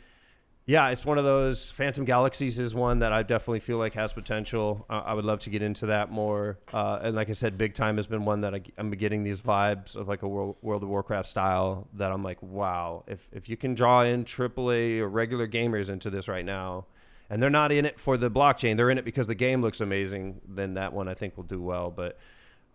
yeah, 0.69 0.91
it's 0.91 1.07
one 1.07 1.16
of 1.16 1.25
those. 1.25 1.71
Phantom 1.71 2.05
Galaxies 2.05 2.59
is 2.59 2.75
one 2.75 2.99
that 2.99 3.11
I 3.11 3.23
definitely 3.23 3.61
feel 3.61 3.79
like 3.79 3.95
has 3.95 4.12
potential. 4.12 4.85
Uh, 4.91 5.03
I 5.03 5.14
would 5.14 5.25
love 5.25 5.39
to 5.41 5.51
get 5.51 5.62
into 5.62 5.87
that 5.87 6.12
more. 6.12 6.59
Uh, 6.71 6.99
and 7.01 7.16
like 7.16 7.31
I 7.31 7.33
said, 7.33 7.57
Big 7.57 7.73
Time 7.73 7.97
has 7.97 8.07
been 8.07 8.27
one 8.27 8.43
that 8.43 8.55
I, 8.55 8.61
am 8.77 8.91
getting 8.91 9.25
these 9.25 9.41
vibes 9.41 9.97
of 9.97 10.09
like 10.09 10.21
a 10.21 10.29
World, 10.29 10.57
World 10.61 10.83
of 10.83 10.91
Warcraft 10.91 11.27
style 11.27 11.89
that 11.95 12.12
I'm 12.12 12.23
like, 12.23 12.43
wow, 12.43 13.03
if, 13.07 13.31
if 13.33 13.49
you 13.49 13.57
can 13.57 13.75
draw 13.75 14.03
in 14.03 14.27
AAA 14.27 14.99
or 14.99 15.09
regular 15.09 15.49
gamers 15.49 15.89
into 15.89 16.11
this 16.11 16.29
right 16.29 16.45
now, 16.45 16.85
and 17.31 17.43
they're 17.43 17.49
not 17.49 17.73
in 17.73 17.87
it 17.87 17.99
for 17.99 18.19
the 18.19 18.31
blockchain, 18.31 18.77
they're 18.77 18.91
in 18.91 18.99
it 18.99 19.07
because 19.07 19.27
the 19.27 19.35
game 19.35 19.62
looks 19.62 19.81
amazing, 19.81 20.43
then 20.47 20.75
that 20.75 20.93
one 20.93 21.09
I 21.09 21.14
think 21.14 21.39
will 21.39 21.45
do 21.45 21.62
well. 21.62 21.91
But 21.91 22.19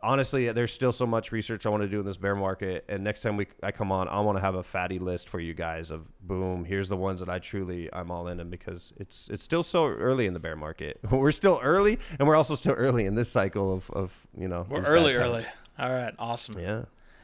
honestly, 0.03 0.51
there's 0.51 0.73
still 0.73 0.91
so 0.91 1.07
much 1.07 1.31
research 1.31 1.65
I 1.65 1.69
want 1.69 1.81
to 1.81 1.89
do 1.89 2.01
in 2.01 2.05
this 2.05 2.17
bear 2.17 2.35
market. 2.35 2.85
And 2.87 3.03
next 3.03 3.21
time 3.21 3.37
we 3.37 3.47
I 3.63 3.71
come 3.71 3.91
on, 3.91 4.07
I 4.07 4.19
want 4.19 4.37
to 4.37 4.41
have 4.41 4.55
a 4.55 4.63
fatty 4.63 4.99
list 4.99 5.29
for 5.29 5.39
you 5.39 5.53
guys 5.53 5.89
of 5.89 6.05
boom. 6.21 6.65
Here's 6.65 6.89
the 6.89 6.97
ones 6.97 7.21
that 7.21 7.29
I 7.29 7.39
truly 7.39 7.89
I'm 7.91 8.11
all 8.11 8.27
in, 8.27 8.39
and 8.39 8.51
because 8.51 8.93
it's 8.97 9.27
it's 9.31 9.43
still 9.43 9.63
so 9.63 9.87
early 9.87 10.27
in 10.27 10.33
the 10.33 10.39
bear 10.39 10.55
market. 10.55 10.99
we're 11.11 11.31
still 11.31 11.59
early, 11.63 11.97
and 12.19 12.27
we're 12.27 12.35
also 12.35 12.55
still 12.55 12.73
early 12.73 13.05
in 13.05 13.15
this 13.15 13.29
cycle 13.29 13.73
of 13.73 13.89
of 13.91 14.27
you 14.37 14.47
know. 14.47 14.67
We're 14.69 14.81
early, 14.81 15.13
early. 15.13 15.45
All 15.79 15.91
right, 15.91 16.13
awesome. 16.19 16.59
Yeah. 16.59 16.83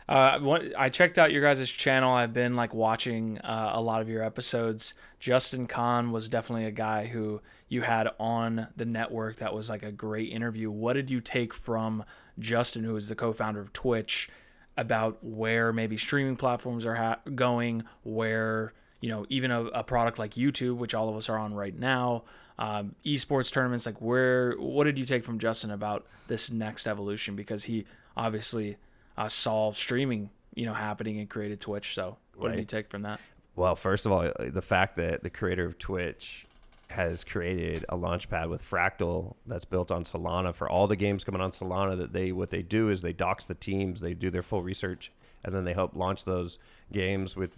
Uh, 0.09 0.39
what, 0.39 0.63
I 0.75 0.89
checked 0.89 1.19
out 1.19 1.31
your 1.31 1.43
guys' 1.43 1.69
channel. 1.69 2.11
I've 2.11 2.33
been 2.33 2.55
like 2.55 2.73
watching 2.73 3.37
uh, 3.37 3.73
a 3.75 3.79
lot 3.79 4.01
of 4.01 4.09
your 4.09 4.23
episodes. 4.23 4.95
Justin 5.19 5.67
Kan 5.67 6.11
was 6.11 6.27
definitely 6.29 6.65
a 6.65 6.71
guy 6.71 7.05
who 7.05 7.41
you 7.67 7.83
had 7.83 8.09
on 8.19 8.69
the 8.75 8.85
network 8.85 9.35
that 9.35 9.53
was 9.53 9.69
like 9.69 9.83
a 9.83 9.91
great 9.91 10.31
interview. 10.31 10.71
What 10.71 10.93
did 10.93 11.11
you 11.11 11.21
take 11.21 11.53
from 11.53 12.03
Justin, 12.39 12.85
who 12.85 12.95
is 12.95 13.07
the 13.07 13.15
co-founder 13.15 13.59
of 13.59 13.71
Twitch, 13.71 14.29
about 14.75 15.23
where 15.23 15.71
maybe 15.71 15.95
streaming 15.95 16.37
platforms 16.37 16.87
are 16.87 16.95
ha- 16.95 17.19
going, 17.35 17.83
where 18.01 18.73
you 19.01 19.09
know 19.09 19.27
even 19.29 19.51
a, 19.51 19.65
a, 19.65 19.83
product 19.83 20.17
like 20.17 20.33
YouTube, 20.33 20.77
which 20.77 20.95
all 20.95 21.09
of 21.09 21.17
us 21.17 21.29
are 21.29 21.37
on 21.37 21.53
right 21.53 21.77
now, 21.77 22.23
um, 22.57 22.95
esports 23.05 23.51
tournaments. 23.51 23.85
Like, 23.85 24.01
where 24.01 24.53
what 24.53 24.85
did 24.85 24.97
you 24.97 25.05
take 25.05 25.23
from 25.23 25.37
Justin 25.37 25.69
about 25.69 26.07
this 26.27 26.49
next 26.49 26.87
evolution? 26.87 27.35
Because 27.35 27.65
he 27.65 27.85
obviously 28.17 28.77
uh, 29.19 29.27
saw 29.27 29.73
streaming, 29.73 30.29
you 30.55 30.65
know, 30.65 30.73
happening 30.73 31.19
and 31.19 31.29
created 31.29 31.59
Twitch. 31.59 31.93
So, 31.93 32.17
what 32.35 32.47
right. 32.47 32.55
did 32.55 32.61
you 32.61 32.65
take 32.65 32.89
from 32.89 33.03
that? 33.03 33.19
Well, 33.55 33.75
first 33.75 34.05
of 34.05 34.13
all, 34.13 34.31
the 34.39 34.61
fact 34.61 34.95
that 34.95 35.21
the 35.21 35.29
creator 35.29 35.65
of 35.65 35.77
Twitch 35.77 36.47
has 36.87 37.23
created 37.23 37.85
a 37.89 37.97
launchpad 37.97 38.49
with 38.49 38.63
Fractal 38.63 39.35
that's 39.45 39.65
built 39.65 39.91
on 39.91 40.05
Solana 40.05 40.55
for 40.55 40.67
all 40.67 40.87
the 40.87 40.95
games 40.95 41.23
coming 41.23 41.41
on 41.41 41.51
Solana. 41.51 41.97
That 41.97 42.13
they 42.13 42.31
what 42.31 42.49
they 42.49 42.61
do 42.61 42.89
is 42.89 43.01
they 43.01 43.13
dox 43.13 43.45
the 43.45 43.53
teams, 43.53 43.99
they 43.99 44.13
do 44.13 44.31
their 44.31 44.41
full 44.41 44.63
research, 44.63 45.11
and 45.43 45.53
then 45.53 45.65
they 45.65 45.73
help 45.73 45.95
launch 45.95 46.23
those 46.23 46.57
games 46.91 47.35
with 47.35 47.57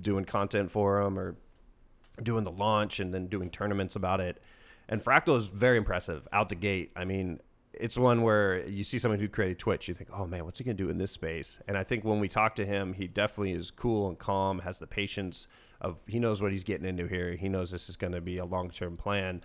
doing 0.00 0.24
content 0.24 0.70
for 0.70 1.04
them 1.04 1.18
or 1.18 1.36
doing 2.22 2.44
the 2.44 2.50
launch 2.50 2.98
and 2.98 3.12
then 3.12 3.26
doing 3.26 3.50
tournaments 3.50 3.94
about 3.94 4.20
it. 4.20 4.42
And 4.88 5.02
Fractal 5.02 5.36
is 5.36 5.46
very 5.48 5.76
impressive 5.76 6.26
out 6.32 6.48
the 6.48 6.54
gate. 6.54 6.92
I 6.96 7.04
mean, 7.04 7.40
it's 7.80 7.96
one 7.96 8.22
where 8.22 8.66
you 8.66 8.84
see 8.84 8.98
someone 8.98 9.20
who 9.20 9.28
created 9.28 9.58
Twitch, 9.58 9.88
you 9.88 9.94
think, 9.94 10.10
oh 10.12 10.26
man, 10.26 10.44
what's 10.44 10.58
he 10.58 10.64
gonna 10.64 10.74
do 10.74 10.88
in 10.88 10.98
this 10.98 11.12
space? 11.12 11.58
And 11.66 11.76
I 11.76 11.84
think 11.84 12.04
when 12.04 12.20
we 12.20 12.28
talk 12.28 12.54
to 12.56 12.66
him, 12.66 12.94
he 12.94 13.06
definitely 13.06 13.52
is 13.52 13.70
cool 13.70 14.08
and 14.08 14.18
calm, 14.18 14.60
has 14.60 14.78
the 14.78 14.86
patience 14.86 15.46
of 15.80 15.98
he 16.06 16.18
knows 16.18 16.40
what 16.40 16.52
he's 16.52 16.64
getting 16.64 16.86
into 16.86 17.06
here. 17.06 17.36
He 17.36 17.48
knows 17.48 17.70
this 17.70 17.88
is 17.88 17.96
to 17.96 18.20
be 18.20 18.38
a 18.38 18.44
long 18.44 18.70
term 18.70 18.96
plan. 18.96 19.42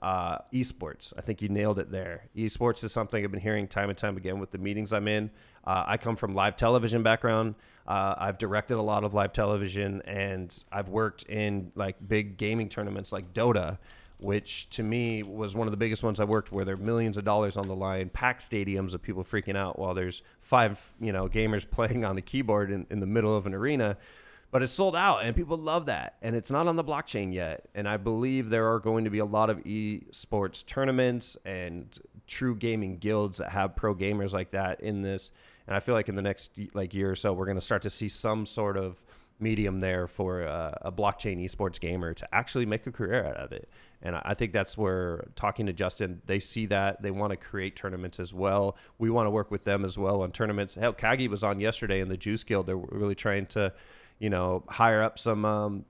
Uh, 0.00 0.38
esports, 0.52 1.12
I 1.16 1.20
think 1.20 1.42
you 1.42 1.48
nailed 1.48 1.78
it 1.78 1.92
there. 1.92 2.24
Esports 2.36 2.82
is 2.82 2.90
something 2.90 3.22
I've 3.22 3.30
been 3.30 3.38
hearing 3.38 3.68
time 3.68 3.88
and 3.88 3.96
time 3.96 4.16
again 4.16 4.40
with 4.40 4.50
the 4.50 4.58
meetings 4.58 4.92
I'm 4.92 5.06
in. 5.06 5.30
Uh, 5.64 5.84
I 5.86 5.96
come 5.96 6.16
from 6.16 6.34
live 6.34 6.56
television 6.56 7.04
background. 7.04 7.54
Uh, 7.86 8.16
I've 8.18 8.36
directed 8.36 8.78
a 8.78 8.82
lot 8.82 9.04
of 9.04 9.14
live 9.14 9.32
television, 9.32 10.02
and 10.02 10.52
I've 10.72 10.88
worked 10.88 11.22
in 11.24 11.70
like 11.76 11.96
big 12.08 12.36
gaming 12.36 12.68
tournaments 12.68 13.12
like 13.12 13.32
Dota, 13.32 13.78
which 14.22 14.68
to 14.70 14.82
me 14.82 15.22
was 15.22 15.54
one 15.54 15.66
of 15.66 15.70
the 15.72 15.76
biggest 15.76 16.02
ones 16.02 16.20
I 16.20 16.24
worked 16.24 16.52
where 16.52 16.64
there 16.64 16.74
are 16.74 16.78
millions 16.78 17.16
of 17.18 17.24
dollars 17.24 17.56
on 17.56 17.68
the 17.68 17.74
line, 17.74 18.08
packed 18.08 18.48
stadiums 18.48 18.94
of 18.94 19.02
people 19.02 19.24
freaking 19.24 19.56
out 19.56 19.78
while 19.78 19.94
there's 19.94 20.22
five 20.40 20.92
you 21.00 21.12
know 21.12 21.28
gamers 21.28 21.68
playing 21.70 22.04
on 22.04 22.16
the 22.16 22.22
keyboard 22.22 22.70
in, 22.70 22.86
in 22.90 23.00
the 23.00 23.06
middle 23.06 23.36
of 23.36 23.46
an 23.46 23.54
arena. 23.54 23.96
But 24.50 24.62
it's 24.62 24.72
sold 24.72 24.94
out 24.94 25.24
and 25.24 25.34
people 25.34 25.56
love 25.56 25.86
that. 25.86 26.16
And 26.20 26.36
it's 26.36 26.50
not 26.50 26.68
on 26.68 26.76
the 26.76 26.84
blockchain 26.84 27.32
yet. 27.32 27.70
And 27.74 27.88
i 27.88 27.96
believe 27.96 28.50
there 28.50 28.70
are 28.70 28.78
going 28.78 29.04
to 29.04 29.10
be 29.10 29.18
a 29.18 29.24
lot 29.24 29.48
of 29.48 29.58
esports 29.64 30.64
tournaments 30.64 31.38
and 31.46 31.98
true 32.26 32.54
gaming 32.54 32.98
guilds 32.98 33.38
that 33.38 33.50
have 33.50 33.74
pro 33.74 33.94
gamers 33.94 34.34
like 34.34 34.50
that 34.50 34.80
in 34.82 35.00
this. 35.00 35.32
And 35.66 35.74
I 35.74 35.80
feel 35.80 35.94
like 35.94 36.10
in 36.10 36.16
the 36.16 36.22
next 36.22 36.50
like 36.74 36.92
year 36.92 37.10
or 37.10 37.16
so, 37.16 37.32
we're 37.32 37.46
going 37.46 37.56
to 37.56 37.62
start 37.62 37.80
to 37.82 37.90
see 37.90 38.08
some 38.08 38.44
sort 38.44 38.76
of 38.76 39.02
medium 39.42 39.80
there 39.80 40.06
for 40.06 40.46
uh, 40.46 40.72
a 40.82 40.92
blockchain 40.92 41.44
esports 41.44 41.78
gamer 41.80 42.14
to 42.14 42.34
actually 42.34 42.64
make 42.64 42.86
a 42.86 42.92
career 42.92 43.24
out 43.24 43.36
of 43.36 43.52
it. 43.52 43.68
And 44.00 44.16
I 44.16 44.34
think 44.34 44.52
that's 44.52 44.76
where 44.76 45.28
talking 45.36 45.66
to 45.66 45.72
Justin, 45.72 46.22
they 46.26 46.40
see 46.40 46.66
that 46.66 47.02
they 47.02 47.10
want 47.10 47.30
to 47.30 47.36
create 47.36 47.76
tournaments 47.76 48.18
as 48.18 48.32
well. 48.32 48.76
We 48.98 49.10
want 49.10 49.26
to 49.26 49.30
work 49.30 49.50
with 49.50 49.64
them 49.64 49.84
as 49.84 49.98
well 49.98 50.22
on 50.22 50.32
tournaments. 50.32 50.74
Hell, 50.74 50.92
Kagi 50.92 51.28
was 51.28 51.44
on 51.44 51.60
yesterday 51.60 52.00
in 52.00 52.08
the 52.08 52.16
Juice 52.16 52.42
Guild. 52.44 52.66
They're 52.66 52.76
really 52.76 53.14
trying 53.14 53.46
to, 53.46 53.72
you 54.18 54.30
know, 54.30 54.64
hire 54.68 55.02
up 55.02 55.18
some 55.18 55.44
um, 55.44 55.84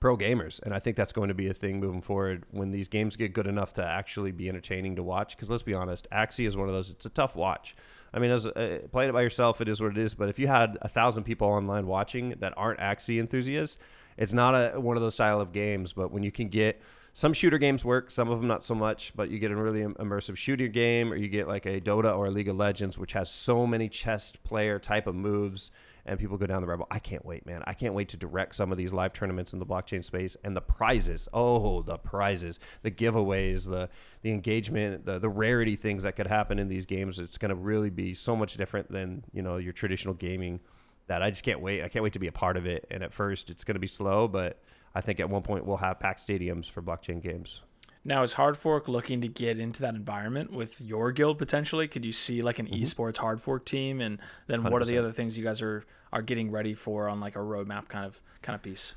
pro 0.00 0.16
gamers, 0.16 0.60
and 0.62 0.74
I 0.74 0.78
think 0.78 0.96
that's 0.96 1.12
going 1.12 1.28
to 1.28 1.34
be 1.34 1.48
a 1.48 1.54
thing 1.54 1.78
moving 1.78 2.02
forward 2.02 2.44
when 2.50 2.70
these 2.70 2.88
games 2.88 3.16
get 3.16 3.32
good 3.32 3.46
enough 3.46 3.72
to 3.74 3.84
actually 3.84 4.32
be 4.32 4.48
entertaining 4.48 4.96
to 4.96 5.02
watch. 5.02 5.36
Because 5.36 5.48
let's 5.48 5.62
be 5.62 5.74
honest, 5.74 6.08
Axie 6.10 6.46
is 6.46 6.56
one 6.56 6.68
of 6.68 6.74
those. 6.74 6.90
It's 6.90 7.06
a 7.06 7.10
tough 7.10 7.36
watch. 7.36 7.76
I 8.12 8.18
mean, 8.18 8.30
as 8.30 8.46
uh, 8.46 8.80
playing 8.90 9.10
it 9.10 9.12
by 9.12 9.22
yourself, 9.22 9.60
it 9.60 9.68
is 9.68 9.80
what 9.80 9.90
it 9.90 9.98
is. 9.98 10.14
But 10.14 10.28
if 10.28 10.38
you 10.38 10.46
had 10.46 10.78
a 10.82 10.88
thousand 10.88 11.24
people 11.24 11.48
online 11.48 11.86
watching 11.86 12.30
that 12.40 12.54
aren't 12.56 12.80
Axie 12.80 13.18
enthusiasts, 13.18 13.78
it's 14.16 14.32
not 14.32 14.54
a 14.54 14.80
one 14.80 14.96
of 14.96 15.02
those 15.02 15.14
style 15.14 15.40
of 15.40 15.52
games. 15.52 15.92
But 15.92 16.10
when 16.10 16.22
you 16.22 16.32
can 16.32 16.48
get 16.48 16.80
some 17.12 17.32
shooter 17.32 17.58
games 17.58 17.84
work, 17.84 18.10
some 18.10 18.30
of 18.30 18.38
them 18.38 18.46
not 18.46 18.64
so 18.64 18.74
much, 18.74 19.12
but 19.16 19.30
you 19.30 19.38
get 19.38 19.50
a 19.50 19.56
really 19.56 19.82
immersive 19.82 20.36
shooter 20.36 20.68
game, 20.68 21.12
or 21.12 21.16
you 21.16 21.28
get 21.28 21.48
like 21.48 21.66
a 21.66 21.80
Dota 21.80 22.16
or 22.16 22.26
a 22.26 22.30
League 22.30 22.48
of 22.48 22.56
Legends, 22.56 22.98
which 22.98 23.12
has 23.12 23.30
so 23.30 23.66
many 23.66 23.88
chess 23.88 24.32
player 24.44 24.78
type 24.78 25.06
of 25.06 25.14
moves 25.14 25.70
and 26.06 26.18
people 26.18 26.38
go 26.38 26.46
down 26.46 26.62
the 26.62 26.68
rabbit. 26.68 26.86
I 26.90 26.98
can't 26.98 27.24
wait, 27.24 27.44
man. 27.44 27.62
I 27.66 27.74
can't 27.74 27.94
wait 27.94 28.08
to 28.10 28.16
direct 28.16 28.54
some 28.54 28.72
of 28.72 28.78
these 28.78 28.92
live 28.92 29.12
tournaments 29.12 29.52
in 29.52 29.58
the 29.58 29.66
blockchain 29.66 30.04
space 30.04 30.36
and 30.44 30.56
the 30.56 30.60
prizes. 30.60 31.28
Oh, 31.32 31.82
the 31.82 31.98
prizes, 31.98 32.58
the 32.82 32.90
giveaways, 32.90 33.68
the 33.68 33.88
the 34.22 34.30
engagement, 34.30 35.04
the 35.04 35.18
the 35.18 35.28
rarity 35.28 35.76
things 35.76 36.04
that 36.04 36.16
could 36.16 36.28
happen 36.28 36.58
in 36.58 36.68
these 36.68 36.86
games. 36.86 37.18
It's 37.18 37.38
going 37.38 37.50
to 37.50 37.54
really 37.54 37.90
be 37.90 38.14
so 38.14 38.36
much 38.36 38.56
different 38.56 38.90
than 38.90 39.24
you 39.32 39.42
know 39.42 39.56
your 39.56 39.72
traditional 39.72 40.14
gaming. 40.14 40.60
That 41.08 41.22
I 41.22 41.30
just 41.30 41.44
can't 41.44 41.60
wait. 41.60 41.82
I 41.82 41.88
can't 41.88 42.02
wait 42.02 42.14
to 42.14 42.18
be 42.18 42.26
a 42.26 42.32
part 42.32 42.56
of 42.56 42.66
it. 42.66 42.86
And 42.90 43.02
at 43.02 43.12
first, 43.12 43.50
it's 43.50 43.62
going 43.62 43.74
to 43.74 43.80
be 43.80 43.86
slow, 43.86 44.26
but 44.26 44.60
I 44.94 45.00
think 45.00 45.20
at 45.20 45.30
one 45.30 45.42
point 45.42 45.64
we'll 45.64 45.76
have 45.76 46.00
packed 46.00 46.26
stadiums 46.26 46.68
for 46.68 46.82
blockchain 46.82 47.22
games. 47.22 47.60
Now, 48.06 48.22
is 48.22 48.34
Hard 48.34 48.56
Fork 48.56 48.86
looking 48.86 49.20
to 49.22 49.28
get 49.28 49.58
into 49.58 49.82
that 49.82 49.96
environment 49.96 50.52
with 50.52 50.80
your 50.80 51.10
guild 51.10 51.38
potentially? 51.38 51.88
Could 51.88 52.04
you 52.04 52.12
see 52.12 52.40
like 52.40 52.60
an 52.60 52.66
mm-hmm. 52.66 52.80
esports 52.80 53.16
Hard 53.16 53.42
Fork 53.42 53.64
team, 53.64 54.00
and 54.00 54.20
then 54.46 54.62
100%. 54.62 54.70
what 54.70 54.80
are 54.80 54.84
the 54.84 54.96
other 54.96 55.10
things 55.10 55.36
you 55.36 55.42
guys 55.42 55.60
are 55.60 55.84
are 56.12 56.22
getting 56.22 56.52
ready 56.52 56.72
for 56.72 57.08
on 57.08 57.18
like 57.18 57.34
a 57.34 57.40
roadmap 57.40 57.88
kind 57.88 58.06
of 58.06 58.20
kind 58.42 58.54
of 58.54 58.62
piece? 58.62 58.94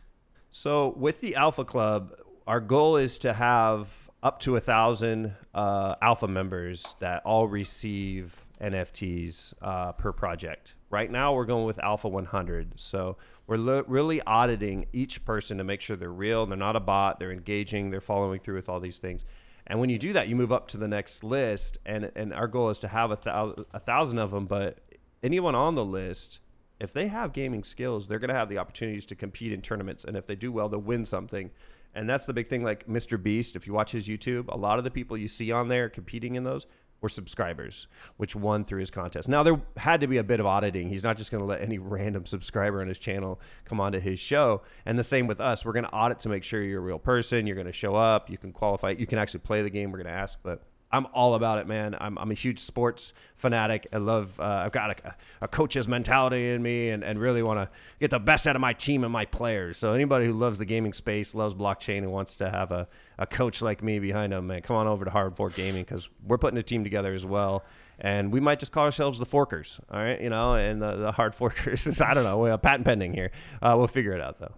So 0.52 0.94
with 0.96 1.22
the 1.22 1.36
Alpha 1.36 1.66
Club, 1.66 2.14
our 2.46 2.60
goal 2.60 2.98
is 2.98 3.18
to 3.20 3.34
have 3.34 4.12
up 4.22 4.40
to 4.42 4.56
a 4.56 4.60
thousand 4.60 5.34
uh, 5.56 5.96
Alpha 6.04 6.28
members 6.28 6.96
that 7.00 7.24
all 7.26 7.48
receive 7.48 8.46
NFTs 8.62 9.56
uh, 9.60 9.94
per 9.94 10.12
project. 10.12 10.76
Right 10.92 11.10
now, 11.10 11.34
we're 11.34 11.46
going 11.46 11.66
with 11.66 11.80
Alpha 11.80 12.08
100. 12.08 12.80
So 12.80 13.18
we're 13.50 13.58
lo- 13.58 13.84
really 13.88 14.22
auditing 14.22 14.86
each 14.94 15.26
person 15.26 15.58
to 15.58 15.64
make 15.64 15.82
sure 15.82 15.96
they're 15.96 16.12
real, 16.12 16.44
and 16.44 16.52
they're 16.52 16.58
not 16.58 16.76
a 16.76 16.80
bot, 16.80 17.20
they're 17.20 17.32
engaging, 17.32 17.90
they're 17.90 18.00
following 18.00 18.40
through 18.40 18.56
with 18.56 18.70
all 18.70 18.80
these 18.80 19.00
things. 19.00 19.26
And 19.66 19.80
when 19.80 19.90
you 19.90 19.98
do 19.98 20.14
that, 20.14 20.28
you 20.28 20.36
move 20.36 20.52
up 20.52 20.68
to 20.70 20.78
the 20.78 20.88
next 20.88 21.24
list, 21.24 21.80
and 21.86 22.12
and 22.16 22.32
our 22.32 22.48
goal 22.48 22.70
is 22.70 22.78
to 22.80 22.88
have 22.88 23.12
a, 23.12 23.18
thou- 23.22 23.66
a 23.74 23.80
thousand 23.80 24.20
of 24.20 24.30
them. 24.30 24.46
But 24.46 24.78
anyone 25.24 25.56
on 25.56 25.74
the 25.74 25.84
list, 25.84 26.40
if 26.80 26.94
they 26.94 27.08
have 27.08 27.34
gaming 27.34 27.64
skills, 27.64 28.08
they're 28.08 28.20
going 28.20 28.30
to 28.30 28.36
have 28.36 28.50
the 28.50 28.60
opportunities 28.60 29.06
to 29.08 29.16
compete 29.16 29.52
in 29.52 29.62
tournaments, 29.64 30.04
and 30.04 30.16
if 30.16 30.28
they 30.28 30.36
do 30.36 30.52
well, 30.52 30.70
they'll 30.70 30.80
win 30.80 31.06
something. 31.06 31.50
And 31.96 32.08
that's 32.08 32.28
the 32.28 32.34
big 32.34 32.48
thing. 32.48 32.64
Like 32.64 32.86
Mr. 32.88 33.22
Beast, 33.22 33.56
if 33.56 33.66
you 33.66 33.74
watch 33.74 33.92
his 33.92 34.08
YouTube, 34.08 34.46
a 34.50 34.58
lot 34.58 34.78
of 34.78 34.84
the 34.84 34.92
people 34.92 35.18
you 35.18 35.28
see 35.28 35.52
on 35.52 35.70
there 35.70 35.90
competing 35.90 36.36
in 36.36 36.44
those 36.44 36.68
were 37.02 37.10
subscribers, 37.10 37.88
which 38.18 38.36
won 38.36 38.64
through 38.64 38.80
his 38.80 38.92
contest. 38.92 39.30
Now 39.30 39.44
there 39.44 39.62
had 39.78 40.02
to 40.02 40.08
be 40.08 40.18
a 40.18 40.24
bit 40.24 40.40
of 40.40 40.46
auditing. 40.46 40.90
He's 40.90 41.04
not 41.04 41.18
just 41.18 41.32
going 41.32 41.42
to 41.42 41.48
let 41.48 41.62
any 41.62 41.78
random 41.80 42.26
subscriber 42.26 42.82
on 42.82 42.88
his 42.88 43.00
channel 43.00 43.40
come 43.66 43.80
onto 43.80 44.00
his 44.00 44.20
show. 44.20 44.62
And 44.86 44.98
the 44.98 45.04
same 45.04 45.28
with 45.28 45.40
us. 45.42 45.66
We're 45.66 45.74
going 45.74 45.86
to 45.86 45.94
audit 45.94 46.20
to 46.20 46.30
make 46.30 46.44
sure 46.44 46.62
you're 46.62 46.80
a 46.82 46.86
real 46.86 47.00
person. 47.00 47.48
You're 47.48 47.56
going 47.56 47.68
to 47.68 47.74
show 47.74 47.96
up. 47.96 48.30
You 48.30 48.38
can 48.38 48.52
qualify. 48.52 48.92
You 48.92 49.08
can 49.08 49.18
actually 49.18 49.42
play 49.42 49.62
the 49.62 49.70
game. 49.70 49.92
We're 49.92 50.00
going 50.00 50.14
to 50.14 50.20
ask, 50.20 50.40
but 50.44 50.64
I'm 50.92 51.06
all 51.14 51.36
about 51.36 51.60
it, 51.60 51.68
man. 51.68 51.96
I'm, 52.00 52.18
I'm 52.18 52.32
a 52.32 52.36
huge 52.36 52.60
sports 52.60 53.14
fanatic. 53.36 53.88
I 53.94 53.98
love, 53.98 54.40
uh, 54.40 54.64
I've 54.66 54.72
got 54.72 55.00
a, 55.00 55.16
a, 55.42 55.48
coach's 55.48 55.88
mentality 55.88 56.50
in 56.50 56.64
me 56.64 56.90
and, 56.90 57.04
and 57.04 57.20
really 57.20 57.44
want 57.44 57.60
to 57.60 57.70
get 58.00 58.10
the 58.10 58.20
best 58.20 58.48
out 58.48 58.56
of 58.56 58.60
my 58.60 58.74
team 58.74 59.04
and 59.04 59.14
my 59.14 59.26
players. 59.26 59.78
So, 59.78 59.94
anybody 59.94 60.26
who 60.26 60.34
loves 60.34 60.58
the 60.58 60.66
gaming 60.66 60.94
space, 60.94 61.36
loves 61.36 61.54
blockchain, 61.54 62.00
and 62.00 62.12
wants 62.12 62.38
to 62.38 62.50
have 62.50 62.72
a, 62.72 62.88
a 63.20 63.28
coach 63.28 63.62
like 63.62 63.84
me 63.84 64.00
behind 64.00 64.34
them, 64.34 64.48
man, 64.48 64.62
come 64.62 64.78
on 64.78 64.88
over 64.88 65.06
to 65.06 65.12
Hard 65.12 65.36
Fork 65.36 65.56
Gaming 65.56 65.84
because 65.84 66.10
we're 66.26 66.40
putting 66.40 66.58
a 66.58 66.64
team 66.64 66.84
together 66.84 67.14
as 67.14 67.26
well. 67.26 67.64
And 68.00 68.32
we 68.32 68.40
might 68.40 68.60
just 68.60 68.72
call 68.72 68.86
ourselves 68.86 69.20
the 69.20 69.26
Forkers, 69.26 69.80
all 69.92 70.00
right? 70.02 70.20
You 70.20 70.30
know, 70.30 70.56
and 70.56 70.82
the, 70.82 70.96
the 70.96 71.12
Hard 71.12 71.34
Forkers. 71.36 71.86
Is, 71.86 72.02
I 72.02 72.14
don't 72.14 72.24
know. 72.24 72.58
Patent 72.58 72.86
pending 72.86 73.14
here. 73.14 73.32
Uh, 73.62 73.76
we'll 73.78 73.88
figure 73.88 74.14
it 74.14 74.22
out, 74.22 74.40
though. 74.40 74.54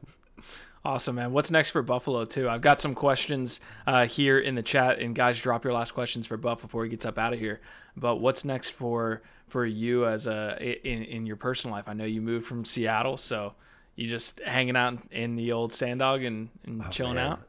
Awesome, 0.84 1.16
man. 1.16 1.32
What's 1.32 1.52
next 1.52 1.70
for 1.70 1.84
Buffalo 1.84 2.26
too? 2.26 2.50
I've 2.50 2.62
got 2.62 2.82
some 2.82 2.96
questions 2.96 3.60
uh, 3.86 4.08
here 4.08 4.40
in 4.40 4.56
the 4.56 4.64
chat, 4.64 4.98
and 4.98 5.14
guys, 5.14 5.40
drop 5.40 5.64
your 5.64 5.74
last 5.74 5.92
questions 5.92 6.26
for 6.26 6.38
Buff 6.38 6.62
before 6.62 6.84
he 6.84 6.90
gets 6.90 7.06
up 7.06 7.20
out 7.20 7.34
of 7.34 7.40
here. 7.40 7.62
But 7.96 8.16
what's 8.16 8.44
next 8.44 8.72
for 8.72 9.22
for 9.48 9.64
you 9.64 10.08
as 10.08 10.26
a 10.26 10.58
in 10.84 11.04
in 11.04 11.26
your 11.28 11.36
personal 11.36 11.76
life? 11.76 11.86
I 11.88 11.94
know 11.94 12.06
you 12.06 12.22
moved 12.22 12.48
from 12.48 12.66
Seattle, 12.66 13.18
so 13.18 13.54
you 13.96 14.08
just 14.08 14.40
hanging 14.40 14.76
out 14.76 14.98
in 15.12 15.36
the 15.36 15.52
old 15.52 15.72
Sandog 15.72 16.26
and, 16.26 16.50
and 16.66 16.82
oh, 16.84 16.90
chilling 16.90 17.16
man. 17.16 17.34
out. 17.34 17.42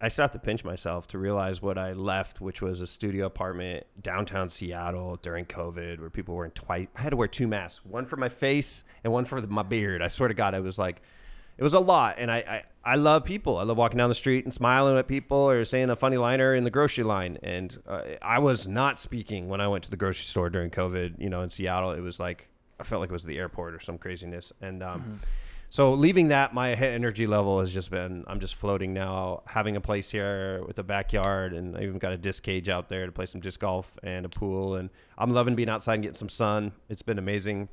I 0.00 0.08
still 0.08 0.22
have 0.22 0.32
to 0.32 0.38
pinch 0.38 0.64
myself 0.64 1.08
to 1.08 1.18
realize 1.18 1.60
what 1.60 1.76
I 1.76 1.92
left, 1.92 2.40
which 2.40 2.62
was 2.62 2.80
a 2.80 2.86
studio 2.86 3.26
apartment 3.26 3.84
downtown 4.00 4.48
Seattle 4.48 5.18
during 5.22 5.44
COVID, 5.44 5.98
where 5.98 6.08
people 6.08 6.36
were 6.36 6.44
in 6.44 6.52
twice. 6.52 6.86
I 6.94 7.02
had 7.02 7.10
to 7.10 7.16
wear 7.16 7.26
two 7.26 7.48
masks, 7.48 7.84
one 7.84 8.06
for 8.06 8.16
my 8.16 8.28
face 8.28 8.84
and 9.02 9.12
one 9.12 9.24
for 9.24 9.40
my 9.42 9.64
beard. 9.64 10.02
I 10.02 10.06
swear 10.06 10.28
to 10.28 10.34
God, 10.34 10.54
I 10.54 10.60
was 10.60 10.78
like 10.78 11.02
it 11.58 11.62
was 11.62 11.74
a 11.74 11.80
lot. 11.80 12.16
And 12.18 12.30
I, 12.30 12.36
I, 12.36 12.92
I 12.92 12.94
love 12.96 13.24
people. 13.24 13.58
I 13.58 13.62
love 13.62 13.76
walking 13.76 13.98
down 13.98 14.08
the 14.08 14.14
street 14.14 14.44
and 14.44 14.52
smiling 14.52 14.96
at 14.98 15.08
people 15.08 15.38
or 15.38 15.64
saying 15.64 15.90
a 15.90 15.96
funny 15.96 16.16
liner 16.16 16.54
in 16.54 16.64
the 16.64 16.70
grocery 16.70 17.04
line. 17.04 17.38
And 17.42 17.76
uh, 17.86 18.02
I 18.20 18.38
was 18.38 18.68
not 18.68 18.98
speaking 18.98 19.48
when 19.48 19.60
I 19.60 19.68
went 19.68 19.84
to 19.84 19.90
the 19.90 19.96
grocery 19.96 20.24
store 20.24 20.50
during 20.50 20.70
COVID. 20.70 21.20
You 21.20 21.30
know, 21.30 21.42
in 21.42 21.50
Seattle, 21.50 21.92
it 21.92 22.00
was 22.00 22.20
like 22.20 22.48
I 22.78 22.84
felt 22.84 23.00
like 23.00 23.08
it 23.08 23.12
was 23.12 23.24
the 23.24 23.38
airport 23.38 23.74
or 23.74 23.80
some 23.80 23.96
craziness. 23.96 24.52
And 24.60 24.82
um, 24.82 25.00
mm-hmm. 25.00 25.14
so 25.70 25.94
leaving 25.94 26.28
that, 26.28 26.52
my 26.52 26.74
energy 26.74 27.26
level 27.26 27.60
has 27.60 27.72
just 27.72 27.90
been 27.90 28.24
I'm 28.26 28.38
just 28.38 28.54
floating 28.54 28.92
now. 28.92 29.42
Having 29.46 29.76
a 29.76 29.80
place 29.80 30.10
here 30.10 30.62
with 30.66 30.78
a 30.78 30.84
backyard, 30.84 31.54
and 31.54 31.76
I 31.76 31.82
even 31.84 31.98
got 31.98 32.12
a 32.12 32.18
disc 32.18 32.42
cage 32.42 32.68
out 32.68 32.90
there 32.90 33.06
to 33.06 33.12
play 33.12 33.26
some 33.26 33.40
disc 33.40 33.60
golf 33.60 33.98
and 34.02 34.26
a 34.26 34.28
pool. 34.28 34.76
And 34.76 34.90
I'm 35.16 35.32
loving 35.32 35.54
being 35.54 35.70
outside 35.70 35.94
and 35.94 36.02
getting 36.02 36.18
some 36.18 36.28
sun. 36.28 36.72
It's 36.90 37.02
been 37.02 37.18
amazing. 37.18 37.70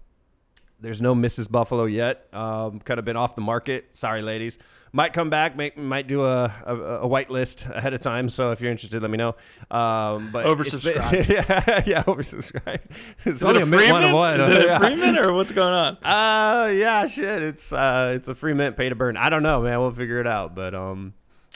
There's 0.80 1.02
no 1.02 1.16
Mrs. 1.16 1.50
Buffalo 1.50 1.86
yet. 1.86 2.28
Um, 2.34 2.80
kind 2.80 3.00
of 3.00 3.06
been 3.06 3.16
off 3.16 3.36
the 3.36 3.42
market. 3.42 3.90
Sorry, 3.94 4.22
ladies. 4.22 4.60
Might 4.96 5.14
come 5.14 5.32
back. 5.32 5.56
Make, 5.56 5.76
might 5.76 6.08
do 6.08 6.24
a, 6.24 6.54
a, 6.66 6.76
a, 6.76 7.08
white 7.08 7.32
list 7.32 7.66
ahead 7.66 7.96
of 7.96 8.00
time. 8.00 8.30
So 8.30 8.52
if 8.52 8.62
you're 8.62 8.70
interested, 8.70 9.02
let 9.02 9.10
me 9.10 9.18
know. 9.18 9.30
Um, 9.72 10.30
but 10.32 10.46
oversubscribed. 10.46 11.12
Been, 11.12 11.26
yeah, 11.30 11.84
yeah, 11.88 12.04
oversubscribed. 12.04 12.82
It's 13.26 13.38
is 13.38 13.44
only 13.44 13.62
it 13.62 13.64
a, 13.64 13.76
a 13.76 13.78
free 13.80 13.92
mint? 13.92 14.14
One. 14.14 14.40
Is 14.40 14.56
it 14.56 14.70
a 14.70 14.80
free 14.82 14.96
mint 14.96 15.18
or 15.18 15.34
what's 15.34 15.52
going 15.52 15.74
on? 15.74 15.98
Uh, 16.04 16.68
yeah, 16.68 17.08
shit. 17.08 17.42
It's 17.42 17.74
uh, 17.74 18.14
it's 18.16 18.28
a 18.28 18.36
free 18.36 18.54
mint, 18.54 18.78
pay 18.78 18.90
to 18.90 18.96
burn. 18.96 19.18
I 19.18 19.30
don't 19.30 19.42
know, 19.42 19.62
man. 19.62 19.80
We'll 19.80 19.92
figure 19.92 20.20
it 20.20 20.28
out. 20.28 20.54
But 20.54 20.76
um, 20.76 21.16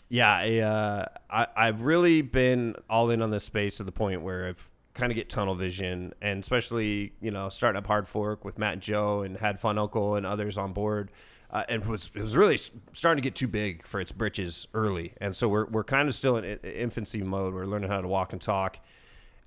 yeah, 0.09 0.33
I, 0.33 0.57
uh, 0.57 1.05
I 1.29 1.47
I've 1.55 1.81
really 1.81 2.23
been 2.23 2.75
all 2.89 3.11
in 3.11 3.21
on 3.21 3.29
this 3.29 3.43
space 3.43 3.77
to 3.77 3.83
the 3.83 3.91
point 3.91 4.23
where 4.23 4.47
I've 4.47 4.71
kind 4.97 5.11
of 5.11 5.15
get 5.15 5.29
tunnel 5.29 5.55
vision, 5.55 6.13
and 6.21 6.41
especially 6.41 7.13
you 7.21 7.31
know 7.31 7.49
starting 7.49 7.77
up 7.77 7.87
Hard 7.87 8.07
Fork 8.07 8.43
with 8.43 8.57
Matt 8.57 8.73
and 8.73 8.81
Joe 8.81 9.21
and 9.21 9.37
had 9.37 9.59
Fun 9.59 9.77
Uncle 9.77 10.15
and 10.15 10.25
others 10.25 10.57
on 10.57 10.73
board. 10.73 11.11
Uh, 11.49 11.63
and 11.69 11.85
was 11.85 12.11
it 12.13 12.21
was 12.21 12.35
really 12.35 12.59
starting 12.91 13.21
to 13.21 13.25
get 13.25 13.35
too 13.35 13.47
big 13.47 13.87
for 13.87 14.01
its 14.01 14.11
britches 14.11 14.67
early, 14.73 15.13
and 15.21 15.33
so 15.33 15.47
we're 15.47 15.65
we're 15.67 15.83
kind 15.83 16.09
of 16.09 16.15
still 16.15 16.35
in 16.35 16.43
infancy 16.43 17.21
mode. 17.21 17.53
We're 17.53 17.65
learning 17.65 17.89
how 17.89 18.01
to 18.01 18.07
walk 18.07 18.33
and 18.33 18.41
talk, 18.41 18.79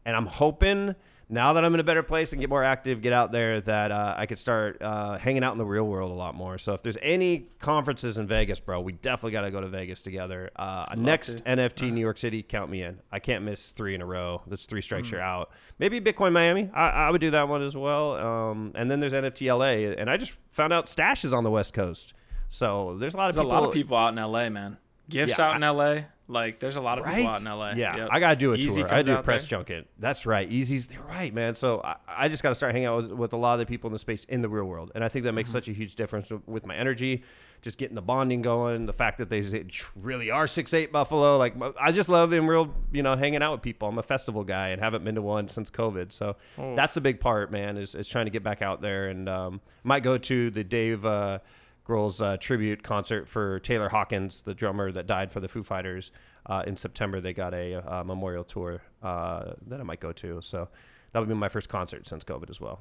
and 0.07 0.17
I'm 0.17 0.27
hoping 0.27 0.95
now 1.31 1.53
that 1.53 1.65
I'm 1.65 1.73
in 1.75 1.81
a 1.81 1.85
better 1.85 2.03
place 2.03 2.33
and 2.33 2.41
get 2.41 2.49
more 2.49 2.65
active, 2.65 3.01
get 3.01 3.13
out 3.13 3.31
there, 3.31 3.61
that 3.61 3.93
uh, 3.93 4.15
I 4.17 4.27
could 4.27 4.39
start 4.39 4.83
uh, 4.83 5.17
hanging 5.17 5.45
out 5.45 5.53
in 5.53 5.59
the 5.59 5.65
real 5.65 5.87
world 5.87 6.11
a 6.11 6.15
lot 6.15 6.35
more. 6.35 6.59
So 6.59 6.75
if 6.75 6.83
there's 6.83 6.97
any 7.01 7.47
conferences 7.61 8.19
in 8.19 8.27
Vegas, 8.27 8.59
bro, 8.59 8.81
we 8.81 8.93
definitely 8.93 9.33
got 9.33 9.43
to 9.43 9.51
go 9.51 9.61
to 9.61 9.69
Vegas 9.69 10.03
together. 10.03 10.51
Uh, 10.57 10.87
next 10.97 11.39
to. 11.39 11.43
NFT 11.45 11.93
New 11.93 12.01
York 12.01 12.19
City, 12.19 12.43
count 12.43 12.71
me 12.71 12.83
in. 12.83 12.99
I 13.13 13.21
can't 13.21 13.45
miss 13.45 13.69
three 13.69 13.95
in 13.95 14.03
a 14.03 14.07
row. 14.07 14.43
That's 14.49 14.67
three 14.67 14.83
strikes, 14.83 15.09
mm. 15.09 15.13
you're 15.13 15.21
out. 15.21 15.51
Maybe 15.79 16.01
Bitcoin 16.01 16.33
Miami. 16.33 16.69
I, 16.75 16.91
I, 16.91 17.11
would 17.11 17.21
do 17.21 17.31
that 17.31 17.49
one 17.49 17.63
as 17.63 17.77
well. 17.77 18.15
Um, 18.17 18.73
and 18.75 18.91
then 18.91 18.99
there's 18.99 19.13
NFT 19.13 19.57
LA, 19.57 19.97
and 19.99 20.11
I 20.11 20.17
just 20.17 20.33
found 20.51 20.73
out 20.73 20.89
Stash 20.89 21.25
is 21.25 21.33
on 21.33 21.45
the 21.45 21.51
West 21.51 21.75
Coast. 21.75 22.13
So 22.49 22.97
there's 22.99 23.15
a 23.15 23.17
lot 23.17 23.31
of 23.31 23.37
there's 23.37 23.45
people. 23.45 23.57
a 23.57 23.61
lot 23.61 23.69
of 23.69 23.73
people 23.73 23.97
out 23.97 24.09
in 24.09 24.17
LA, 24.17 24.51
man. 24.51 24.79
Gifts 25.09 25.39
yeah, 25.39 25.47
out 25.47 25.57
in 25.57 25.63
LA. 25.63 26.07
Like, 26.31 26.61
there's 26.61 26.77
a 26.77 26.81
lot 26.81 26.99
of 26.99 27.05
people 27.07 27.27
out 27.29 27.41
in 27.41 27.47
LA. 27.47 27.73
Yeah, 27.73 27.97
Yep. 27.97 28.09
I 28.13 28.21
gotta 28.21 28.37
do 28.37 28.53
a 28.55 28.57
Easy 28.57 28.83
tour. 28.83 28.95
I 28.95 29.03
do 29.03 29.15
a 29.15 29.23
press 29.23 29.43
there. 29.49 29.59
junket. 29.59 29.89
That's 29.99 30.25
right. 30.27 30.51
Easy's 30.51 30.89
right, 31.09 31.35
man. 31.35 31.55
So 31.57 31.81
I, 31.83 31.97
I 32.09 32.29
just 32.29 32.43
gotta 32.43 32.55
start 32.55 32.73
hanging 32.73 32.87
out 32.87 33.03
with, 33.03 33.13
with 33.13 33.33
a 33.33 33.37
lot 33.37 33.55
of 33.55 33.59
the 33.59 33.67
people 33.67 33.89
in 33.89 33.93
the 33.93 33.99
space 33.99 34.25
in 34.25 34.41
the 34.41 34.49
real 34.49 34.65
world, 34.65 34.93
and 34.95 35.03
I 35.05 35.09
think 35.09 35.25
that 35.25 35.31
Mm-hmm. 35.31 35.37
makes 35.37 35.51
such 35.51 35.69
a 35.69 35.73
huge 35.73 35.95
difference 35.97 36.31
with- 36.31 36.47
with 36.47 36.67
my 36.67 36.75
energy. 36.77 37.23
Just 37.63 37.77
getting 37.77 37.95
the 37.95 38.01
bonding 38.01 38.41
going, 38.41 38.87
the 38.87 38.93
fact 38.95 39.19
that 39.19 39.29
they 39.29 39.43
really 39.95 40.31
are 40.31 40.47
six 40.47 40.73
eight 40.73 40.93
Buffalo. 40.93 41.37
Like 41.37 41.55
I 41.79 41.93
just 41.93 42.09
love 42.09 42.33
in 42.33 42.47
real, 42.47 42.73
you 42.91 43.03
know, 43.03 43.17
hanging 43.17 43.43
out 43.43 43.53
with 43.53 43.61
people. 43.61 43.87
I'm 43.89 43.99
a 43.99 44.03
festival 44.03 44.45
guy 44.45 44.69
and 44.69 44.81
haven't 44.81 45.05
been 45.05 45.17
to 45.17 45.21
one 45.23 45.47
since 45.49 45.69
COVID, 45.69 46.11
so 46.11 46.37
Oh. 46.57 46.75
that's 46.75 46.97
a 46.97 47.03
big 47.03 47.21
part, 47.21 47.53
man. 47.53 47.77
Is, 47.77 47.95
is 47.95 48.09
trying 48.09 48.25
to 48.25 48.31
get 48.31 48.43
back 48.43 48.63
out 48.63 48.81
there 48.81 49.09
and 49.09 49.29
um, 49.29 49.61
might 49.85 50.03
go 50.03 50.17
to 50.17 50.51
the 50.51 50.65
Dave. 50.65 51.05
Uh, 51.05 51.41
Grohl's 51.87 52.21
uh, 52.23 52.37
tribute 52.39 52.83
concert 52.83 53.29
for 53.29 53.59
Taylor 53.61 53.89
Hawkins, 53.89 54.43
the 54.43 54.55
drummer 54.55 54.93
that 54.93 55.07
died 55.07 55.33
for 55.33 55.41
the 55.41 55.49
Foo 55.49 55.63
Fighters. 55.63 56.13
Uh, 56.47 56.63
in 56.67 56.77
September, 56.77 57.21
they 57.21 57.33
got 57.33 57.53
a 57.55 57.75
uh, 57.75 58.05
memorial 58.05 58.45
tour 58.45 58.83
uh, 59.03 59.53
that 59.67 59.81
I 59.81 59.83
might 59.83 60.01
go 60.01 60.13
to. 60.13 60.41
So 60.43 60.69
that 61.13 61.19
would 61.21 61.29
be 61.29 61.35
my 61.35 61.49
first 61.49 61.69
concert 61.69 62.07
since 62.07 62.25
COVID 62.25 62.49
as 62.51 62.61
well. 62.61 62.81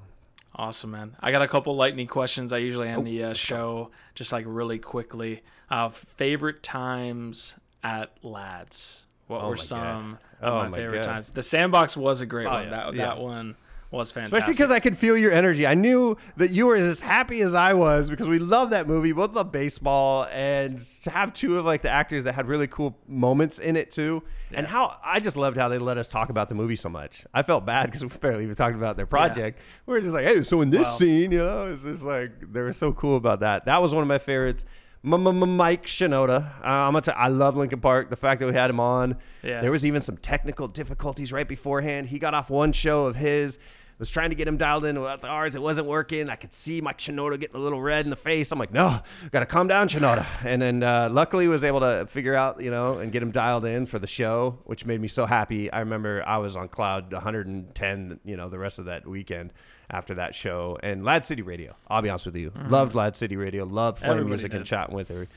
Awesome, 0.56 0.92
man. 0.92 1.16
I 1.20 1.32
got 1.32 1.42
a 1.42 1.48
couple 1.48 1.76
lightning 1.76 2.08
questions. 2.08 2.52
I 2.52 2.58
usually 2.58 2.88
Oh, 2.90 2.94
end 2.94 3.08
the 3.08 3.24
uh, 3.24 3.34
show 3.34 3.92
just 4.16 4.32
like 4.32 4.46
really 4.48 4.80
quickly. 4.80 5.44
Uh, 5.70 5.90
favorite 5.90 6.64
times 6.64 7.56
at 7.84 8.20
LADZ? 8.24 9.04
What 9.28 9.42
Oh 9.44 9.50
were 9.50 9.58
some 9.58 10.18
God. 10.42 10.48
of 10.48 10.54
Oh 10.54 10.56
my, 10.64 10.68
my 10.70 10.78
favorite 10.78 11.04
God. 11.04 11.12
times? 11.12 11.32
The 11.32 11.44
Sandlot 11.44 11.96
was 11.96 12.22
a 12.22 12.26
great 12.26 12.48
Oh, 12.48 12.52
one. 12.52 12.64
yeah, 12.66 12.70
That 12.72 12.94
yeah. 12.96 13.06
that 13.08 13.20
one 13.20 13.56
was 13.92 14.12
fantastic. 14.12 14.38
Especially 14.38 14.54
because 14.54 14.72
I 14.72 14.80
could 14.80 14.98
feel 14.98 15.18
your 15.18 15.32
energy. 15.32 15.66
I 15.66 15.74
knew 15.74 16.16
that 16.38 16.52
you 16.52 16.68
were 16.68 16.76
as 16.76 17.02
happy 17.02 17.42
as 17.42 17.54
I 17.54 17.74
was 17.74 18.10
because 18.10 18.30
we 18.30 18.38
love 18.38 18.70
that 18.70 18.88
movie. 18.88 19.12
Both 19.12 19.34
love 19.34 19.52
baseball, 19.52 20.28
and 20.32 20.78
to 21.04 21.10
have 21.10 21.34
two 21.34 21.58
of 21.58 21.66
like 21.66 21.82
the 21.82 21.90
actors 21.90 22.26
that 22.26 22.34
had 22.34 22.48
really 22.48 22.68
cool 22.68 22.98
moments 23.08 23.58
in 23.58 23.76
it 23.76 23.90
too. 23.90 24.22
And 24.54 24.68
how 24.68 24.98
I 25.04 25.20
just 25.20 25.38
loved 25.38 25.58
how 25.58 25.70
they 25.70 25.78
let 25.80 25.98
us 25.98 26.08
talk 26.08 26.30
about 26.30 26.50
the 26.50 26.56
movie 26.56 26.76
so 26.76 26.90
much. 26.90 27.26
I 27.34 27.42
felt 27.42 27.66
bad 27.66 27.88
because 27.88 28.04
we 28.04 28.10
barely 28.10 28.44
even 28.44 28.56
talked 28.56 28.76
about 28.76 28.96
their 28.96 29.08
project. 29.08 29.60
We 29.86 29.94
were 29.94 30.02
just 30.02 30.14
like, 30.14 30.26
hey, 30.26 30.44
so 30.44 30.62
in 30.62 30.70
this 30.70 30.98
scene, 30.98 31.32
you 31.32 31.40
know, 31.40 31.72
it's 31.72 31.84
just 31.84 32.04
like 32.04 32.32
they 32.52 32.62
were 32.62 32.74
so 32.74 32.94
cool 32.94 33.18
about 33.18 33.40
that. 33.40 33.66
That 33.66 33.82
was 33.82 33.94
one 33.94 34.04
of 34.04 34.08
my 34.08 34.20
favorites. 34.20 34.66
Mike 35.02 35.86
Shinoda. 35.86 36.60
Uh, 36.62 36.64
I'm 36.64 36.94
gonna. 36.94 37.02
T- 37.02 37.12
I 37.12 37.30
love 37.30 37.56
Linkin 37.56 37.80
Park. 37.80 38.10
The 38.10 38.18
fact 38.18 38.42
that 38.42 38.48
we 38.48 38.54
had 38.54 38.70
him 38.70 38.80
on. 38.80 39.18
Yeah. 39.42 39.62
There 39.62 39.72
was 39.72 39.86
even 39.86 40.02
some 40.02 40.18
technical 40.18 40.68
difficulties 40.68 41.32
right 41.32 41.48
beforehand. 41.48 42.08
He 42.08 42.20
got 42.20 42.34
off 42.34 42.50
one 42.50 42.74
show 42.74 43.06
of 43.06 43.16
his. 43.16 43.58
Was 44.00 44.10
trying 44.10 44.30
to 44.30 44.36
get 44.36 44.48
him 44.48 44.56
dialed 44.58 44.86
in 44.86 45.00
with 45.02 45.26
ours. 45.26 45.56
It 45.56 45.62
wasn't 45.62 45.88
working. 45.88 46.30
I 46.30 46.36
could 46.36 46.54
see 46.54 46.80
Mike 46.80 47.00
Shinoda 47.00 47.38
getting 47.40 47.58
a 47.58 47.60
little 47.60 47.82
red 47.82 48.06
in 48.06 48.10
the 48.10 48.16
face. 48.16 48.50
I'm 48.52 48.58
like, 48.58 48.72
no, 48.72 49.02
gotta 49.32 49.46
calm 49.46 49.68
down, 49.68 49.90
Shinoda. 49.90 50.26
And 50.46 50.62
then 50.62 50.84
uh, 50.84 51.10
luckily 51.12 51.50
was 51.50 51.66
able 51.66 51.82
to 51.82 52.06
figure 52.08 52.34
out, 52.34 52.62
you 52.62 52.72
know, 52.72 53.00
and 53.00 53.12
get 53.12 53.22
him 53.22 53.32
dialed 53.32 53.66
in 53.66 53.86
for 53.86 54.00
the 54.00 54.08
show, 54.08 54.58
which 54.64 54.86
made 54.86 55.02
me 55.02 55.10
so 55.10 55.26
happy. 55.26 55.70
I 55.72 55.80
remember 55.80 56.24
I 56.26 56.38
was 56.38 56.56
on 56.56 56.70
cloud 56.70 57.12
110, 57.12 58.20
you 58.24 58.38
know, 58.38 58.50
the 58.50 58.58
rest 58.58 58.80
of 58.80 58.86
that 58.86 59.06
weekend 59.06 59.52
after 59.90 60.14
that 60.16 60.34
show. 60.34 60.78
And 60.82 61.04
LADZ 61.04 61.26
City 61.26 61.42
Radio, 61.42 61.76
I'll 61.88 62.02
be 62.02 62.10
honest 62.10 62.26
with 62.26 62.36
you, 62.36 62.52
loved 62.68 62.94
LADZ 62.94 63.18
City 63.18 63.36
Radio, 63.36 63.66
loved 63.66 63.98
playing 64.00 64.12
Everybody 64.12 64.30
music 64.30 64.54
and 64.54 64.66
chatting 64.66 64.96
with 64.96 65.10
her. 65.10 65.28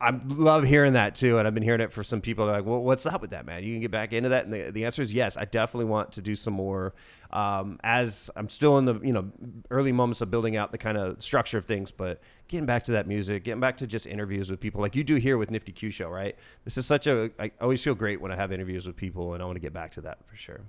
I, 0.00 0.20
love 0.28 0.64
hearing 0.64 0.94
that 0.94 1.14
too, 1.14 1.38
and 1.38 1.46
I've 1.46 1.54
been 1.54 1.62
hearing 1.62 1.80
it 1.80 1.92
for 1.92 2.04
some 2.04 2.20
people. 2.20 2.46
Like, 2.46 2.64
"Well, 2.64 2.80
what's 2.80 3.06
up 3.06 3.20
with 3.20 3.30
that, 3.30 3.44
man? 3.46 3.62
You 3.62 3.74
can 3.74 3.80
get 3.80 3.90
back 3.90 4.12
into 4.12 4.30
that." 4.30 4.44
And 4.44 4.52
the, 4.52 4.70
the 4.70 4.84
answer 4.84 5.02
is 5.02 5.12
yes. 5.12 5.36
I 5.36 5.44
definitely 5.44 5.86
want 5.86 6.12
to 6.12 6.22
do 6.22 6.34
some 6.34 6.54
more. 6.54 6.94
Um, 7.32 7.78
as 7.84 8.30
I'm 8.34 8.48
still 8.48 8.78
in 8.78 8.84
the 8.84 8.98
you 9.00 9.12
know 9.12 9.30
early 9.70 9.92
moments 9.92 10.20
of 10.20 10.30
building 10.30 10.56
out 10.56 10.72
the 10.72 10.78
kind 10.78 10.96
of 10.96 11.22
structure 11.22 11.58
of 11.58 11.64
things, 11.64 11.90
but 11.90 12.20
getting 12.48 12.66
back 12.66 12.84
to 12.84 12.92
that 12.92 13.06
music, 13.06 13.44
getting 13.44 13.60
back 13.60 13.76
to 13.78 13.86
just 13.86 14.06
interviews 14.06 14.50
with 14.50 14.60
people 14.60 14.80
like 14.80 14.96
you 14.96 15.04
do 15.04 15.16
here 15.16 15.38
with 15.38 15.50
Nifty 15.50 15.72
Q 15.72 15.90
Show, 15.90 16.08
right? 16.08 16.36
This 16.64 16.76
is 16.76 16.86
such 16.86 17.06
a. 17.06 17.30
I 17.38 17.50
always 17.60 17.82
feel 17.82 17.94
great 17.94 18.20
when 18.20 18.32
I 18.32 18.36
have 18.36 18.52
interviews 18.52 18.86
with 18.86 18.96
people, 18.96 19.34
and 19.34 19.42
I 19.42 19.46
want 19.46 19.56
to 19.56 19.60
get 19.60 19.72
back 19.72 19.92
to 19.92 20.00
that 20.02 20.26
for 20.26 20.36
sure. 20.36 20.62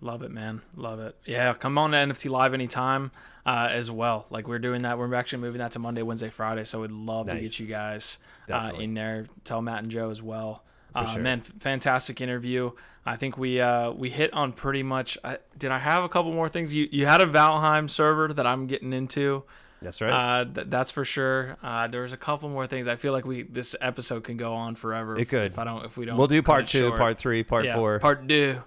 Love 0.00 0.22
it, 0.22 0.30
man. 0.30 0.60
Love 0.76 1.00
it. 1.00 1.16
Yeah, 1.24 1.54
come 1.54 1.78
on 1.78 1.92
to 1.92 1.96
NFT 1.96 2.30
Live 2.30 2.52
anytime 2.52 3.10
uh, 3.46 3.68
as 3.70 3.90
well. 3.90 4.26
Like 4.30 4.46
we're 4.46 4.58
doing 4.58 4.82
that. 4.82 4.98
We're 4.98 5.14
actually 5.14 5.40
moving 5.40 5.60
that 5.60 5.72
to 5.72 5.78
Monday, 5.78 6.02
Wednesday, 6.02 6.30
Friday. 6.30 6.64
So 6.64 6.82
we'd 6.82 6.90
love 6.90 7.28
to 7.30 7.40
get 7.40 7.58
you 7.58 7.66
guys 7.66 8.18
uh, 8.50 8.72
in 8.78 8.94
there. 8.94 9.26
Tell 9.44 9.62
Matt 9.62 9.82
and 9.82 9.90
Joe 9.90 10.10
as 10.10 10.22
well. 10.22 10.62
Uh, 10.94 11.06
sure. 11.06 11.22
Man, 11.22 11.40
fantastic 11.40 12.20
interview. 12.20 12.72
I 13.06 13.16
think 13.16 13.36
we 13.36 13.60
uh, 13.60 13.90
we 13.90 14.10
hit 14.10 14.32
on 14.32 14.52
pretty 14.52 14.82
much. 14.82 15.18
I, 15.24 15.38
did 15.58 15.70
I 15.70 15.78
have 15.78 16.04
a 16.04 16.08
couple 16.08 16.32
more 16.32 16.48
things? 16.48 16.72
You 16.72 16.88
you 16.90 17.06
had 17.06 17.20
a 17.20 17.26
Valheim 17.26 17.90
server 17.90 18.32
that 18.32 18.46
I'm 18.46 18.66
getting 18.66 18.92
into. 18.92 19.44
That's 19.84 20.00
right. 20.00 20.10
Uh, 20.12 20.44
th- 20.44 20.66
that's 20.70 20.90
for 20.90 21.04
sure. 21.04 21.56
Uh, 21.62 21.86
there's 21.86 22.12
a 22.12 22.16
couple 22.16 22.48
more 22.48 22.66
things. 22.66 22.88
I 22.88 22.96
feel 22.96 23.12
like 23.12 23.24
we 23.24 23.42
this 23.42 23.76
episode 23.80 24.24
can 24.24 24.36
go 24.36 24.54
on 24.54 24.74
forever. 24.74 25.18
It 25.18 25.28
could. 25.28 25.52
If 25.52 25.58
I 25.58 25.64
don't, 25.64 25.84
if 25.84 25.96
we 25.96 26.06
don't, 26.06 26.16
we'll 26.16 26.26
do 26.26 26.42
part 26.42 26.66
two, 26.66 26.80
short. 26.80 26.98
part 26.98 27.18
three, 27.18 27.42
part 27.44 27.64
Yeah, 27.66 27.76
four, 27.76 27.98
part 27.98 28.26
two. 28.28 28.60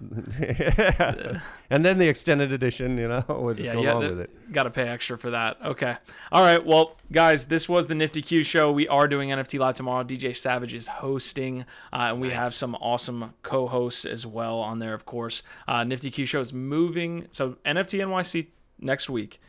and 1.70 1.84
then 1.84 1.98
the 1.98 2.08
extended 2.08 2.52
edition. 2.52 2.96
You 2.98 3.08
know, 3.08 3.24
we'll 3.28 3.54
just 3.54 3.72
go 3.72 3.80
along 3.80 4.08
with 4.08 4.20
it. 4.20 4.52
Got 4.52 4.62
to 4.64 4.70
pay 4.70 4.88
extra 4.88 5.18
for 5.18 5.30
that. 5.30 5.58
Okay. 5.64 5.96
All 6.32 6.42
right. 6.42 6.64
Well, 6.64 6.96
guys, 7.12 7.46
this 7.46 7.68
was 7.68 7.86
the 7.86 7.94
Nifty 7.94 8.22
Q 8.22 8.42
show. 8.42 8.72
We 8.72 8.88
are 8.88 9.08
doing 9.08 9.30
NFT 9.30 9.58
Live 9.58 9.74
tomorrow. 9.74 10.04
DJ 10.04 10.36
Savage 10.36 10.74
is 10.74 10.86
hosting, 10.88 11.62
uh, 11.92 12.10
and 12.10 12.20
we 12.20 12.30
have 12.30 12.54
some 12.54 12.74
awesome 12.76 13.34
co-hosts 13.42 14.04
as 14.04 14.24
well 14.26 14.58
on 14.58 14.78
there, 14.78 14.94
of 14.94 15.04
course. 15.04 15.42
Uh, 15.66 15.84
Nifty 15.84 16.10
Q 16.10 16.26
show 16.26 16.40
is 16.40 16.52
moving. 16.52 17.26
So 17.30 17.56
NFT 17.66 18.00
NYC 18.00 18.46
next 18.80 19.10
week. 19.10 19.40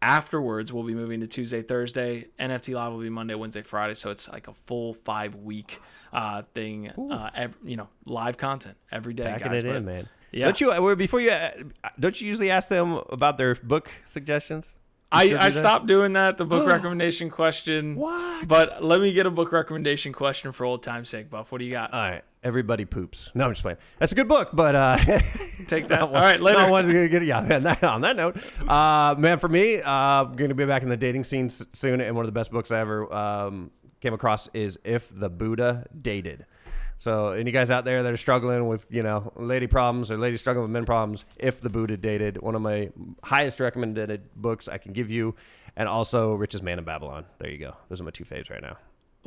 Afterwards, 0.00 0.72
we'll 0.72 0.84
be 0.84 0.94
moving 0.94 1.20
to 1.20 1.26
Tuesday, 1.26 1.62
Thursday. 1.62 2.28
NFT 2.38 2.74
Live 2.74 2.92
will 2.92 3.00
be 3.00 3.10
Monday, 3.10 3.34
Wednesday, 3.34 3.62
Friday. 3.62 3.94
So 3.94 4.10
it's 4.10 4.28
like 4.28 4.46
a 4.46 4.52
full 4.52 4.94
five 4.94 5.34
week 5.34 5.80
uh, 6.12 6.42
thing. 6.54 6.88
Uh, 6.90 7.48
you 7.64 7.76
know, 7.76 7.88
live 8.04 8.36
content 8.36 8.76
every 8.92 9.14
day. 9.14 9.24
Packing 9.24 9.52
guys. 9.52 9.64
it 9.64 9.66
But- 9.66 9.76
in, 9.76 9.84
man. 9.84 10.08
Yeah. 10.30 10.44
Don't 10.44 10.60
you? 10.60 10.94
Before 10.96 11.20
you, 11.20 11.30
uh, 11.30 11.50
don't 11.98 12.20
you 12.20 12.28
usually 12.28 12.50
ask 12.50 12.68
them 12.68 13.00
about 13.08 13.38
their 13.38 13.54
book 13.54 13.90
suggestions? 14.04 14.68
You 15.14 15.18
I, 15.20 15.28
do 15.28 15.38
I 15.38 15.48
stopped 15.48 15.86
doing 15.86 16.12
that. 16.12 16.36
The 16.36 16.44
book 16.44 16.66
recommendation 16.68 17.30
question. 17.30 17.96
What? 17.96 18.46
But 18.46 18.84
let 18.84 19.00
me 19.00 19.12
get 19.14 19.24
a 19.24 19.30
book 19.30 19.52
recommendation 19.52 20.12
question 20.12 20.52
for 20.52 20.66
old 20.66 20.82
time's 20.82 21.08
sake, 21.08 21.30
Buff. 21.30 21.50
What 21.50 21.58
do 21.58 21.64
you 21.64 21.70
got? 21.70 21.94
All 21.94 22.00
right. 22.10 22.22
Everybody 22.42 22.84
poops. 22.84 23.30
No, 23.34 23.46
I'm 23.46 23.52
just 23.52 23.62
playing. 23.62 23.78
That's 23.98 24.12
a 24.12 24.14
good 24.14 24.28
book, 24.28 24.50
but 24.52 24.74
uh, 24.74 24.96
Take 25.66 25.88
that. 25.88 26.10
One- 26.10 26.22
right, 26.22 26.40
later. 26.40 26.58
Not 26.58 26.70
one's 26.70 26.86
gonna 26.86 27.08
get 27.08 27.24
yeah. 27.24 27.40
On 27.82 28.00
that, 28.02 28.16
note, 28.16 28.36
uh, 28.68 29.16
man, 29.18 29.38
for 29.38 29.48
me, 29.48 29.80
uh, 29.84 30.24
gonna 30.24 30.54
be 30.54 30.64
back 30.64 30.82
in 30.82 30.88
the 30.88 30.96
dating 30.96 31.24
scene 31.24 31.48
soon, 31.48 32.00
and 32.00 32.14
one 32.14 32.24
of 32.24 32.28
the 32.28 32.38
best 32.38 32.52
books 32.52 32.70
I 32.70 32.78
ever 32.78 33.12
um, 33.12 33.70
came 34.00 34.14
across 34.14 34.48
is 34.54 34.78
"If 34.84 35.08
the 35.14 35.28
Buddha 35.28 35.86
Dated." 36.00 36.46
So, 36.96 37.30
any 37.30 37.52
guys 37.52 37.70
out 37.70 37.84
there 37.84 38.02
that 38.02 38.12
are 38.12 38.16
struggling 38.16 38.66
with 38.68 38.86
you 38.88 39.02
know 39.02 39.32
lady 39.36 39.66
problems 39.66 40.10
or 40.10 40.16
ladies 40.16 40.40
struggling 40.40 40.62
with 40.62 40.70
men 40.72 40.84
problems, 40.84 41.24
"If 41.36 41.60
the 41.60 41.70
Buddha 41.70 41.96
Dated," 41.96 42.40
one 42.40 42.54
of 42.54 42.62
my 42.62 42.90
highest 43.24 43.58
recommended 43.58 44.30
books 44.36 44.68
I 44.68 44.78
can 44.78 44.92
give 44.92 45.10
you, 45.10 45.34
and 45.76 45.88
also 45.88 46.34
"Richest 46.34 46.62
Man 46.62 46.78
in 46.78 46.84
Babylon." 46.84 47.24
There 47.40 47.50
you 47.50 47.58
go. 47.58 47.74
Those 47.88 48.00
are 48.00 48.04
my 48.04 48.10
two 48.10 48.24
faves 48.24 48.48
right 48.48 48.62
now. 48.62 48.78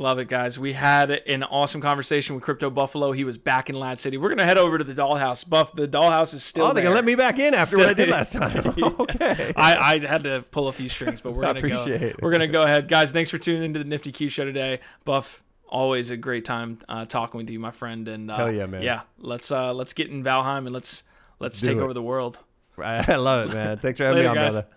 Love 0.01 0.17
it, 0.17 0.27
guys. 0.27 0.57
We 0.57 0.73
had 0.73 1.11
an 1.11 1.43
awesome 1.43 1.79
conversation 1.79 2.33
with 2.33 2.43
Crypto 2.43 2.71
Buffalo. 2.71 3.11
He 3.11 3.23
was 3.23 3.37
back 3.37 3.69
in 3.69 3.75
LADZ 3.75 3.99
City. 3.99 4.17
We're 4.17 4.29
gonna 4.29 4.45
head 4.45 4.57
over 4.57 4.79
to 4.79 4.83
the 4.83 4.95
Dollhouse. 4.99 5.47
Buff, 5.47 5.75
the 5.75 5.87
Dollhouse 5.87 6.33
is 6.33 6.43
still 6.43 6.65
Oh, 6.65 6.67
they 6.73 6.81
there. 6.81 6.89
can 6.89 6.95
let 6.95 7.05
me 7.05 7.13
back 7.13 7.37
in 7.37 7.53
after 7.53 7.77
what 7.77 7.87
I 7.87 7.93
did 7.93 8.09
Still- 8.09 8.17
last 8.17 8.33
time. 8.33 8.73
okay. 8.99 9.53
I, 9.55 9.75
I 9.93 9.99
had 9.99 10.23
to 10.23 10.43
pull 10.49 10.67
a 10.69 10.71
few 10.71 10.89
strings, 10.89 11.21
but 11.21 11.33
we're 11.33 11.43
gonna 11.53 11.61
go. 11.61 11.85
it. 11.85 12.19
We're 12.19 12.31
gonna 12.31 12.47
go 12.47 12.63
ahead, 12.63 12.87
guys. 12.87 13.11
Thanks 13.11 13.29
for 13.29 13.37
tuning 13.37 13.61
into 13.63 13.77
the 13.77 13.85
Nifty 13.85 14.11
Q 14.11 14.27
show 14.29 14.43
today, 14.43 14.79
Buff. 15.05 15.43
Always 15.69 16.09
a 16.09 16.17
great 16.17 16.45
time 16.45 16.79
uh, 16.89 17.05
talking 17.05 17.37
with 17.37 17.51
you, 17.51 17.59
my 17.59 17.71
friend. 17.71 18.07
And 18.07 18.31
uh, 18.31 18.37
Hell 18.37 18.51
yeah, 18.51 18.65
man. 18.65 18.81
Yeah, 18.81 19.01
let's 19.19 19.51
uh, 19.51 19.71
let's 19.71 19.93
get 19.93 20.09
in 20.09 20.23
Valheim 20.23 20.65
and 20.65 20.71
let's 20.71 21.03
let's, 21.39 21.61
do 21.61 21.67
take 21.67 21.77
over 21.77 21.93
the 21.93 22.01
world. 22.01 22.39
I 22.77 23.17
love 23.17 23.51
it, 23.51 23.53
man. 23.53 23.77
Thanks 23.77 23.99
for 23.99 24.05
having 24.05 24.17
Later, 24.23 24.33
me 24.33 24.39
on, 24.39 24.45
guys. 24.45 24.53
brother. 24.53 24.67